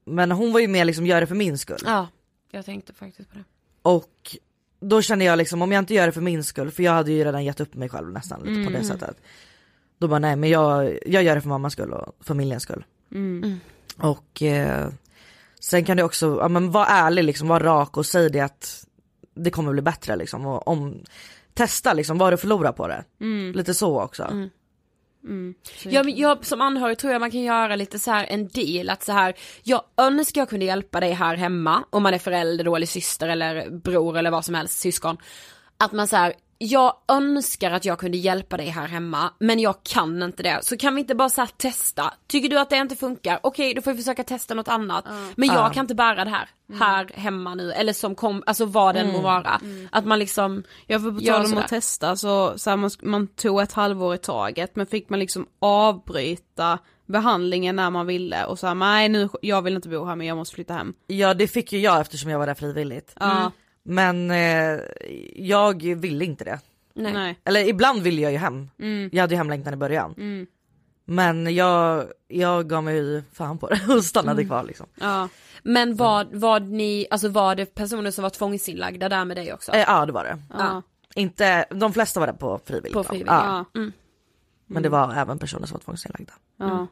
Men 0.05 0.31
hon 0.33 0.53
var 0.53 0.61
ju 0.61 0.69
mer 0.69 0.85
liksom, 0.85 1.07
gör 1.07 1.21
det 1.21 1.27
för 1.27 1.35
min 1.35 1.59
skull. 1.59 1.79
ja, 1.85 2.09
jag 2.51 2.65
tänkte 2.65 2.93
faktiskt 2.93 3.31
på 3.31 3.39
det. 3.39 3.45
Och 3.83 4.37
då 4.81 5.03
kände 5.03 5.25
jag 5.25 5.37
liksom 5.37 5.63
om 5.63 5.73
jag 5.73 5.79
inte 5.83 5.95
gör 5.95 6.07
det 6.07 6.13
för 6.13 6.21
min 6.21 6.45
skull, 6.45 6.71
för 6.71 6.83
jag 6.83 6.93
hade 6.93 7.13
ju 7.13 7.25
redan 7.25 7.45
gett 7.45 7.61
upp 7.61 7.75
mig 7.75 7.89
själv 7.89 8.13
nästan 8.13 8.41
lite 8.43 8.65
på 8.73 8.79
det 8.79 8.85
sättet. 8.85 9.17
Då 9.99 10.09
bara 10.09 10.19
nej 10.19 10.37
men 10.37 10.51
jag, 10.51 10.99
jag 11.07 11.23
gör 11.23 11.35
det 11.35 11.41
för 11.41 11.49
mammas 11.49 11.73
skull 11.73 11.93
och 11.93 12.17
familjens 12.21 12.63
skull. 12.63 12.85
Och 13.99 14.43
eh, 14.43 14.89
sen 15.61 15.85
kan 15.85 15.97
det 15.97 16.03
också, 16.05 16.39
ja 16.41 16.49
men 16.49 16.71
var 16.71 16.87
ärlig 16.89 17.25
liksom, 17.25 17.49
var 17.49 17.61
rak 17.61 17.97
och 17.97 18.07
säg 18.07 18.31
det 18.31 18.41
att 18.41 18.87
det 19.35 19.51
kommer 19.51 19.73
bli 19.73 19.83
bättre 19.83 20.17
liksom. 20.17 20.47
Och 20.47 20.69
om, 20.69 20.99
testa 21.55 21.93
liksom, 21.93 22.19
vad 22.19 22.33
du 22.33 22.37
förlorar 22.37 22.73
på 22.73 22.89
det. 22.89 23.05
Lite 23.55 23.75
så 23.75 24.01
också. 24.03 24.49
Ja, 25.83 26.03
men 26.03 26.17
jag 26.17 26.47
som 26.47 26.61
anhörig 26.61 26.99
tror 26.99 27.13
jag 27.13 27.21
man 27.21 27.31
kan 27.31 27.41
göra 27.41 27.77
lite 27.77 27.99
så 27.99 28.11
här 28.11 28.27
en 28.31 28.49
deal 28.49 28.91
att 28.91 29.03
så 29.03 29.13
här, 29.13 29.35
jag 29.63 29.83
önskar 29.97 30.41
jag 30.41 30.49
kunde 30.49 30.67
hjälpa 30.67 31.01
dig 31.01 31.13
här 31.13 31.37
hemma 31.37 31.85
om 31.91 32.03
man 32.03 32.15
är 32.15 32.19
förälder 32.19 32.65
då 32.65 32.77
eller 32.77 32.87
syster 32.87 33.29
eller 33.29 33.71
bror 33.71 34.19
eller 34.19 34.31
vad 34.31 34.45
som 34.45 34.55
helst, 34.55 34.79
syskon. 34.79 35.17
Att 35.79 35.93
man 35.93 36.09
så 36.09 36.17
här, 36.17 36.35
jag 36.59 36.97
önskar 37.09 37.71
att 37.71 37.85
jag 37.85 37.99
kunde 37.99 38.17
hjälpa 38.17 38.57
dig 38.57 38.67
här 38.67 38.87
hemma 38.87 39.31
men 39.39 39.61
jag 39.61 39.83
kan 39.83 40.23
inte 40.23 40.43
det. 40.43 40.59
Så 40.63 40.77
kan 40.77 40.95
vi 40.95 41.01
inte 41.01 41.15
bara 41.15 41.29
så 41.29 41.41
här 41.41 41.51
testa, 41.57 42.15
tycker 42.27 42.49
du 42.49 42.59
att 42.59 42.71
det 42.71 42.77
inte 42.77 42.97
funkar, 42.97 43.41
okej 43.43 43.75
då 43.75 43.83
får 43.83 43.91
vi 43.91 43.97
försöka 43.97 44.25
testa 44.25 44.55
något 44.55 44.69
annat. 44.69 45.05
Men 45.37 45.49
jag 45.49 45.75
kan 45.75 45.85
inte 45.85 45.95
bära 45.95 46.25
det 46.25 46.31
här, 46.31 46.49
här 46.79 47.11
hemma 47.15 47.55
nu 47.55 47.73
eller 47.73 47.93
som 47.93 48.15
kom, 48.15 48.43
alltså 48.47 48.65
vad 48.65 48.95
den 48.95 49.13
må 49.13 49.21
vara. 49.21 49.61
Att 49.93 50.05
man 50.05 50.19
liksom 50.19 50.63
Ja 50.87 51.01
för 51.01 51.11
på 51.11 51.21
gör 51.21 51.43
tal 51.43 51.53
om 51.53 51.59
att 51.59 51.69
testa 51.69 52.17
så, 52.17 52.59
så 52.59 52.71
här, 52.71 52.77
man, 52.77 52.91
man 53.03 53.27
tog 53.27 53.61
ett 53.61 53.73
halvår 53.73 54.15
i 54.15 54.19
taget 54.19 54.77
men 54.77 54.87
fick 54.87 55.09
man 55.09 55.19
liksom 55.19 55.47
avbryta 55.59 56.79
behandlingen 57.07 57.77
när 57.77 57.91
man 57.91 58.07
ville 58.07 58.45
och 58.45 58.59
så 58.59 58.75
nej 58.75 59.09
nu, 59.09 59.29
jag 59.43 59.63
vill 59.63 59.75
inte 59.77 59.89
bo 59.89 60.05
här 60.05 60.17
men 60.17 60.27
jag 60.27 60.37
måste 60.37 60.55
flytta 60.55 60.75
hem. 60.75 60.95
Ja 61.07 61.35
det 61.35 61.49
fick 61.49 61.73
ju 61.73 61.79
jag 61.79 62.01
eftersom 62.01 62.31
jag 62.31 62.39
var 62.39 62.47
där 62.47 62.55
frivilligt. 62.55 63.13
Ja, 63.21 63.53
Men 63.85 64.31
eh, 64.31 64.81
jag 65.35 65.83
ville 65.97 66.25
inte 66.25 66.45
det. 66.45 66.61
Nej. 66.95 67.13
nej. 67.13 67.39
Eller 67.45 67.69
ibland 67.69 68.03
ville 68.03 68.23
jag 68.23 68.33
ju 68.33 68.39
hem. 68.39 68.71
Mm. 68.81 69.11
Jag 69.13 69.21
hade 69.23 69.35
ju 69.35 69.39
hemlängtan 69.39 69.75
i 69.75 69.77
början. 69.77 70.15
Men 71.05 71.55
jag, 71.55 72.05
jag 72.29 72.69
gav 72.69 72.85
mig 72.85 73.23
fan 73.33 73.59
på 73.59 73.69
det 73.69 73.81
och 73.95 74.05
stannade 74.05 74.43
Mm. 74.43 74.49
kvar 74.49 74.65
liksom. 74.65 74.87
Ja. 75.01 75.29
Men 75.63 75.97
var, 75.97 76.27
var 76.33 76.61
ni, 76.61 77.07
alltså 77.11 77.29
var 77.29 77.55
det 77.55 77.75
personer 77.75 78.11
som 78.11 78.23
var 78.23 78.31
tvångsinlagda 78.31 79.09
där 79.09 79.25
med 79.25 79.37
dig 79.37 79.53
också? 79.53 79.73
Eh, 79.73 79.81
ja 79.87 80.07
det 80.07 80.13
var 80.13 80.25
det. 80.25 80.39
Ja. 80.59 80.83
Inte, 81.15 81.65
de 81.71 81.93
flesta 81.93 82.21
var 82.21 82.27
där 82.27 82.35
på 82.35 82.61
frivilligt. 82.65 82.93
På 82.93 83.05
frivilligt, 83.05 83.27
Ja. 83.31 83.65
Ja. 83.73 83.81
Men 84.67 84.83
det 84.83 84.89
var 84.89 85.15
även 85.15 85.39
personer 85.39 85.67
som 85.67 85.75
var 85.75 85.81
tvångsinlagda. 85.81 86.33
Ja. 86.59 86.87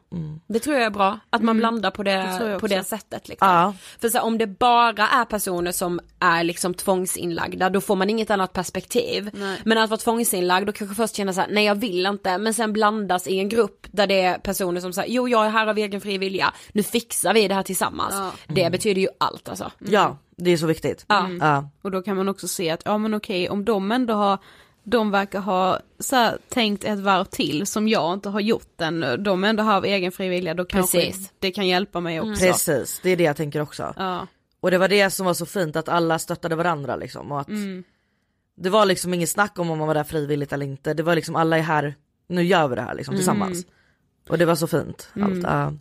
Det 0.46 0.58
tror 0.58 0.76
jag 0.76 0.84
är 0.84 0.90
bra, 0.90 1.18
att 1.30 1.42
man 1.42 1.58
blandar 1.58 1.90
på 1.90 2.02
Det 2.02 2.12
det, 2.12 2.58
på 2.60 2.66
det 2.66 2.84
sättet 2.84 3.28
liksom. 3.28 3.48
Ja. 3.48 3.74
För 4.00 4.08
så 4.08 4.18
här, 4.18 4.24
om 4.24 4.38
det 4.38 4.46
bara 4.46 5.08
är 5.08 5.24
personer 5.24 5.72
som 5.72 6.00
är 6.18 6.44
liksom 6.44 6.74
tvångsinlagda 6.74 7.70
då 7.70 7.80
får 7.80 7.96
man 7.96 8.10
inget 8.10 8.30
annat 8.30 8.52
perspektiv. 8.52 9.30
Nej. 9.32 9.60
Men 9.64 9.78
att 9.78 9.90
vara 9.90 9.98
tvångsinlagd 9.98 10.66
då 10.66 10.72
kanske 10.72 10.96
först 10.96 11.16
känna 11.16 11.32
så 11.32 11.40
här, 11.40 11.48
nej 11.50 11.64
jag 11.64 11.74
vill 11.74 12.06
inte, 12.06 12.38
men 12.38 12.54
sen 12.54 12.72
blandas 12.72 13.26
i 13.26 13.38
en 13.38 13.48
grupp 13.48 13.86
där 13.90 14.06
det 14.06 14.20
är 14.20 14.38
personer 14.38 14.80
som 14.80 14.92
säger, 14.92 15.14
jo 15.14 15.28
jag 15.28 15.46
är 15.46 15.50
här 15.50 15.66
av 15.66 15.78
egen 15.78 16.00
fri 16.00 16.18
vilja, 16.18 16.52
nu 16.72 16.82
fixar 16.82 17.34
vi 17.34 17.48
det 17.48 17.54
här 17.54 17.62
tillsammans. 17.62 18.14
Ja. 18.14 18.32
Det 18.46 18.70
betyder 18.70 19.00
ju 19.00 19.08
allt 19.18 19.48
alltså. 19.48 19.70
ja, 19.78 20.16
det 20.36 20.50
är 20.50 20.56
så 20.56 20.66
viktigt. 20.66 21.04
Ja. 21.08 21.28
Ja. 21.40 21.68
Och 21.82 21.90
då 21.90 22.02
kan 22.02 22.16
man 22.16 22.28
också 22.28 22.48
se 22.48 22.70
att, 22.70 22.82
ja 22.84 22.98
men 22.98 23.14
okej, 23.14 23.50
om 23.50 23.64
de 23.64 23.92
ändå 23.92 24.14
har, 24.14 24.38
de 24.84 25.10
verkar 25.10 25.40
ha 25.40 25.80
så 25.98 26.16
här, 26.16 26.38
tänkt 26.48 26.84
ett 26.84 26.98
varv 26.98 27.24
till 27.24 27.66
som 27.66 27.88
jag 27.88 28.12
inte 28.12 28.28
har 28.28 28.40
gjort 28.40 28.80
än, 28.80 29.22
de 29.24 29.44
ändå 29.44 29.62
har 29.62 29.76
av 29.76 29.84
egen 29.84 30.12
frivilliga, 30.12 30.54
då 30.54 30.64
kanske 30.64 31.00
Precis. 31.00 31.32
det 31.38 31.50
kan 31.50 31.66
hjälpa 31.66 32.00
mig 32.00 32.20
också. 32.20 32.44
Precis, 32.44 33.00
det 33.02 33.10
är 33.10 33.16
det 33.16 33.24
jag 33.24 33.36
tänker 33.36 33.60
också. 33.60 33.94
Ja. 33.96 34.26
Och 34.60 34.70
det 34.70 34.78
var 34.78 34.88
det 34.88 35.10
som 35.10 35.26
var 35.26 35.34
så 35.34 35.46
fint 35.46 35.76
att 35.76 35.88
alla 35.88 36.18
stöttade 36.18 36.54
varandra 36.56 36.96
liksom 36.96 37.32
och 37.32 37.40
att 37.40 37.48
det 38.56 38.70
var 38.70 38.86
liksom 38.86 39.14
inget 39.14 39.30
snack 39.30 39.58
om 39.58 39.70
om 39.70 39.78
man 39.78 39.86
var 39.86 39.94
där 39.94 40.04
frivilligt 40.04 40.52
eller 40.52 40.66
inte. 40.66 40.94
Det 40.94 41.02
var 41.02 41.14
liksom 41.14 41.36
alla 41.36 41.58
är 41.58 41.62
här, 41.62 41.94
nu 42.28 42.42
gör 42.42 42.68
vi 42.68 42.76
det 42.76 42.82
här 42.82 42.94
liksom 42.94 43.14
tillsammans. 43.14 43.66
Och 44.28 44.38
det 44.38 44.44
var 44.44 44.54
så 44.54 44.66
fint. 44.66 45.08
Allt. 45.22 45.42
Ja. 45.42 45.72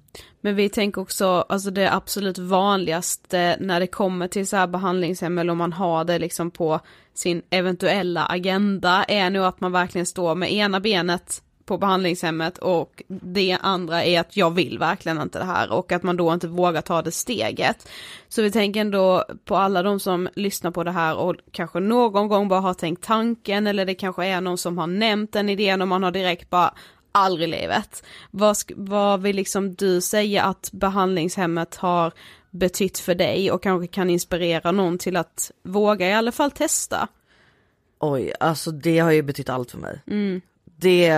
Men 0.41 0.55
vi 0.55 0.69
tänker 0.69 1.01
också, 1.01 1.45
alltså 1.49 1.71
det 1.71 1.93
absolut 1.93 2.37
vanligaste 2.37 3.57
när 3.59 3.79
det 3.79 3.87
kommer 3.87 4.27
till 4.27 4.47
så 4.47 4.57
här 4.57 4.67
behandlingshem 4.67 5.37
eller 5.37 5.51
om 5.51 5.57
man 5.57 5.73
har 5.73 6.03
det 6.03 6.19
liksom 6.19 6.51
på 6.51 6.79
sin 7.13 7.41
eventuella 7.49 8.25
agenda 8.25 9.03
är 9.03 9.29
nog 9.29 9.45
att 9.45 9.61
man 9.61 9.71
verkligen 9.71 10.05
står 10.05 10.35
med 10.35 10.53
ena 10.53 10.79
benet 10.79 11.41
på 11.65 11.77
behandlingshemmet 11.77 12.57
och 12.57 13.03
det 13.07 13.57
andra 13.61 14.03
är 14.03 14.19
att 14.19 14.37
jag 14.37 14.51
vill 14.51 14.79
verkligen 14.79 15.21
inte 15.21 15.39
det 15.39 15.45
här 15.45 15.71
och 15.71 15.91
att 15.91 16.03
man 16.03 16.17
då 16.17 16.33
inte 16.33 16.47
vågar 16.47 16.81
ta 16.81 17.01
det 17.01 17.11
steget. 17.11 17.89
Så 18.29 18.41
vi 18.41 18.51
tänker 18.51 18.81
ändå 18.81 19.25
på 19.45 19.55
alla 19.55 19.83
de 19.83 19.99
som 19.99 20.29
lyssnar 20.35 20.71
på 20.71 20.83
det 20.83 20.91
här 20.91 21.15
och 21.15 21.35
kanske 21.51 21.79
någon 21.79 22.27
gång 22.27 22.47
bara 22.47 22.59
har 22.59 22.73
tänkt 22.73 23.03
tanken 23.03 23.67
eller 23.67 23.85
det 23.85 23.95
kanske 23.95 24.25
är 24.25 24.41
någon 24.41 24.57
som 24.57 24.77
har 24.77 24.87
nämnt 24.87 25.33
den 25.33 25.49
idén 25.49 25.81
och 25.81 25.87
man 25.87 26.03
har 26.03 26.11
direkt 26.11 26.49
bara 26.49 26.73
aldrig 27.11 27.49
i 27.49 27.51
livet. 27.51 28.03
Vad, 28.31 28.57
vad 28.75 29.21
vill 29.21 29.35
liksom 29.35 29.73
du 29.73 30.01
säga 30.01 30.43
att 30.43 30.69
behandlingshemmet 30.71 31.75
har 31.75 32.13
betytt 32.49 32.99
för 32.99 33.15
dig 33.15 33.51
och 33.51 33.63
kanske 33.63 33.87
kan 33.87 34.09
inspirera 34.09 34.71
någon 34.71 34.97
till 34.97 35.17
att 35.17 35.51
våga 35.63 36.09
i 36.09 36.13
alla 36.13 36.31
fall 36.31 36.51
testa? 36.51 37.07
Oj, 37.99 38.33
alltså 38.39 38.71
det 38.71 38.99
har 38.99 39.11
ju 39.11 39.21
betytt 39.21 39.49
allt 39.49 39.71
för 39.71 39.77
mig. 39.77 40.01
Det, 40.65 41.13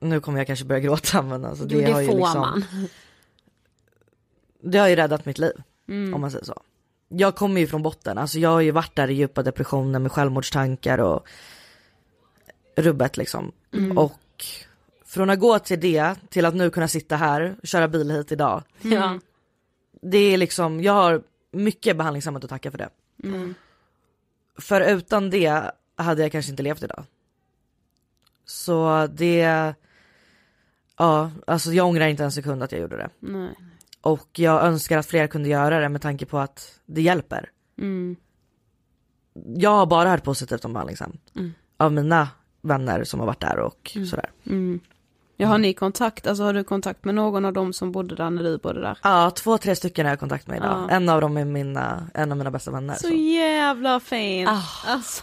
nu 0.00 0.20
kommer 0.20 0.38
jag 0.38 0.46
kanske 0.46 0.64
börja 0.64 0.80
gråta 0.80 1.22
men 1.22 1.44
alltså 1.44 1.64
det, 1.64 1.74
Jo 1.74 1.80
det 1.80 1.92
har 1.92 2.00
ju 2.00 2.06
får 2.06 2.16
liksom, 2.16 2.40
man. 2.40 2.64
det 4.62 4.78
har 4.78 4.88
ju 4.88 4.96
räddat 4.96 5.26
mitt 5.26 5.38
liv. 5.38 5.54
Om 5.88 6.20
man 6.20 6.30
säger 6.30 6.44
så. 6.44 6.62
Jag 7.08 7.34
kommer 7.36 7.60
ju 7.60 7.66
från 7.66 7.82
botten, 7.82 8.18
alltså 8.18 8.38
jag 8.38 8.48
har 8.48 8.60
ju 8.60 8.70
varit 8.70 8.96
där 8.96 9.10
i 9.10 9.14
djupa 9.14 9.42
depressioner 9.42 9.98
med 9.98 10.12
självmordstankar 10.12 10.98
och 10.98 11.26
rubbet 12.76 13.16
liksom. 13.16 13.52
Och 13.96 14.44
från 15.12 15.30
att 15.30 15.38
gå 15.38 15.58
till 15.58 15.80
det 15.80 16.14
till 16.30 16.44
att 16.44 16.54
nu 16.54 16.70
kunna 16.70 16.88
sitta 16.88 17.16
här 17.16 17.56
och 17.62 17.66
köra 17.66 17.88
bil 17.88 18.10
hit 18.10 18.32
idag. 18.32 18.62
Ja. 18.82 19.18
Det 20.02 20.18
är 20.18 20.36
liksom, 20.36 20.82
jag 20.82 20.92
har 20.92 21.22
mycket 21.52 21.96
behandlingshemmet 21.96 22.44
att 22.44 22.50
tacka 22.50 22.70
för 22.70 22.78
det. 22.78 22.88
Mm. 23.24 23.54
För 24.58 24.80
utan 24.80 25.30
det 25.30 25.70
hade 25.96 26.22
jag 26.22 26.32
kanske 26.32 26.50
inte 26.50 26.62
levt 26.62 26.82
idag. 26.82 27.04
Så 28.46 29.06
det, 29.06 29.74
ja 30.96 31.30
alltså 31.46 31.72
jag 31.72 31.86
ångrar 31.86 32.06
inte 32.06 32.24
en 32.24 32.32
sekund 32.32 32.62
att 32.62 32.72
jag 32.72 32.80
gjorde 32.80 32.96
det. 32.96 33.10
Nej. 33.18 33.54
Och 34.00 34.38
jag 34.38 34.64
önskar 34.64 34.98
att 34.98 35.06
fler 35.06 35.26
kunde 35.26 35.48
göra 35.48 35.80
det 35.80 35.88
med 35.88 36.02
tanke 36.02 36.26
på 36.26 36.38
att 36.38 36.80
det 36.86 37.02
hjälper. 37.02 37.50
Mm. 37.78 38.16
Jag 39.56 39.70
har 39.70 39.86
bara 39.86 40.10
hört 40.10 40.24
positivt 40.24 40.64
om 40.64 40.72
behandlingshem. 40.72 41.18
Mm. 41.36 41.52
Av 41.76 41.92
mina 41.92 42.28
vänner 42.60 43.04
som 43.04 43.20
har 43.20 43.26
varit 43.26 43.40
där 43.40 43.58
och 43.58 43.96
sådär. 44.10 44.30
Ja, 45.42 45.48
har 45.48 45.58
ni 45.58 45.72
kontakt, 45.74 46.26
alltså 46.26 46.44
har 46.44 46.52
du 46.54 46.64
kontakt 46.64 47.04
med 47.04 47.14
någon 47.14 47.44
av 47.44 47.52
dem 47.52 47.72
som 47.72 47.92
bodde 47.92 48.14
där 48.14 48.30
när 48.30 48.42
du 48.42 48.58
bodde 48.58 48.80
där? 48.80 48.98
Ja, 49.02 49.30
två, 49.30 49.58
tre 49.58 49.76
stycken 49.76 50.06
har 50.06 50.12
jag 50.12 50.20
kontakt 50.20 50.46
med 50.46 50.56
idag. 50.56 50.86
Ja. 50.88 50.94
En 50.96 51.08
av 51.08 51.20
dem 51.20 51.36
är 51.36 51.44
mina, 51.44 52.06
en 52.14 52.32
av 52.32 52.38
mina 52.38 52.50
bästa 52.50 52.70
vänner. 52.70 52.94
Så 52.94 53.06
Så. 53.08 53.14
jävla 53.14 54.00
fint! 54.00 54.48
Ah. 54.50 54.62
Alltså, 54.86 55.22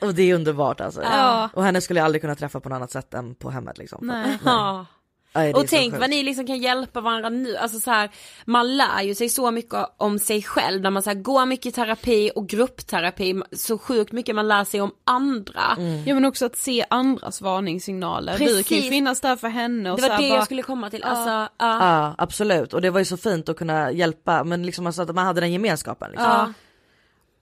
Och 0.00 0.14
det 0.14 0.22
är 0.22 0.34
underbart 0.34 0.80
alltså. 0.80 1.02
Ja. 1.02 1.48
Och 1.52 1.64
henne 1.64 1.80
skulle 1.80 2.00
jag 2.00 2.04
aldrig 2.04 2.22
kunna 2.22 2.34
träffa 2.34 2.60
på 2.60 2.68
något 2.68 2.76
annat 2.76 2.90
sätt 2.90 3.14
än 3.14 3.34
på 3.34 3.50
hemmet 3.50 3.78
liksom. 3.78 3.98
nej. 4.06 4.38
Nej, 4.44 4.84
är 5.32 5.54
Och 5.54 5.60
så 5.60 5.66
tänk 5.66 5.98
vad 5.98 6.10
ni 6.10 6.22
liksom 6.22 6.46
kan 6.46 6.58
hjälpa 6.58 7.00
varandra 7.00 7.28
nu, 7.28 7.56
alltså 7.56 7.80
så 7.80 7.90
här, 7.90 8.10
man 8.44 8.76
lär 8.76 9.02
ju 9.02 9.14
sig 9.14 9.28
så 9.28 9.50
mycket 9.50 9.86
om 9.96 10.18
sig 10.18 10.42
själv 10.42 10.82
när 10.82 10.90
man 10.90 11.02
så 11.02 11.10
här, 11.10 11.16
går 11.16 11.46
mycket 11.46 11.66
i 11.66 11.72
terapi 11.72 12.30
och 12.34 12.48
gruppterapi, 12.48 13.42
så 13.52 13.78
sjukt 13.78 14.12
mycket 14.12 14.34
man 14.34 14.48
lär 14.48 14.64
sig 14.64 14.80
om 14.80 14.92
andra. 15.04 15.76
Mm. 15.78 16.04
Ja 16.06 16.14
men 16.14 16.24
också 16.24 16.46
att 16.46 16.56
se 16.56 16.84
andras 16.90 17.40
varningssignaler. 17.40 18.32
Du 18.32 18.38
kan 18.38 18.46
ju 18.46 18.62
Precis. 18.62 18.88
finnas 18.88 19.20
där 19.20 19.36
för 19.36 19.48
henne 19.48 19.90
och 19.90 19.96
Det 19.96 20.02
så 20.02 20.08
var 20.08 20.14
här 20.14 20.22
det 20.22 20.28
bara, 20.28 20.36
jag 20.36 20.44
skulle 20.44 20.62
komma 20.62 20.90
till, 20.90 21.04
alltså, 21.04 21.30
ja. 21.30 21.48
Ja 21.58 22.14
absolut 22.18 22.74
och 22.74 22.80
det 22.80 22.90
var 22.90 22.98
ju 22.98 23.04
så 23.04 23.16
fint 23.16 23.48
att 23.48 23.56
kunna 23.56 23.92
hjälpa 23.92 24.44
men 24.44 24.66
liksom 24.66 24.86
alltså 24.86 25.02
att 25.02 25.14
man 25.14 25.26
hade 25.26 25.40
den 25.40 25.52
gemenskapen 25.52 26.10
liksom. 26.10 26.26
Ja. 26.26 26.52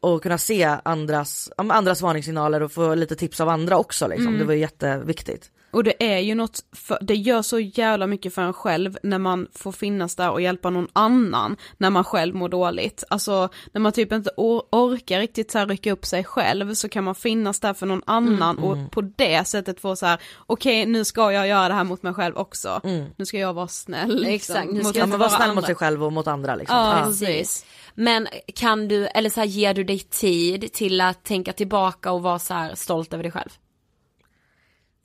Och 0.01 0.22
kunna 0.22 0.39
se 0.39 0.76
andras, 0.84 1.51
andras 1.57 2.03
varningssignaler 2.03 2.62
och 2.62 2.72
få 2.72 2.95
lite 2.95 3.16
tips 3.16 3.41
av 3.41 3.49
andra 3.49 3.78
också 3.78 4.09
liksom. 4.09 4.26
Mm. 4.26 4.39
Det 4.39 4.45
var 4.45 4.53
ju 4.53 4.61
jätteviktigt. 4.61 5.51
Och 5.77 5.85
det 5.85 6.14
är 6.14 6.18
ju 6.18 6.35
något, 6.35 6.64
för, 6.72 6.99
det 7.01 7.14
gör 7.14 7.43
så 7.43 7.61
jävla 7.61 8.07
mycket 8.07 8.35
för 8.35 8.43
en 8.43 8.53
själv 8.53 8.99
när 9.03 9.18
man 9.18 9.49
får 9.55 9.72
finnas 9.72 10.16
där 10.16 10.31
och 10.31 10.41
hjälpa 10.41 10.70
någon 10.70 10.89
annan 10.93 11.57
när 11.77 11.91
man 11.91 12.05
själv 12.05 12.35
mår 12.35 12.49
dåligt. 12.49 13.05
Alltså 13.11 13.49
när 13.72 13.81
man 13.81 13.93
typ 13.93 14.12
inte 14.12 14.31
or 14.37 14.62
orkar 14.72 15.18
riktigt 15.20 15.51
så 15.51 15.59
här 15.59 15.66
rycka 15.66 15.93
upp 15.93 16.05
sig 16.07 16.24
själv 16.24 16.74
så 16.74 16.89
kan 16.89 17.05
man 17.05 17.14
finnas 17.14 17.61
där 17.61 17.74
för 17.74 17.87
någon 17.87 18.03
annan 18.07 18.59
och 18.59 18.91
på 18.91 19.01
det 19.01 19.49
sättet 19.49 19.81
få 19.81 19.97
så 19.97 20.07
här: 20.07 20.18
okej 20.47 20.87
nu 20.87 21.05
ska 21.05 21.33
jag 21.33 21.49
göra 21.49 21.68
det 21.68 21.74
här 21.74 21.85
mot 21.85 22.03
mig 22.03 22.14
själv 22.14 22.37
också. 22.37 22.81
Nu 23.16 23.27
ska 23.27 23.39
jag 23.39 23.55
vara 23.55 23.68
snäll. 23.68 24.20
Liksom, 24.20 24.57
Exakt, 24.57 24.72
nu 24.72 24.85
ska 24.85 24.99
Ja 24.99 25.03
jag 25.03 25.07
vara 25.07 25.18
var 25.18 25.29
snäll 25.29 25.43
andra. 25.43 25.55
mot 25.55 25.64
sig 25.66 25.74
själv 25.74 26.05
och 26.05 26.12
mot 26.12 26.27
andra 26.27 26.55
liksom. 26.57 26.77
Ja, 26.77 26.99
Ja. 26.99 27.05
Precis. 27.07 27.66
Men 27.95 28.29
kan 28.55 28.89
du, 28.89 29.07
eller 29.07 29.31
så 29.31 29.41
här, 29.41 29.47
ger 29.47 29.74
du 29.74 29.85
dig 29.85 29.99
tid 29.99 30.72
till 30.72 31.01
att 31.01 31.24
tänka 31.24 31.53
tillbaka 31.53 32.12
och 32.12 32.22
vara 32.22 32.39
så 32.39 32.55
här 32.55 32.74
stolt 32.74 33.12
över 33.12 33.22
dig 33.22 33.33
själv? 33.33 33.51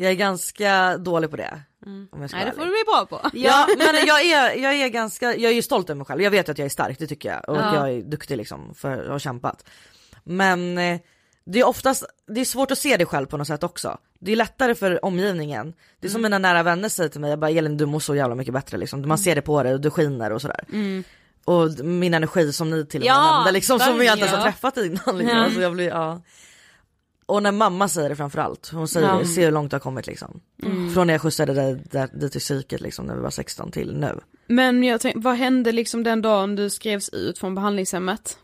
Jag 0.02 0.12
är 0.12 0.16
ganska 0.16 0.98
dålig 0.98 1.30
på 1.30 1.36
det. 1.38 1.62
Om 1.86 2.22
jag 2.22 2.30
ska 2.30 2.38
Nej 2.38 2.46
det 2.46 2.52
får 2.52 2.62
du 2.62 2.68
bli 2.68 2.84
bra 2.86 3.06
på. 3.10 3.30
Ja 3.34 3.68
men 3.78 4.08
jag 4.08 4.26
är, 4.26 4.56
jag 4.64 4.74
är 4.74 4.88
ganska, 4.88 5.36
jag 5.36 5.52
är 5.52 5.56
ju 5.56 5.62
stolt 5.62 5.90
över 5.90 5.98
mig 5.98 6.06
själv. 6.06 6.22
Jag 6.22 6.32
vet 6.32 6.50
att 6.50 6.58
jag 6.58 6.66
är 6.66 6.70
stark, 6.70 7.00
det 7.00 7.08
tycker 7.08 7.30
jag. 7.30 7.50
Och 7.50 7.66
att 7.66 7.76
jag 7.76 7.90
är 7.90 8.02
duktig 8.02 8.38
liksom 8.38 8.74
för 8.76 9.04
att 9.04 9.08
ha 9.08 9.20
kämpat. 9.20 9.66
Men 10.24 10.78
eh, 10.78 11.00
det 11.46 11.60
är 11.60 11.68
oftast, 11.68 12.06
det 12.28 12.42
är 12.42 12.46
svårt 12.46 12.72
att 12.72 12.78
se 12.78 12.98
det 12.98 13.06
själv 13.06 13.26
på 13.26 13.38
något 13.38 13.48
sätt 13.48 13.64
också. 13.64 13.98
Det 14.20 14.32
är 14.32 14.36
lättare 14.36 14.76
för 14.76 15.06
omgivningen. 15.06 15.74
Det 16.00 16.08
är 16.08 16.12
som 16.12 16.22
mina 16.22 16.38
nära 16.38 16.64
vänner 16.64 16.90
säger 16.90 17.10
till 17.10 17.22
mig, 17.22 17.30
jag 17.30 17.40
bara 17.40 17.52
Elin 17.52 17.78
du 17.78 17.86
mår 17.86 18.00
så 18.00 18.16
jävla 18.16 18.36
mycket 18.36 18.54
bättre 18.54 18.78
liksom. 18.78 19.08
Man 19.08 19.18
ser 19.18 19.36
det 19.36 19.42
på 19.42 19.64
dig 19.64 19.74
och 19.74 19.82
du 19.82 19.90
skiner 19.90 20.32
och 20.32 20.42
sådär. 20.42 20.66
Och 21.46 21.86
min 21.86 22.14
energi 22.14 22.54
som 22.54 22.70
ni 22.70 22.86
till 22.86 23.02
och 23.02 23.06
med 23.06 23.14
Ja, 23.14 23.36
nämnde 23.36 23.52
liksom 23.52 23.80
som 23.80 24.04
jag 24.04 24.14
inte 24.16 24.26
ens 24.26 24.38
har 24.38 24.44
träffat 24.44 24.78
innan 24.78 25.18
liksom. 25.18 25.38
Ja. 25.38 25.44
Alltså, 25.44 25.62
jag 25.62 25.74
blir, 25.74 25.88
ja. 25.88 26.22
Och 27.32 27.44
när 27.44 27.52
mamma 27.52 27.88
säger 27.88 28.10
det 28.10 28.16
framförallt, 28.16 28.70
hon 28.74 28.88
säger 28.88 29.08
Ja. 29.08 29.26
se 29.26 29.46
hur 29.46 29.52
långt 29.52 29.72
du 29.72 29.76
har 29.76 29.80
kommit 29.80 30.08
liksom. 30.08 30.40
Från 30.94 31.08
när 31.08 31.14
jag 31.14 31.22
skjutsade 31.22 31.54
dig 31.54 31.82
där, 31.92 32.10
dit 32.14 32.32
till 32.32 32.42
psyket 32.42 32.82
liksom 32.82 33.06
när 33.06 33.16
vi 33.16 33.22
var 33.22 33.30
16 33.30 33.72
till 33.72 33.96
nu. 33.98 34.20
Men 34.48 34.84
jag 34.84 35.02
tänkte, 35.02 35.20
vad 35.20 35.36
hände 35.36 35.72
liksom 35.72 36.04
den 36.04 36.22
dagen 36.22 36.56
du 36.56 36.70
skrevs 36.70 37.10
ut 37.10 37.40
från 37.40 37.56
behandlingshemmet? 37.56 38.38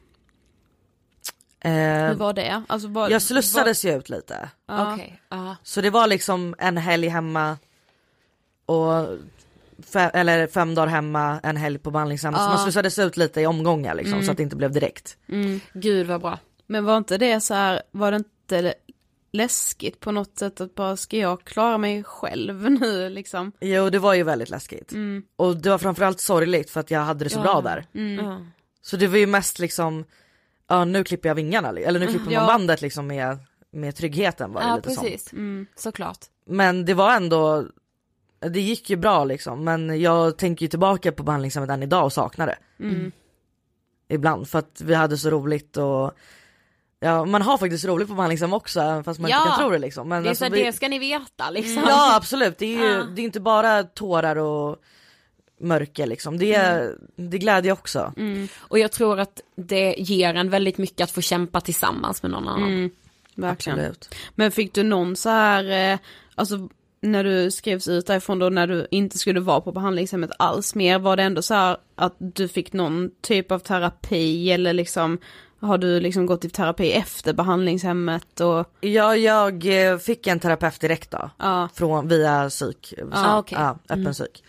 Eh, 1.59 1.71
Hur 1.71 2.13
var 2.13 2.33
det? 2.33 2.63
Alltså, 2.67 2.87
var, 2.87 3.09
jag 3.09 3.21
slussades 3.21 3.85
ju 3.85 3.97
ut 3.97 4.09
lite. 4.09 4.49
Ja. 4.67 4.93
Okej, 4.93 5.21
ja. 5.29 5.55
Så 5.63 5.81
det 5.81 5.89
var 5.89 6.07
liksom 6.07 6.55
en 6.57 6.77
helg 6.77 7.07
hemma 7.07 7.57
och 8.65 9.07
fe- 9.91 10.11
eller 10.13 10.47
fem 10.47 10.75
dagar 10.75 10.87
hemma, 10.87 11.39
en 11.43 11.57
helg 11.57 11.77
på 11.79 11.91
behandlingshem. 11.91 12.33
Så 12.33 12.39
man 12.39 12.59
slussades 12.63 12.99
ut 12.99 13.17
lite 13.17 13.41
i 13.41 13.45
omgångar 13.47 13.95
liksom 13.95 14.23
så 14.23 14.31
att 14.31 14.37
det 14.37 14.43
inte 14.43 14.55
blev 14.55 14.71
direkt. 14.71 15.17
Gud 15.73 16.07
vad 16.07 16.21
bra. 16.21 16.39
Men 16.67 16.85
var 16.85 16.97
inte 16.97 17.17
det 17.17 17.41
så 17.41 17.53
här, 17.53 17.81
var 17.91 18.11
det 18.11 18.17
inte 18.17 18.29
läskigt 19.31 19.99
på 19.99 20.11
något 20.11 20.37
sätt 20.37 20.61
att 20.61 20.75
bara, 20.75 20.97
ska 20.97 21.17
jag 21.17 21.43
klara 21.43 21.77
mig 21.77 22.03
själv 22.03 22.71
nu 22.81 23.09
liksom? 23.09 23.51
Jo 23.59 23.89
det 23.89 23.99
var 23.99 24.13
ju 24.13 24.23
väldigt 24.23 24.49
läskigt. 24.49 24.93
Och 25.35 25.57
det 25.57 25.69
var 25.69 25.77
framförallt 25.77 26.19
sorgligt 26.19 26.69
för 26.69 26.79
att 26.79 26.91
jag 26.91 26.99
hade 26.99 27.23
det 27.23 27.29
så 27.29 27.41
bra 27.41 27.61
där. 27.61 27.85
Ja. 28.17 28.41
Så 28.81 28.97
det 28.97 29.07
var 29.07 29.17
ju 29.17 29.27
mest 29.27 29.59
liksom, 29.59 30.05
ja 30.67 30.85
nu 30.85 31.03
klipper 31.03 31.29
jag 31.29 31.35
vingarna, 31.35 31.69
eller 31.69 31.99
nu 31.99 32.07
klipper 32.07 32.25
man 32.25 32.33
Ja. 32.33 32.45
bandet 32.47 32.81
liksom 32.81 33.07
med, 33.07 33.37
med 33.71 33.95
tryggheten 33.95 34.53
var 34.53 34.61
det 34.61 34.67
Ja 34.67 34.75
lite 34.75 34.87
precis, 34.89 35.31
såklart. 35.75 36.25
Men 36.45 36.85
det 36.85 36.93
var 36.93 37.15
ändå, 37.15 37.65
det 38.39 38.61
gick 38.61 38.89
ju 38.89 38.95
bra 38.95 39.23
liksom 39.23 39.63
men 39.63 40.01
jag 40.01 40.37
tänker 40.37 40.63
ju 40.65 40.69
tillbaka 40.69 41.11
på 41.11 41.23
behandlingshemmet 41.23 41.69
än 41.69 41.83
idag 41.83 42.05
och 42.05 42.13
saknar 42.13 42.47
det. 42.47 42.57
Ibland 44.09 44.49
för 44.49 44.59
att 44.59 44.81
vi 44.81 44.93
hade 44.93 45.17
så 45.17 45.29
roligt 45.29 45.77
och 45.77 46.11
Ja 46.99 47.25
man 47.25 47.41
har 47.41 47.57
faktiskt 47.57 47.85
roligt 47.85 48.07
på 48.07 48.13
behandlingshem 48.13 48.53
också 48.53 49.01
fast 49.05 49.19
man 49.19 49.31
Ja. 49.31 49.37
inte 49.37 49.49
kan 49.49 49.59
tro 49.59 49.69
det 49.69 49.79
liksom. 49.79 50.09
Men 50.09 50.23
Det 50.23 50.27
är 50.27 50.29
alltså, 50.29 50.45
så 50.45 50.51
vi- 50.51 50.63
det 50.63 50.73
ska 50.73 50.87
ni 50.87 50.99
veta 50.99 51.49
liksom. 51.49 51.83
Ja 51.87 52.15
absolut, 52.15 52.57
det 52.57 52.65
är 52.65 52.83
ju 52.93 53.03
det 53.03 53.21
är 53.21 53.25
inte 53.25 53.39
bara 53.39 53.83
tårar 53.83 54.35
och 54.35 54.77
mörker 55.61 56.05
liksom. 56.07 56.37
Det 56.37 56.53
är, 56.53 56.95
det 57.15 57.37
är 57.37 57.39
glädje 57.39 57.71
också. 57.71 58.13
Och 58.59 58.79
jag 58.79 58.91
tror 58.91 59.19
att 59.19 59.41
det 59.55 59.95
ger 59.97 60.33
en 60.33 60.49
väldigt 60.49 60.77
mycket 60.77 61.03
att 61.03 61.11
få 61.11 61.21
kämpa 61.21 61.61
tillsammans 61.61 62.21
med 62.23 62.31
någon 62.31 62.47
annan. 62.47 62.91
Verkligen. 63.35 63.79
Absolut. 63.79 64.15
Men 64.35 64.51
fick 64.51 64.73
du 64.73 64.83
någon 64.83 65.15
så 65.15 65.29
här, 65.29 65.91
eh, 65.93 65.99
alltså 66.35 66.69
när 67.01 67.23
du 67.23 67.51
skrevs 67.51 67.87
ut 67.87 68.07
därifrån 68.07 68.39
då 68.39 68.49
när 68.49 68.67
du 68.67 68.87
inte 68.91 69.17
skulle 69.17 69.39
vara 69.39 69.61
på 69.61 69.71
behandlingshemmet 69.71 70.31
alls 70.39 70.75
mer, 70.75 70.99
var 70.99 71.15
det 71.17 71.23
ändå 71.23 71.41
så 71.41 71.53
här 71.53 71.77
att 71.95 72.15
du 72.19 72.47
fick 72.47 72.73
någon 72.73 73.09
typ 73.21 73.51
av 73.51 73.59
terapi 73.59 74.51
eller 74.51 74.73
liksom 74.73 75.17
har 75.59 75.77
du 75.77 75.99
liksom 75.99 76.25
gått 76.25 76.45
i 76.45 76.49
terapi 76.49 76.91
efter 76.91 77.33
behandlingshemmet 77.33 78.39
och 78.39 78.65
Ja 78.81 79.15
jag 79.15 79.65
eh, 79.91 79.97
fick 79.97 80.27
en 80.27 80.39
terapeut 80.39 80.79
direkt 80.81 81.11
då. 81.11 81.29
ja, 81.37 81.69
Från, 81.73 82.07
via 82.07 82.49
psyk, 82.49 82.93
Ah, 83.11 83.37
okej. 83.39 83.57
ja, 83.61 83.77
öppen 83.89 84.13
psyk. 84.13 84.43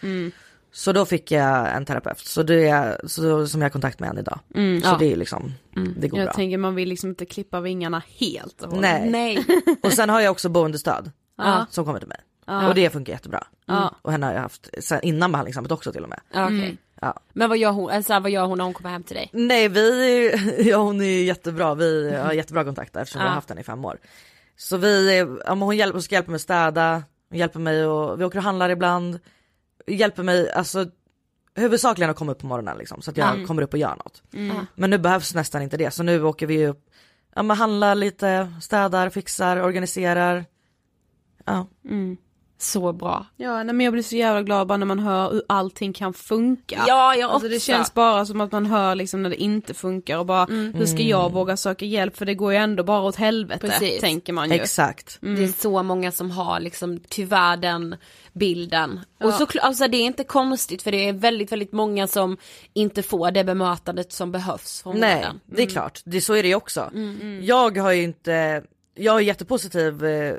Så 0.73 0.93
då 0.93 1.05
fick 1.05 1.31
jag 1.31 1.77
en 1.77 1.85
terapeut, 1.85 2.19
så 2.19 2.43
det 2.43 2.69
är, 2.69 3.01
så, 3.07 3.47
som 3.47 3.61
jag 3.61 3.65
har 3.65 3.71
kontakt 3.73 4.01
med 4.01 4.11
än 4.11 4.19
idag. 4.19 4.39
så 4.55 4.89
ja. 4.89 4.97
det 4.99 5.13
är 5.13 5.17
liksom, 5.17 5.53
det 5.97 6.09
går 6.09 6.19
jag 6.19 6.27
bra. 6.27 6.35
tänker 6.35 6.59
man 6.59 6.75
vill 6.75 6.89
liksom 6.89 7.09
inte 7.11 7.27
klippa 7.27 7.61
vingarna 7.61 8.03
helt 8.19 8.63
och. 8.63 8.73
Nej. 8.81 9.11
Nej. 9.11 9.45
Och 9.83 9.93
sen 9.93 10.09
har 10.11 10.21
jag 10.21 10.31
också 10.31 10.49
boendestöd 10.49 11.11
Ja. 11.39 11.67
som 11.71 11.85
kommer 11.85 11.99
till 11.99 12.09
mig. 12.09 12.19
Och 12.69 12.75
det 12.75 12.91
funkar 12.91 13.13
jättebra. 13.13 13.47
Ja. 13.67 13.95
Och 14.03 14.13
henne 14.13 14.27
har 14.27 14.33
jag 14.33 14.41
haft 14.41 14.69
sen 14.81 15.01
innan 15.03 15.33
behandlingshemmet 15.33 15.73
också 15.73 15.93
till 15.93 16.03
och 16.03 16.09
med. 16.09 16.21
Ja, 16.33 16.45
okej. 16.45 16.79
Ja. 17.01 17.21
Men 17.33 17.49
vad 17.49 17.59
gör 17.59 17.71
hon, 17.73 17.91
alltså, 17.91 18.21
vad 18.21 18.31
gör 18.31 18.47
hon 18.47 18.59
när 18.59 18.65
hon 18.65 18.75
kommer 18.75 18.91
hem 18.91 19.03
till 19.03 19.17
dig? 19.17 19.31
Nej 19.33 19.69
vi, 19.69 20.31
ja 20.71 20.77
hon 20.77 21.01
är 21.01 21.23
jättebra, 21.23 21.75
vi 21.75 22.15
har 22.17 22.33
jättebra 22.33 22.65
kontakt 22.65 22.93
där, 22.93 23.01
eftersom 23.01 23.19
vi 23.21 23.25
Ja. 23.25 23.29
har 23.29 23.35
haft 23.35 23.49
henne 23.49 23.61
i 23.61 23.65
fem 23.65 23.85
år. 23.85 23.99
Så 24.57 24.77
vi, 24.77 25.17
ja, 25.47 25.55
hon, 25.55 25.77
hjälper, 25.77 25.93
hon 25.93 26.03
ska 26.03 26.15
hjälpa 26.15 26.31
mig 26.31 26.41
städa, 26.41 27.03
hon 27.31 27.39
hjälper 27.39 27.61
mig 27.61 27.87
och 27.87 28.21
vi 28.21 28.25
åker 28.25 28.39
och 28.39 28.45
handlar 28.45 28.71
ibland. 28.71 29.19
Hjälper 29.87 30.23
mig, 30.23 30.53
alltså 30.53 30.87
huvudsakligen 31.55 32.11
att 32.11 32.17
komma 32.17 32.33
upp 32.33 32.39
på 32.39 32.47
morgonen 32.47 32.79
liksom, 32.79 33.03
så 33.03 33.11
att 33.11 33.17
jag 33.17 33.47
kommer 33.47 33.63
upp 33.63 33.73
och 33.73 33.79
gör 33.79 33.97
något. 33.97 34.23
Men 34.75 34.91
nu 34.91 34.99
behövs 34.99 35.35
nästan 35.35 35.63
inte 35.63 35.77
det, 35.77 35.91
så 35.91 36.03
nu 36.03 36.23
åker 36.23 36.47
vi 36.47 36.67
upp, 36.67 36.85
ja 37.35 37.43
men 37.43 37.57
handlar 37.57 37.95
lite, 37.95 38.53
städar, 38.63 39.11
fixar, 39.11 39.57
organiserar. 39.63 40.45
Ja. 41.45 41.67
Så 42.61 42.93
bra. 42.93 43.27
Ja, 43.37 43.63
nej, 43.63 43.75
men 43.75 43.85
jag 43.85 43.93
blir 43.93 44.03
så 44.03 44.17
jävla 44.17 44.43
glad 44.43 44.67
bara 44.67 44.77
när 44.77 44.87
man 44.87 44.99
hör 44.99 45.33
hur 45.33 45.43
allting 45.49 45.93
kan 45.93 46.15
funka. 46.15 46.85
Ja, 46.87 47.15
jag 47.15 47.31
Alltså 47.31 47.49
det 47.49 47.57
också. 47.57 47.67
känns 47.67 47.95
bara 47.95 48.27
som 48.27 48.41
att 48.41 48.53
man 48.53 48.67
hör 48.67 48.95
liksom 48.95 49.23
när 49.23 49.31
det 49.31 49.37
inte 49.43 49.75
funkar 49.75 50.19
och 50.19 50.27
bara 50.27 50.45
hur 50.45 50.87
ska 50.87 51.03
jag 51.03 51.33
våga 51.33 51.57
söka 51.57 51.85
hjälp 51.85 52.17
för 52.17 52.27
det 52.27 52.35
går 52.35 52.53
ju 52.53 52.59
ändå 52.59 52.85
bara 52.85 53.01
åt 53.01 53.17
helvete 53.17 53.69
Precis. 53.69 54.01
tänker 54.01 54.33
man 54.33 54.51
ju. 54.51 54.55
Exakt. 54.55 55.19
Det 55.21 55.45
är 55.45 55.61
så 55.61 55.83
många 55.83 56.13
som 56.13 56.31
har 56.31 56.61
liksom 56.61 57.01
tyvärr 57.09 57.57
den 57.57 57.97
bilden. 58.33 59.01
Och 59.25 59.33
så, 59.35 59.47
alltså 59.63 59.89
det 59.89 59.97
är 59.97 60.05
inte 60.07 60.25
konstigt 60.25 60.83
för 60.83 60.91
det 60.93 61.09
är 61.09 61.13
väldigt, 61.13 61.53
väldigt 61.53 61.73
många 61.73 62.07
som 62.07 62.37
inte 62.73 63.03
får 63.03 63.31
det 63.31 63.45
bemötandet 63.45 64.13
som 64.13 64.33
behövs 64.33 64.83
från 64.83 64.97
Nej, 65.01 65.17
vården. 65.17 65.41
det 65.47 65.63
är 65.63 65.67
klart. 65.67 66.01
Det, 66.05 66.21
så 66.21 66.35
är 66.35 66.43
det 66.43 66.49
ju 66.49 66.55
också. 66.55 66.91
Jag 67.43 67.79
har 67.79 67.93
ju 67.93 68.03
inte, 68.03 68.63
jag 68.95 69.17
är 69.17 69.21
jättepositiv 69.21 70.05
eh, 70.05 70.35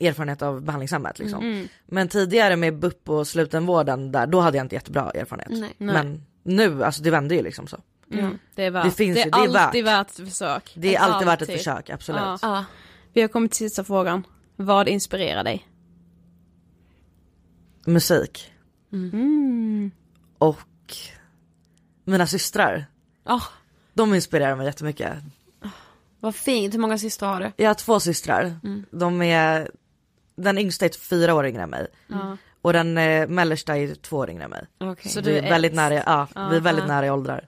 erfarenhet 0.00 0.42
av 0.42 0.62
behandlingshemmet 0.62 1.18
liksom. 1.18 1.42
Mm. 1.44 1.68
Men 1.86 2.08
tidigare 2.08 2.56
med 2.56 2.78
BUP 2.78 3.08
och 3.08 3.26
slutenvården 3.26 4.12
där, 4.12 4.26
då 4.26 4.40
hade 4.40 4.56
jag 4.56 4.64
inte 4.64 4.74
jättebra 4.74 5.10
erfarenhet. 5.10 5.50
Nej. 5.60 5.74
Men 5.78 6.26
nu, 6.42 6.84
alltså 6.84 7.02
det 7.02 7.10
vände 7.10 7.34
ju 7.34 7.42
liksom 7.42 7.66
så. 7.66 7.76
Mm. 8.12 8.38
Det 8.54 8.64
är 8.64 8.70
värt. 8.70 8.84
Det 8.84 8.90
finns 8.90 9.14
det 9.16 9.20
ju- 9.22 9.28
är 9.28 9.30
det 9.32 9.58
är 9.58 9.64
alltid 9.66 9.84
värt. 9.84 10.06
värt 10.06 10.18
ett 10.20 10.28
försök. 10.28 10.72
Det 10.76 10.94
är 10.96 11.00
alltid 11.00 11.26
värt 11.26 11.42
ett 11.42 11.52
försök, 11.52 11.90
absolut. 11.90 12.20
Ja. 12.22 12.38
Ja. 12.42 12.64
Vi 13.12 13.20
har 13.20 13.28
kommit 13.28 13.52
till 13.52 13.58
sista 13.58 13.84
frågan. 13.84 14.26
Vad 14.56 14.88
inspirerar 14.88 15.44
dig? 15.44 15.66
Musik. 17.86 18.52
Mm. 18.92 19.90
Och 20.38 20.58
mina 22.04 22.26
systrar. 22.26 22.86
Åh, 23.28 23.42
De 23.94 24.14
inspirerar 24.14 24.56
mig 24.56 24.66
jättemycket. 24.66 25.12
vad 26.20 26.34
fint, 26.34 26.74
hur 26.74 26.78
många 26.78 26.98
systrar 26.98 27.28
har 27.34 27.40
du? 27.40 27.52
Jag 27.56 27.70
har 27.70 27.74
två 27.74 28.00
systrar. 28.00 28.58
De 28.90 29.22
är, 29.22 29.70
den 30.42 30.58
yngsta 30.58 30.84
är 30.84 30.90
fyra 30.98 31.34
år 31.34 31.46
yngre 31.46 31.62
än 31.62 31.70
mig. 31.70 31.86
Och 32.62 32.72
den 32.72 32.98
eh, 32.98 33.28
mellersta 33.28 33.76
är 33.76 33.94
två 33.94 34.16
år 34.16 34.30
yngre 34.30 34.44
än 34.44 34.50
mig. 34.50 34.66
Okej. 34.80 35.12
Så 35.12 35.20
vi 35.20 35.30
du 35.30 35.38
är 35.38 35.42
är 35.42 35.50
väldigt 35.50 35.74
nära, 35.74 35.94
ja, 35.94 36.28
vi 36.50 36.56
är 36.56 36.60
väldigt 36.60 36.84
Ja. 36.88 36.94
nära 36.94 37.06
i 37.06 37.10
åldrar. 37.10 37.46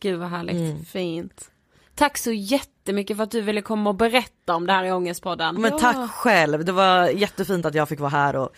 Gud 0.00 0.18
vad 0.18 0.28
härligt. 0.28 0.54
Mm. 0.54 0.84
Fint. 0.84 1.50
Tack 1.94 2.18
så 2.18 2.32
jättemycket 2.32 3.16
för 3.16 3.24
att 3.24 3.30
du 3.30 3.40
ville 3.40 3.62
komma 3.62 3.90
och 3.90 3.96
berätta 3.96 4.54
om 4.54 4.66
det 4.66 4.72
här 4.72 4.84
i 4.84 4.92
Ångestpodden. 4.92 5.60
Men 5.60 5.78
tack 5.78 6.10
själv, 6.10 6.64
det 6.64 6.72
var 6.72 7.08
jättefint 7.08 7.66
att 7.66 7.74
jag 7.74 7.88
fick 7.88 8.00
vara 8.00 8.10
här 8.10 8.36
och 8.36 8.50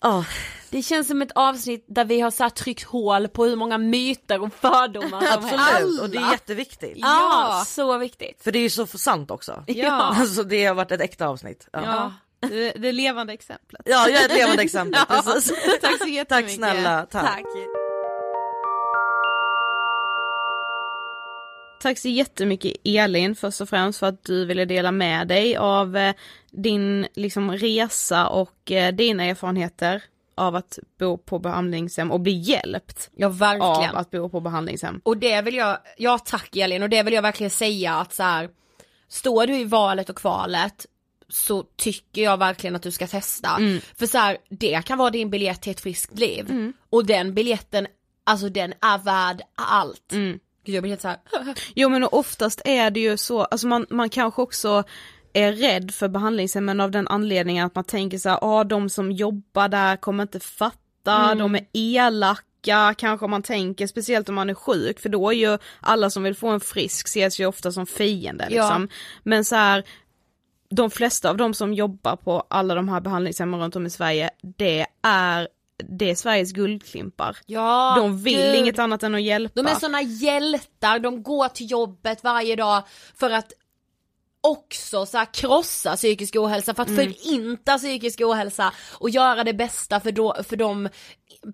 ja, 0.00 0.24
Det 0.70 0.82
känns 0.82 1.08
som 1.08 1.22
ett 1.22 1.32
avsnitt 1.34 1.84
där 1.88 2.04
vi 2.04 2.20
har 2.20 2.30
satt 2.30 2.56
tryckt 2.56 2.84
hål 2.84 3.28
på 3.28 3.44
hur 3.44 3.56
många 3.56 3.78
myter 3.78 4.42
och 4.42 4.54
fördomar 4.54 5.20
som 5.20 5.44
absolut 5.44 6.00
och 6.00 6.10
det 6.10 6.18
är 6.18 6.32
jätteviktigt. 6.32 6.98
Ja, 6.98 7.64
så 7.66 7.98
viktigt. 7.98 8.42
För 8.42 8.52
det 8.52 8.58
är 8.58 8.62
ju 8.62 8.70
så 8.70 8.86
sant 8.86 9.30
också. 9.30 9.64
Ja. 9.66 9.92
Alltså 10.18 10.42
det 10.42 10.64
har 10.64 10.74
varit 10.74 10.92
ett 10.92 11.00
äkta 11.00 11.26
avsnitt. 11.28 11.68
Ja, 11.72 11.80
ja. 11.84 12.12
Ja. 12.40 12.48
Det, 12.48 12.72
det 12.72 12.92
levande 12.92 13.32
exemplet. 13.32 13.82
jag 13.84 14.10
är 14.10 14.24
ett 14.24 14.34
levande 14.36 14.62
exempel, 14.62 15.00
precis. 15.08 15.52
Tack 15.80 15.98
så 15.98 16.08
jättemycket. 16.08 16.28
Tack 16.28 16.50
snälla, 16.50 17.06
tack. 17.10 17.24
Tack. 17.24 17.44
Tack 21.82 21.98
så 21.98 22.08
jättemycket 22.08 22.72
Elin 22.84 23.34
först 23.36 23.60
och 23.60 23.68
främst 23.68 23.98
för 23.98 24.06
att 24.06 24.24
du 24.24 24.44
ville 24.44 24.64
dela 24.64 24.92
med 24.92 25.28
dig 25.28 25.56
av 25.56 25.96
eh, 25.96 26.14
din 26.50 27.06
liksom 27.14 27.52
resa 27.52 28.28
och 28.28 28.70
eh, 28.70 28.92
dina 28.94 29.24
erfarenheter 29.24 30.02
av 30.34 30.56
att 30.56 30.78
bo 30.98 31.18
på 31.18 31.38
behandlingshem 31.38 32.10
och 32.12 32.20
bli 32.20 32.32
hjälpt 32.32 33.10
Ja 33.16 33.28
verkligen. 33.28 33.90
av 33.90 33.96
att 33.96 34.10
bo 34.10 34.28
på 34.28 34.40
behandlingshem. 34.40 35.00
Och 35.04 35.16
det 35.16 35.42
vill 35.42 35.54
jag, 35.54 35.78
ja 35.96 36.18
tack 36.18 36.56
Elin, 36.56 36.82
och 36.82 36.88
det 36.88 37.02
vill 37.02 37.14
jag 37.14 37.22
verkligen 37.22 37.50
säga 37.50 37.94
att 37.94 38.12
så 38.14 38.22
här, 38.22 38.48
står 39.08 39.46
du 39.46 39.56
i 39.56 39.64
valet 39.64 40.10
och 40.10 40.16
kvalet 40.16 40.86
så 41.30 41.62
tycker 41.76 42.22
jag 42.22 42.36
verkligen 42.36 42.76
att 42.76 42.82
du 42.82 42.90
ska 42.90 43.06
testa. 43.06 43.48
För 43.98 44.06
så 44.06 44.18
här, 44.18 44.36
det 44.50 44.84
kan 44.86 44.98
vara 44.98 45.10
din 45.10 45.30
biljett 45.30 45.62
till 45.62 45.72
ett 45.72 45.80
friskt 45.80 46.18
liv. 46.18 46.72
Och 46.90 47.06
den 47.06 47.34
biljetten, 47.34 47.86
alltså 48.24 48.48
den 48.48 48.72
är 48.80 48.98
värd 48.98 49.42
allt. 49.54 50.12
Gud, 50.64 50.74
jag 50.74 50.82
blir 50.82 50.90
helt 50.90 51.00
så 51.02 51.08
här. 51.08 51.18
Jo 51.74 51.88
men 51.88 52.04
oftast 52.04 52.62
är 52.64 52.90
det 52.90 53.00
ju 53.00 53.16
så, 53.16 53.42
alltså 53.44 53.66
man, 53.66 53.86
man 53.90 54.10
kanske 54.10 54.42
också 54.42 54.84
är 55.32 55.52
rädd 55.52 55.94
för 55.94 56.08
behandlingshemmen 56.08 56.80
av 56.80 56.90
den 56.90 57.08
anledningen 57.08 57.66
att 57.66 57.74
man 57.74 57.84
tänker 57.84 58.18
så 58.18 58.28
här, 58.28 58.38
ah, 58.42 58.64
de 58.64 58.90
som 58.90 59.12
jobbar 59.12 59.68
där 59.68 59.96
kommer 59.96 60.22
inte 60.22 60.40
fatta, 60.40 61.34
de 61.34 61.54
är 61.54 61.66
elaka, 61.72 62.94
kanske 62.98 63.26
man 63.26 63.42
tänker, 63.42 63.86
speciellt 63.86 64.28
om 64.28 64.34
man 64.34 64.50
är 64.50 64.54
sjuk, 64.54 65.00
för 65.00 65.08
då 65.08 65.30
är 65.30 65.34
ju 65.34 65.58
alla 65.80 66.10
som 66.10 66.22
vill 66.22 66.34
få 66.34 66.48
en 66.48 66.60
frisk 66.60 67.06
ses 67.08 67.40
ju 67.40 67.46
ofta 67.46 67.72
som 67.72 67.86
fiender 67.86 68.46
Ja. 68.50 68.62
liksom. 68.62 68.88
Men 69.22 69.44
så 69.44 69.54
här, 69.56 69.84
de 70.70 70.90
flesta 70.90 71.30
av 71.30 71.36
de 71.36 71.54
som 71.54 71.74
jobbar 71.74 72.16
på 72.16 72.46
alla 72.50 72.74
de 72.74 72.88
här 72.88 73.00
behandlingshemmen 73.00 73.60
runt 73.60 73.76
om 73.76 73.86
i 73.86 73.90
Sverige, 73.90 74.30
det 74.42 74.86
är, 75.02 75.48
det 75.88 76.10
är 76.10 76.14
Sveriges 76.14 76.52
guldklimpar. 76.52 77.36
Ja, 77.46 77.94
De 77.98 78.22
vill 78.22 78.36
gud. 78.36 78.54
inget 78.54 78.78
annat 78.78 79.02
än 79.02 79.14
att 79.14 79.22
hjälpa. 79.22 79.62
De 79.62 79.70
är 79.70 79.74
såna 79.74 80.02
hjältar, 80.02 80.98
de 80.98 81.22
går 81.22 81.48
till 81.48 81.70
jobbet 81.70 82.24
varje 82.24 82.56
dag 82.56 82.82
för 83.14 83.30
att 83.30 83.52
också 84.42 85.06
så 85.06 85.18
här 85.18 85.34
krossa 85.34 85.96
psykisk 85.96 86.36
ohälsa, 86.36 86.74
för 86.74 86.82
att 86.82 86.94
förinta 86.96 87.78
psykisk 87.78 88.20
ohälsa 88.20 88.72
och 88.92 89.10
göra 89.10 89.44
det 89.44 89.54
bästa 89.54 90.00
för, 90.00 90.12
då, 90.12 90.36
för 90.48 90.56
de 90.56 90.88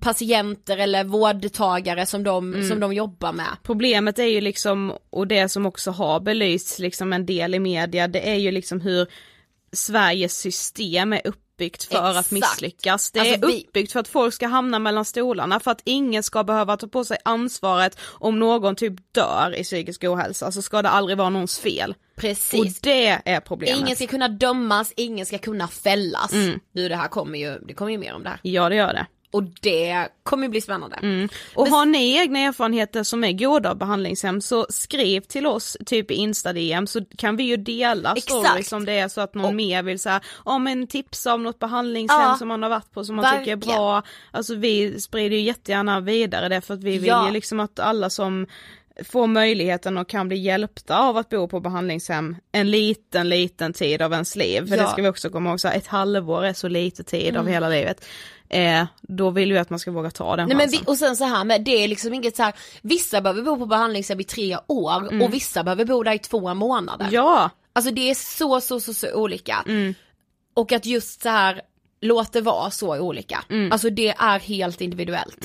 patienter 0.01 0.79
eller 0.79 1.05
vårdtagare 1.05 2.07
som 2.07 2.23
de, 2.25 2.69
som 2.69 2.81
de 2.81 2.93
jobbar 2.93 3.33
med. 3.33 3.57
Problemet 3.63 4.19
är 4.19 4.25
ju 4.25 4.41
liksom, 4.41 4.93
och 5.11 5.27
det 5.27 5.49
som 5.49 5.67
också 5.67 5.91
har 5.91 6.21
belysts 6.21 6.79
liksom 6.79 7.13
en 7.13 7.27
del 7.27 7.55
i 7.55 7.59
media, 7.59 8.09
det 8.09 8.31
är 8.31 8.35
ju 8.35 8.51
liksom 8.51 8.81
hur 8.81 9.07
Sveriges 9.73 10.39
system 10.39 11.13
är 11.13 11.21
uppbyggt 11.27 11.85
för 11.85 11.97
att 11.99 12.11
Exakt. 12.17 12.31
misslyckas. 12.31 13.11
Det 13.11 13.21
Alltså, 13.21 13.35
är 13.35 13.47
vi- 13.47 13.65
uppbyggt 13.67 13.93
för 13.93 14.01
att 14.01 14.09
folk 14.09 14.35
ska 14.35 14.47
hamna 14.47 14.79
mellan 14.79 15.05
stolarna, 15.05 15.61
för 15.61 15.71
att 15.71 15.81
ingen 15.85 16.23
ska 16.23 16.45
behöva 16.45 16.77
ta 16.77 16.89
på 16.89 17.05
sig 17.05 17.19
ansvaret 17.25 17.99
om 18.03 18.39
någon 18.39 18.77
typ 18.77 18.95
dör 19.15 19.55
i 19.59 19.65
psykisk 19.65 20.05
ohälsa, 20.05 20.53
så 20.53 20.63
ska 20.63 20.83
det 20.83 20.89
aldrig 20.89 21.19
vara 21.19 21.31
någons 21.31 21.59
fel. 21.59 21.95
Och 22.17 22.21
Precis. 22.23 22.81
det 22.81 23.07
är 23.25 23.41
problemet. 23.41 23.81
Ingen 23.81 23.97
ska 23.97 24.07
kunna 24.07 24.29
dömas, 24.29 24.93
ingen 24.97 25.27
ska 25.27 25.39
kunna 25.39 25.69
fällas. 25.69 26.33
Nu 26.73 26.89
det 26.89 26.97
här 26.97 27.09
kommer 27.09 27.39
ju, 27.39 27.59
det 27.69 27.75
kommer 27.75 27.93
ju 27.93 27.99
mer 27.99 28.15
om 28.15 28.23
det 28.23 28.29
här. 28.29 28.39
Ja 28.43 28.69
det 28.69 28.75
gör 28.77 28.93
det. 28.93 29.07
Och 29.31 29.43
det 29.43 30.09
kommer 30.23 30.43
ju 30.43 30.49
bli 30.49 30.61
spännande. 30.61 31.29
Och 31.55 31.69
har 31.69 31.87
ni 31.87 32.17
egna 32.19 32.39
erfarenheter 32.39 33.03
som 33.03 33.25
är 33.25 33.33
goda 33.33 33.71
av 33.71 33.77
behandlingshem 33.79 34.41
så 34.41 34.67
skriv 34.69 35.21
till 35.21 35.47
oss 35.47 35.77
typ 35.87 36.11
i 36.11 36.15
Insta-DM 36.15 36.87
så 36.87 37.05
kan 37.19 37.37
vi 37.37 37.45
ju 37.45 37.57
dela 37.57 38.13
Exakt. 38.17 38.47
stories 38.47 38.73
om 38.73 38.85
det 38.85 38.93
är 38.93 39.09
så 39.09 39.21
att 39.21 39.35
någon 39.35 39.45
Och- 39.45 39.55
mer 39.55 39.83
vill 39.83 39.99
säga, 39.99 40.21
ja 40.45 40.59
men 40.59 40.87
tipsa 40.87 41.35
om 41.35 41.43
något 41.43 41.59
behandlingshem 41.59 42.21
Ja, 42.21 42.37
som 42.39 42.49
man 42.49 42.63
har 42.63 42.71
varit 42.71 42.93
på 42.93 43.05
som 43.05 43.17
man 43.17 43.25
tycker 43.25 43.53
är 43.53 43.57
verkligen. 43.57 43.59
bra. 43.79 44.03
Alltså 44.31 44.55
vi 44.55 45.01
sprider 45.01 45.37
ju 45.37 45.43
jättegärna 45.43 46.01
vidare 46.01 46.49
det 46.49 46.61
för 46.61 46.75
att 46.75 46.85
vi 46.85 46.99
vill 46.99 47.07
Ja. 47.07 47.27
ju 47.27 47.33
liksom 47.33 47.61
att 47.61 47.79
alla 47.79 48.11
som 48.11 48.47
får 49.05 49.27
möjligheten 49.27 49.97
och 49.99 50.09
kan 50.09 50.29
bli 50.29 50.37
hjälpta 50.37 50.99
av 50.99 51.17
att 51.17 51.29
bo 51.29 51.49
på 51.49 51.61
behandlingshem 51.61 52.37
en 52.53 52.71
liten, 52.71 53.29
liten 53.29 53.73
tid 53.73 54.03
av 54.03 54.13
ens 54.13 54.37
liv. 54.37 54.69
För 54.69 54.77
Ja. 54.77 54.83
det 54.83 54.89
ska 54.89 55.03
vi 55.03 55.09
också 55.09 55.31
komma 55.31 55.51
ihåg, 55.51 55.61
så 55.61 55.69
här, 55.69 55.77
ett 55.77 55.87
halvår 55.87 56.45
är 56.45 56.53
så 56.53 56.69
lite 56.69 57.03
tid 57.05 57.37
av 57.37 57.47
hela 57.49 57.69
livet. 57.69 58.05
Eh, 58.49 58.85
då 59.03 59.31
vill 59.31 59.53
vi 59.53 59.59
att 59.59 59.71
man 59.71 59.79
ska 59.79 59.91
våga 59.91 60.11
ta 60.11 60.37
den 60.37 60.49
Nej 60.49 60.57
men 60.57 60.67
chansen. 60.67 60.81
vi, 60.87 60.93
och 60.93 60.97
sen 60.99 61.17
så 61.17 61.25
här 61.25 61.45
med, 61.45 61.63
det 61.65 61.85
är 61.85 61.89
liksom 61.89 62.15
inget 62.15 62.37
så 62.37 62.43
här, 62.43 62.55
vissa 62.83 63.21
behöver 63.21 63.43
bo 63.43 63.57
på 63.59 63.67
behandlingshem 63.67 64.21
i 64.21 64.25
tre 64.25 64.57
år 64.67 65.23
och 65.23 65.35
vissa 65.35 65.65
behöver 65.65 65.85
bo 65.85 66.03
där 66.03 66.13
i 66.13 66.19
två 66.19 66.55
månader. 66.55 67.09
Ja, 67.13 67.51
Alltså 67.73 67.91
det 67.91 68.11
är 68.11 68.15
så, 68.15 68.61
så, 68.61 68.81
så, 68.81 68.95
så 68.95 69.15
olika. 69.15 69.65
Och 70.55 70.73
att 70.73 70.87
just 70.87 71.23
så 71.23 71.29
här, 71.29 71.61
låt 72.01 72.33
det 72.33 72.41
vara 72.41 72.71
så 72.71 72.99
olika. 73.01 73.45
Alltså 73.71 73.91
det 73.91 74.09
är 74.19 74.39
helt 74.39 74.81
individuellt. 74.81 75.45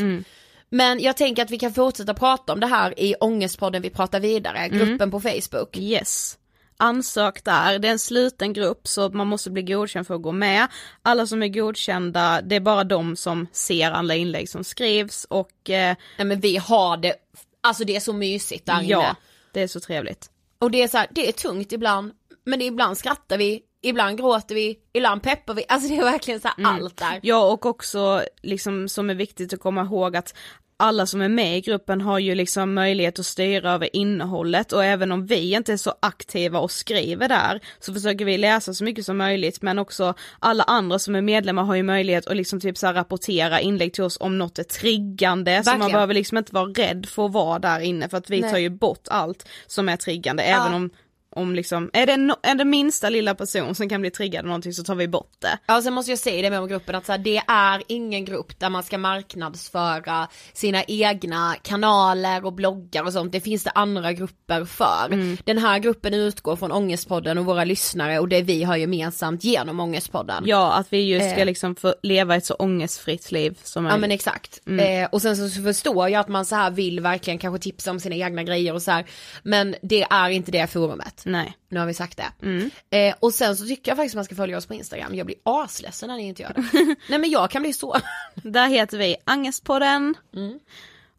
Men 0.71 0.99
jag 0.99 1.17
tänker 1.17 1.43
att 1.43 1.51
vi 1.51 1.59
kan 1.59 1.73
fortsätta 1.73 2.13
prata 2.13 2.53
om 2.53 2.59
det 2.59 2.67
här 2.67 2.99
i 2.99 3.15
Ångestpodden 3.19 3.81
Vi 3.81 3.89
pratar 3.89 4.19
vidare, 4.19 4.69
gruppen 4.69 5.11
på 5.11 5.19
Facebook. 5.19 5.77
yes. 5.77 6.37
Ansök 6.77 7.43
där, 7.43 7.79
det 7.79 7.87
är 7.87 7.91
en 7.91 7.99
sluten 7.99 8.53
grupp 8.53 8.87
så 8.87 9.09
man 9.09 9.27
måste 9.27 9.51
bli 9.51 9.61
godkänd 9.61 10.07
för 10.07 10.15
att 10.15 10.21
gå 10.21 10.31
med. 10.31 10.67
Alla 11.01 11.27
som 11.27 11.43
är 11.43 11.47
godkända, 11.47 12.41
det 12.41 12.55
är 12.55 12.59
bara 12.59 12.83
de 12.83 13.15
som 13.15 13.47
ser 13.51 13.91
alla 13.91 14.15
inlägg 14.15 14.49
som 14.49 14.63
skrivs 14.63 15.25
och 15.25 15.69
eh, 15.69 15.95
Nej 16.17 16.27
men 16.27 16.39
vi 16.39 16.57
har 16.57 16.97
det, 16.97 17.15
alltså 17.61 17.83
det 17.83 17.95
är 17.95 17.99
så 17.99 18.13
mysigt 18.13 18.65
där 18.65 18.81
ja, 18.81 18.99
inne. 18.99 19.15
det 19.53 19.61
är 19.61 19.67
så 19.67 19.79
trevligt. 19.79 20.29
Och 20.59 20.71
det 20.71 20.83
är 20.83 20.87
så 20.87 20.97
här, 20.97 21.07
det 21.11 21.27
är 21.27 21.31
tungt 21.31 21.71
ibland, 21.71 22.11
men 22.45 22.61
ibland 22.61 22.97
skrattar 22.97 23.37
vi, 23.37 23.61
ibland 23.81 24.17
gråter 24.17 24.55
vi, 24.55 24.79
ibland 24.93 25.23
peppar 25.23 25.53
vi, 25.53 25.65
alltså 25.67 25.89
det 25.89 25.97
är 25.97 26.03
verkligen 26.03 26.39
så 26.39 26.47
här 26.47 26.65
allt 26.65 26.97
där. 26.97 27.19
Ja 27.23 27.51
och 27.51 27.65
också 27.65 28.23
liksom 28.41 28.89
som 28.89 29.09
är 29.09 29.15
viktigt 29.15 29.53
att 29.53 29.59
komma 29.59 29.81
ihåg 29.81 30.15
att 30.15 30.35
alla 30.81 31.05
som 31.05 31.21
är 31.21 31.29
med 31.29 31.57
i 31.57 31.61
gruppen 31.61 32.01
har 32.01 32.19
ju 32.19 32.35
liksom 32.35 32.73
möjlighet 32.73 33.19
att 33.19 33.25
styra 33.25 33.71
över 33.71 33.95
innehållet 33.95 34.71
och 34.71 34.85
även 34.85 35.11
om 35.11 35.25
vi 35.25 35.53
inte 35.55 35.73
är 35.73 35.77
så 35.77 35.93
aktiva 35.99 36.59
och 36.59 36.71
skriver 36.71 37.29
där 37.29 37.59
så 37.79 37.93
försöker 37.93 38.25
vi 38.25 38.37
läsa 38.37 38.73
så 38.73 38.83
mycket 38.83 39.05
som 39.05 39.17
möjligt 39.17 39.61
men 39.61 39.79
också 39.79 40.13
alla 40.39 40.63
andra 40.63 40.99
som 40.99 41.15
är 41.15 41.21
medlemmar 41.21 41.63
har 41.63 41.75
ju 41.75 41.83
möjlighet 41.83 42.27
att 42.27 42.37
liksom 42.37 42.59
typ 42.59 42.77
så 42.77 42.87
rapportera 42.87 43.61
inlägg 43.61 43.93
till 43.93 44.03
oss 44.03 44.17
om 44.19 44.37
något 44.37 44.59
är 44.59 44.63
triggande 44.63 45.63
så 45.63 45.69
man 45.69 45.79
Verkligen. 45.79 45.95
behöver 45.95 46.13
liksom 46.13 46.37
inte 46.37 46.53
vara 46.53 46.69
rädd 46.69 47.05
för 47.05 47.25
att 47.25 47.31
vara 47.31 47.59
där 47.59 47.79
inne 47.79 48.09
för 48.09 48.17
att 48.17 48.29
vi 48.29 48.41
Nej. 48.41 48.51
tar 48.51 48.57
ju 48.57 48.69
bort 48.69 49.07
allt 49.07 49.47
som 49.67 49.89
är 49.89 49.97
triggande 49.97 50.43
även 50.43 50.73
om 50.73 50.89
om 51.35 51.55
liksom, 51.55 51.89
är 51.93 52.05
det, 52.05 52.17
no, 52.17 52.33
är 52.43 52.55
det 52.55 52.65
minsta 52.65 53.09
lilla 53.09 53.35
person 53.35 53.75
som 53.75 53.89
kan 53.89 54.01
bli 54.01 54.11
triggad 54.11 54.39
av 54.39 54.45
någonting 54.45 54.73
så 54.73 54.83
tar 54.83 54.95
vi 54.95 55.07
bort 55.07 55.31
det. 55.39 55.57
Ja 55.67 55.81
sen 55.81 55.93
måste 55.93 56.11
jag 56.11 56.19
säga 56.19 56.41
det 56.41 56.49
med 56.49 56.59
om 56.59 56.67
gruppen 56.67 56.95
att 56.95 57.05
så 57.05 57.11
här, 57.11 57.19
det 57.19 57.37
är 57.47 57.83
ingen 57.87 58.25
grupp 58.25 58.59
där 58.59 58.69
man 58.69 58.83
ska 58.83 58.97
marknadsföra 58.97 60.27
sina 60.53 60.83
egna 60.83 61.55
kanaler 61.61 62.45
och 62.45 62.53
bloggar 62.53 63.03
och 63.03 63.13
sånt, 63.13 63.31
det 63.31 63.41
finns 63.41 63.63
det 63.63 63.69
andra 63.71 64.13
grupper 64.13 64.65
för. 64.65 65.35
Den 65.45 65.57
här 65.57 65.79
gruppen 65.79 66.13
utgår 66.13 66.55
från 66.55 66.71
Ångestpodden 66.71 67.37
och 67.37 67.45
våra 67.45 67.63
lyssnare 67.63 68.19
och 68.19 68.27
det 68.29 68.41
vi 68.41 68.63
har 68.63 68.75
gemensamt 68.75 69.43
genom 69.43 69.79
Ångestpodden. 69.79 70.43
Ja, 70.47 70.73
att 70.73 70.93
vi 70.93 71.09
just 71.09 71.29
ska 71.31 71.39
Eh. 71.39 71.45
liksom 71.45 71.75
få 71.75 71.95
leva 72.03 72.35
ett 72.35 72.45
så 72.45 72.53
ångestfritt 72.53 73.31
liv 73.31 73.59
som 73.63 73.85
Ja 73.85 73.89
möjligt. 73.89 74.01
men 74.01 74.11
exakt. 74.11 74.61
Eh, 74.67 75.09
och 75.11 75.21
sen 75.21 75.37
så, 75.37 75.49
så 75.49 75.61
förstår 75.63 76.09
jag 76.09 76.19
att 76.19 76.27
man 76.27 76.45
så 76.45 76.55
här 76.55 76.71
vill 76.71 76.99
verkligen 76.99 77.39
kanske 77.39 77.59
tipsa 77.63 77.91
om 77.91 77.99
sina 77.99 78.15
egna 78.15 78.43
grejer 78.43 78.73
och 78.73 78.81
så 78.81 78.91
här. 78.91 79.05
Men 79.43 79.75
det 79.81 80.03
är 80.03 80.29
inte 80.29 80.51
det 80.51 80.67
forumet. 80.67 81.20
Nej. 81.25 81.57
Nu 81.69 81.79
har 81.79 81.85
vi 81.87 81.93
sagt 81.93 82.17
det. 82.17 82.45
Mm. 82.47 82.69
Eh, 82.89 83.15
och 83.19 83.33
sen 83.33 83.57
så 83.57 83.65
tycker 83.65 83.91
jag 83.91 83.97
faktiskt 83.97 84.15
man 84.15 84.25
ska 84.25 84.35
följa 84.35 84.57
oss 84.57 84.65
på 84.65 84.73
Instagram. 84.73 85.15
Jag 85.15 85.25
blir 85.25 85.37
asledsen 85.43 86.09
när 86.09 86.17
ni 86.17 86.23
inte 86.27 86.41
gör 86.41 86.53
det. 86.53 86.61
Nej 87.09 87.19
men 87.19 87.29
jag 87.29 87.51
kan 87.51 87.61
bli 87.61 87.73
så. 87.73 87.97
Där 88.35 88.67
heter 88.67 88.97
vi 88.97 89.15
Angestpodden. 89.25 90.15
Mm. 90.35 90.59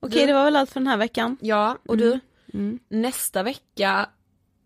Okej 0.01 0.21
Du- 0.21 0.27
det 0.27 0.33
var 0.33 0.45
väl 0.45 0.57
allt 0.57 0.71
för 0.71 0.81
den 0.81 0.87
här 0.87 0.97
veckan. 0.97 1.37
Ja, 1.41 1.79
och 1.89 1.97
du, 1.97 2.21
Mm. 2.55 2.79
nästa 2.89 3.43
vecka 3.43 4.09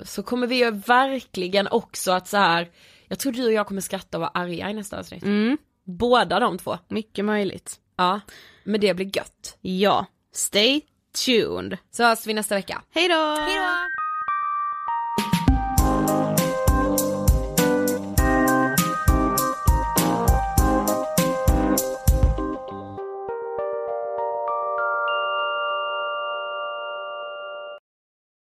så 0.05 0.23
kommer 0.23 0.47
vi 0.47 0.57
ju 0.57 0.71
verkligen 0.71 1.69
också 1.69 2.13
att 2.13 2.29
så 2.29 2.37
här. 2.37 2.71
jag 3.09 3.19
tror 3.19 3.33
du 3.33 3.47
och 3.47 3.53
jag 3.53 3.67
kommer 3.67 3.81
skratta 3.81 4.17
och 4.17 4.21
vara 4.21 4.31
arga 4.35 4.71
i 4.71 4.75
nästa 4.75 4.99
avsnitt. 4.99 5.23
Mm. 5.23 5.59
Båda 5.85 6.41
de 6.41 6.59
två. 6.59 6.79
Mycket 6.89 7.25
möjligt. 7.25 7.81
Ja, 7.97 8.21
men 8.65 8.81
det 8.81 8.95
blir 8.95 9.17
gött. 9.17 9.59
Ja, 9.61 10.07
stay 10.33 10.81
tuned. 11.25 11.79
Så 11.91 12.05
hörs 12.05 12.27
vi 12.27 12.35
nästa 12.35 12.55
vecka. 12.55 12.83
Hej 12.91 13.09
då! 13.09 13.37
thank 15.19 15.35
you 15.35 15.46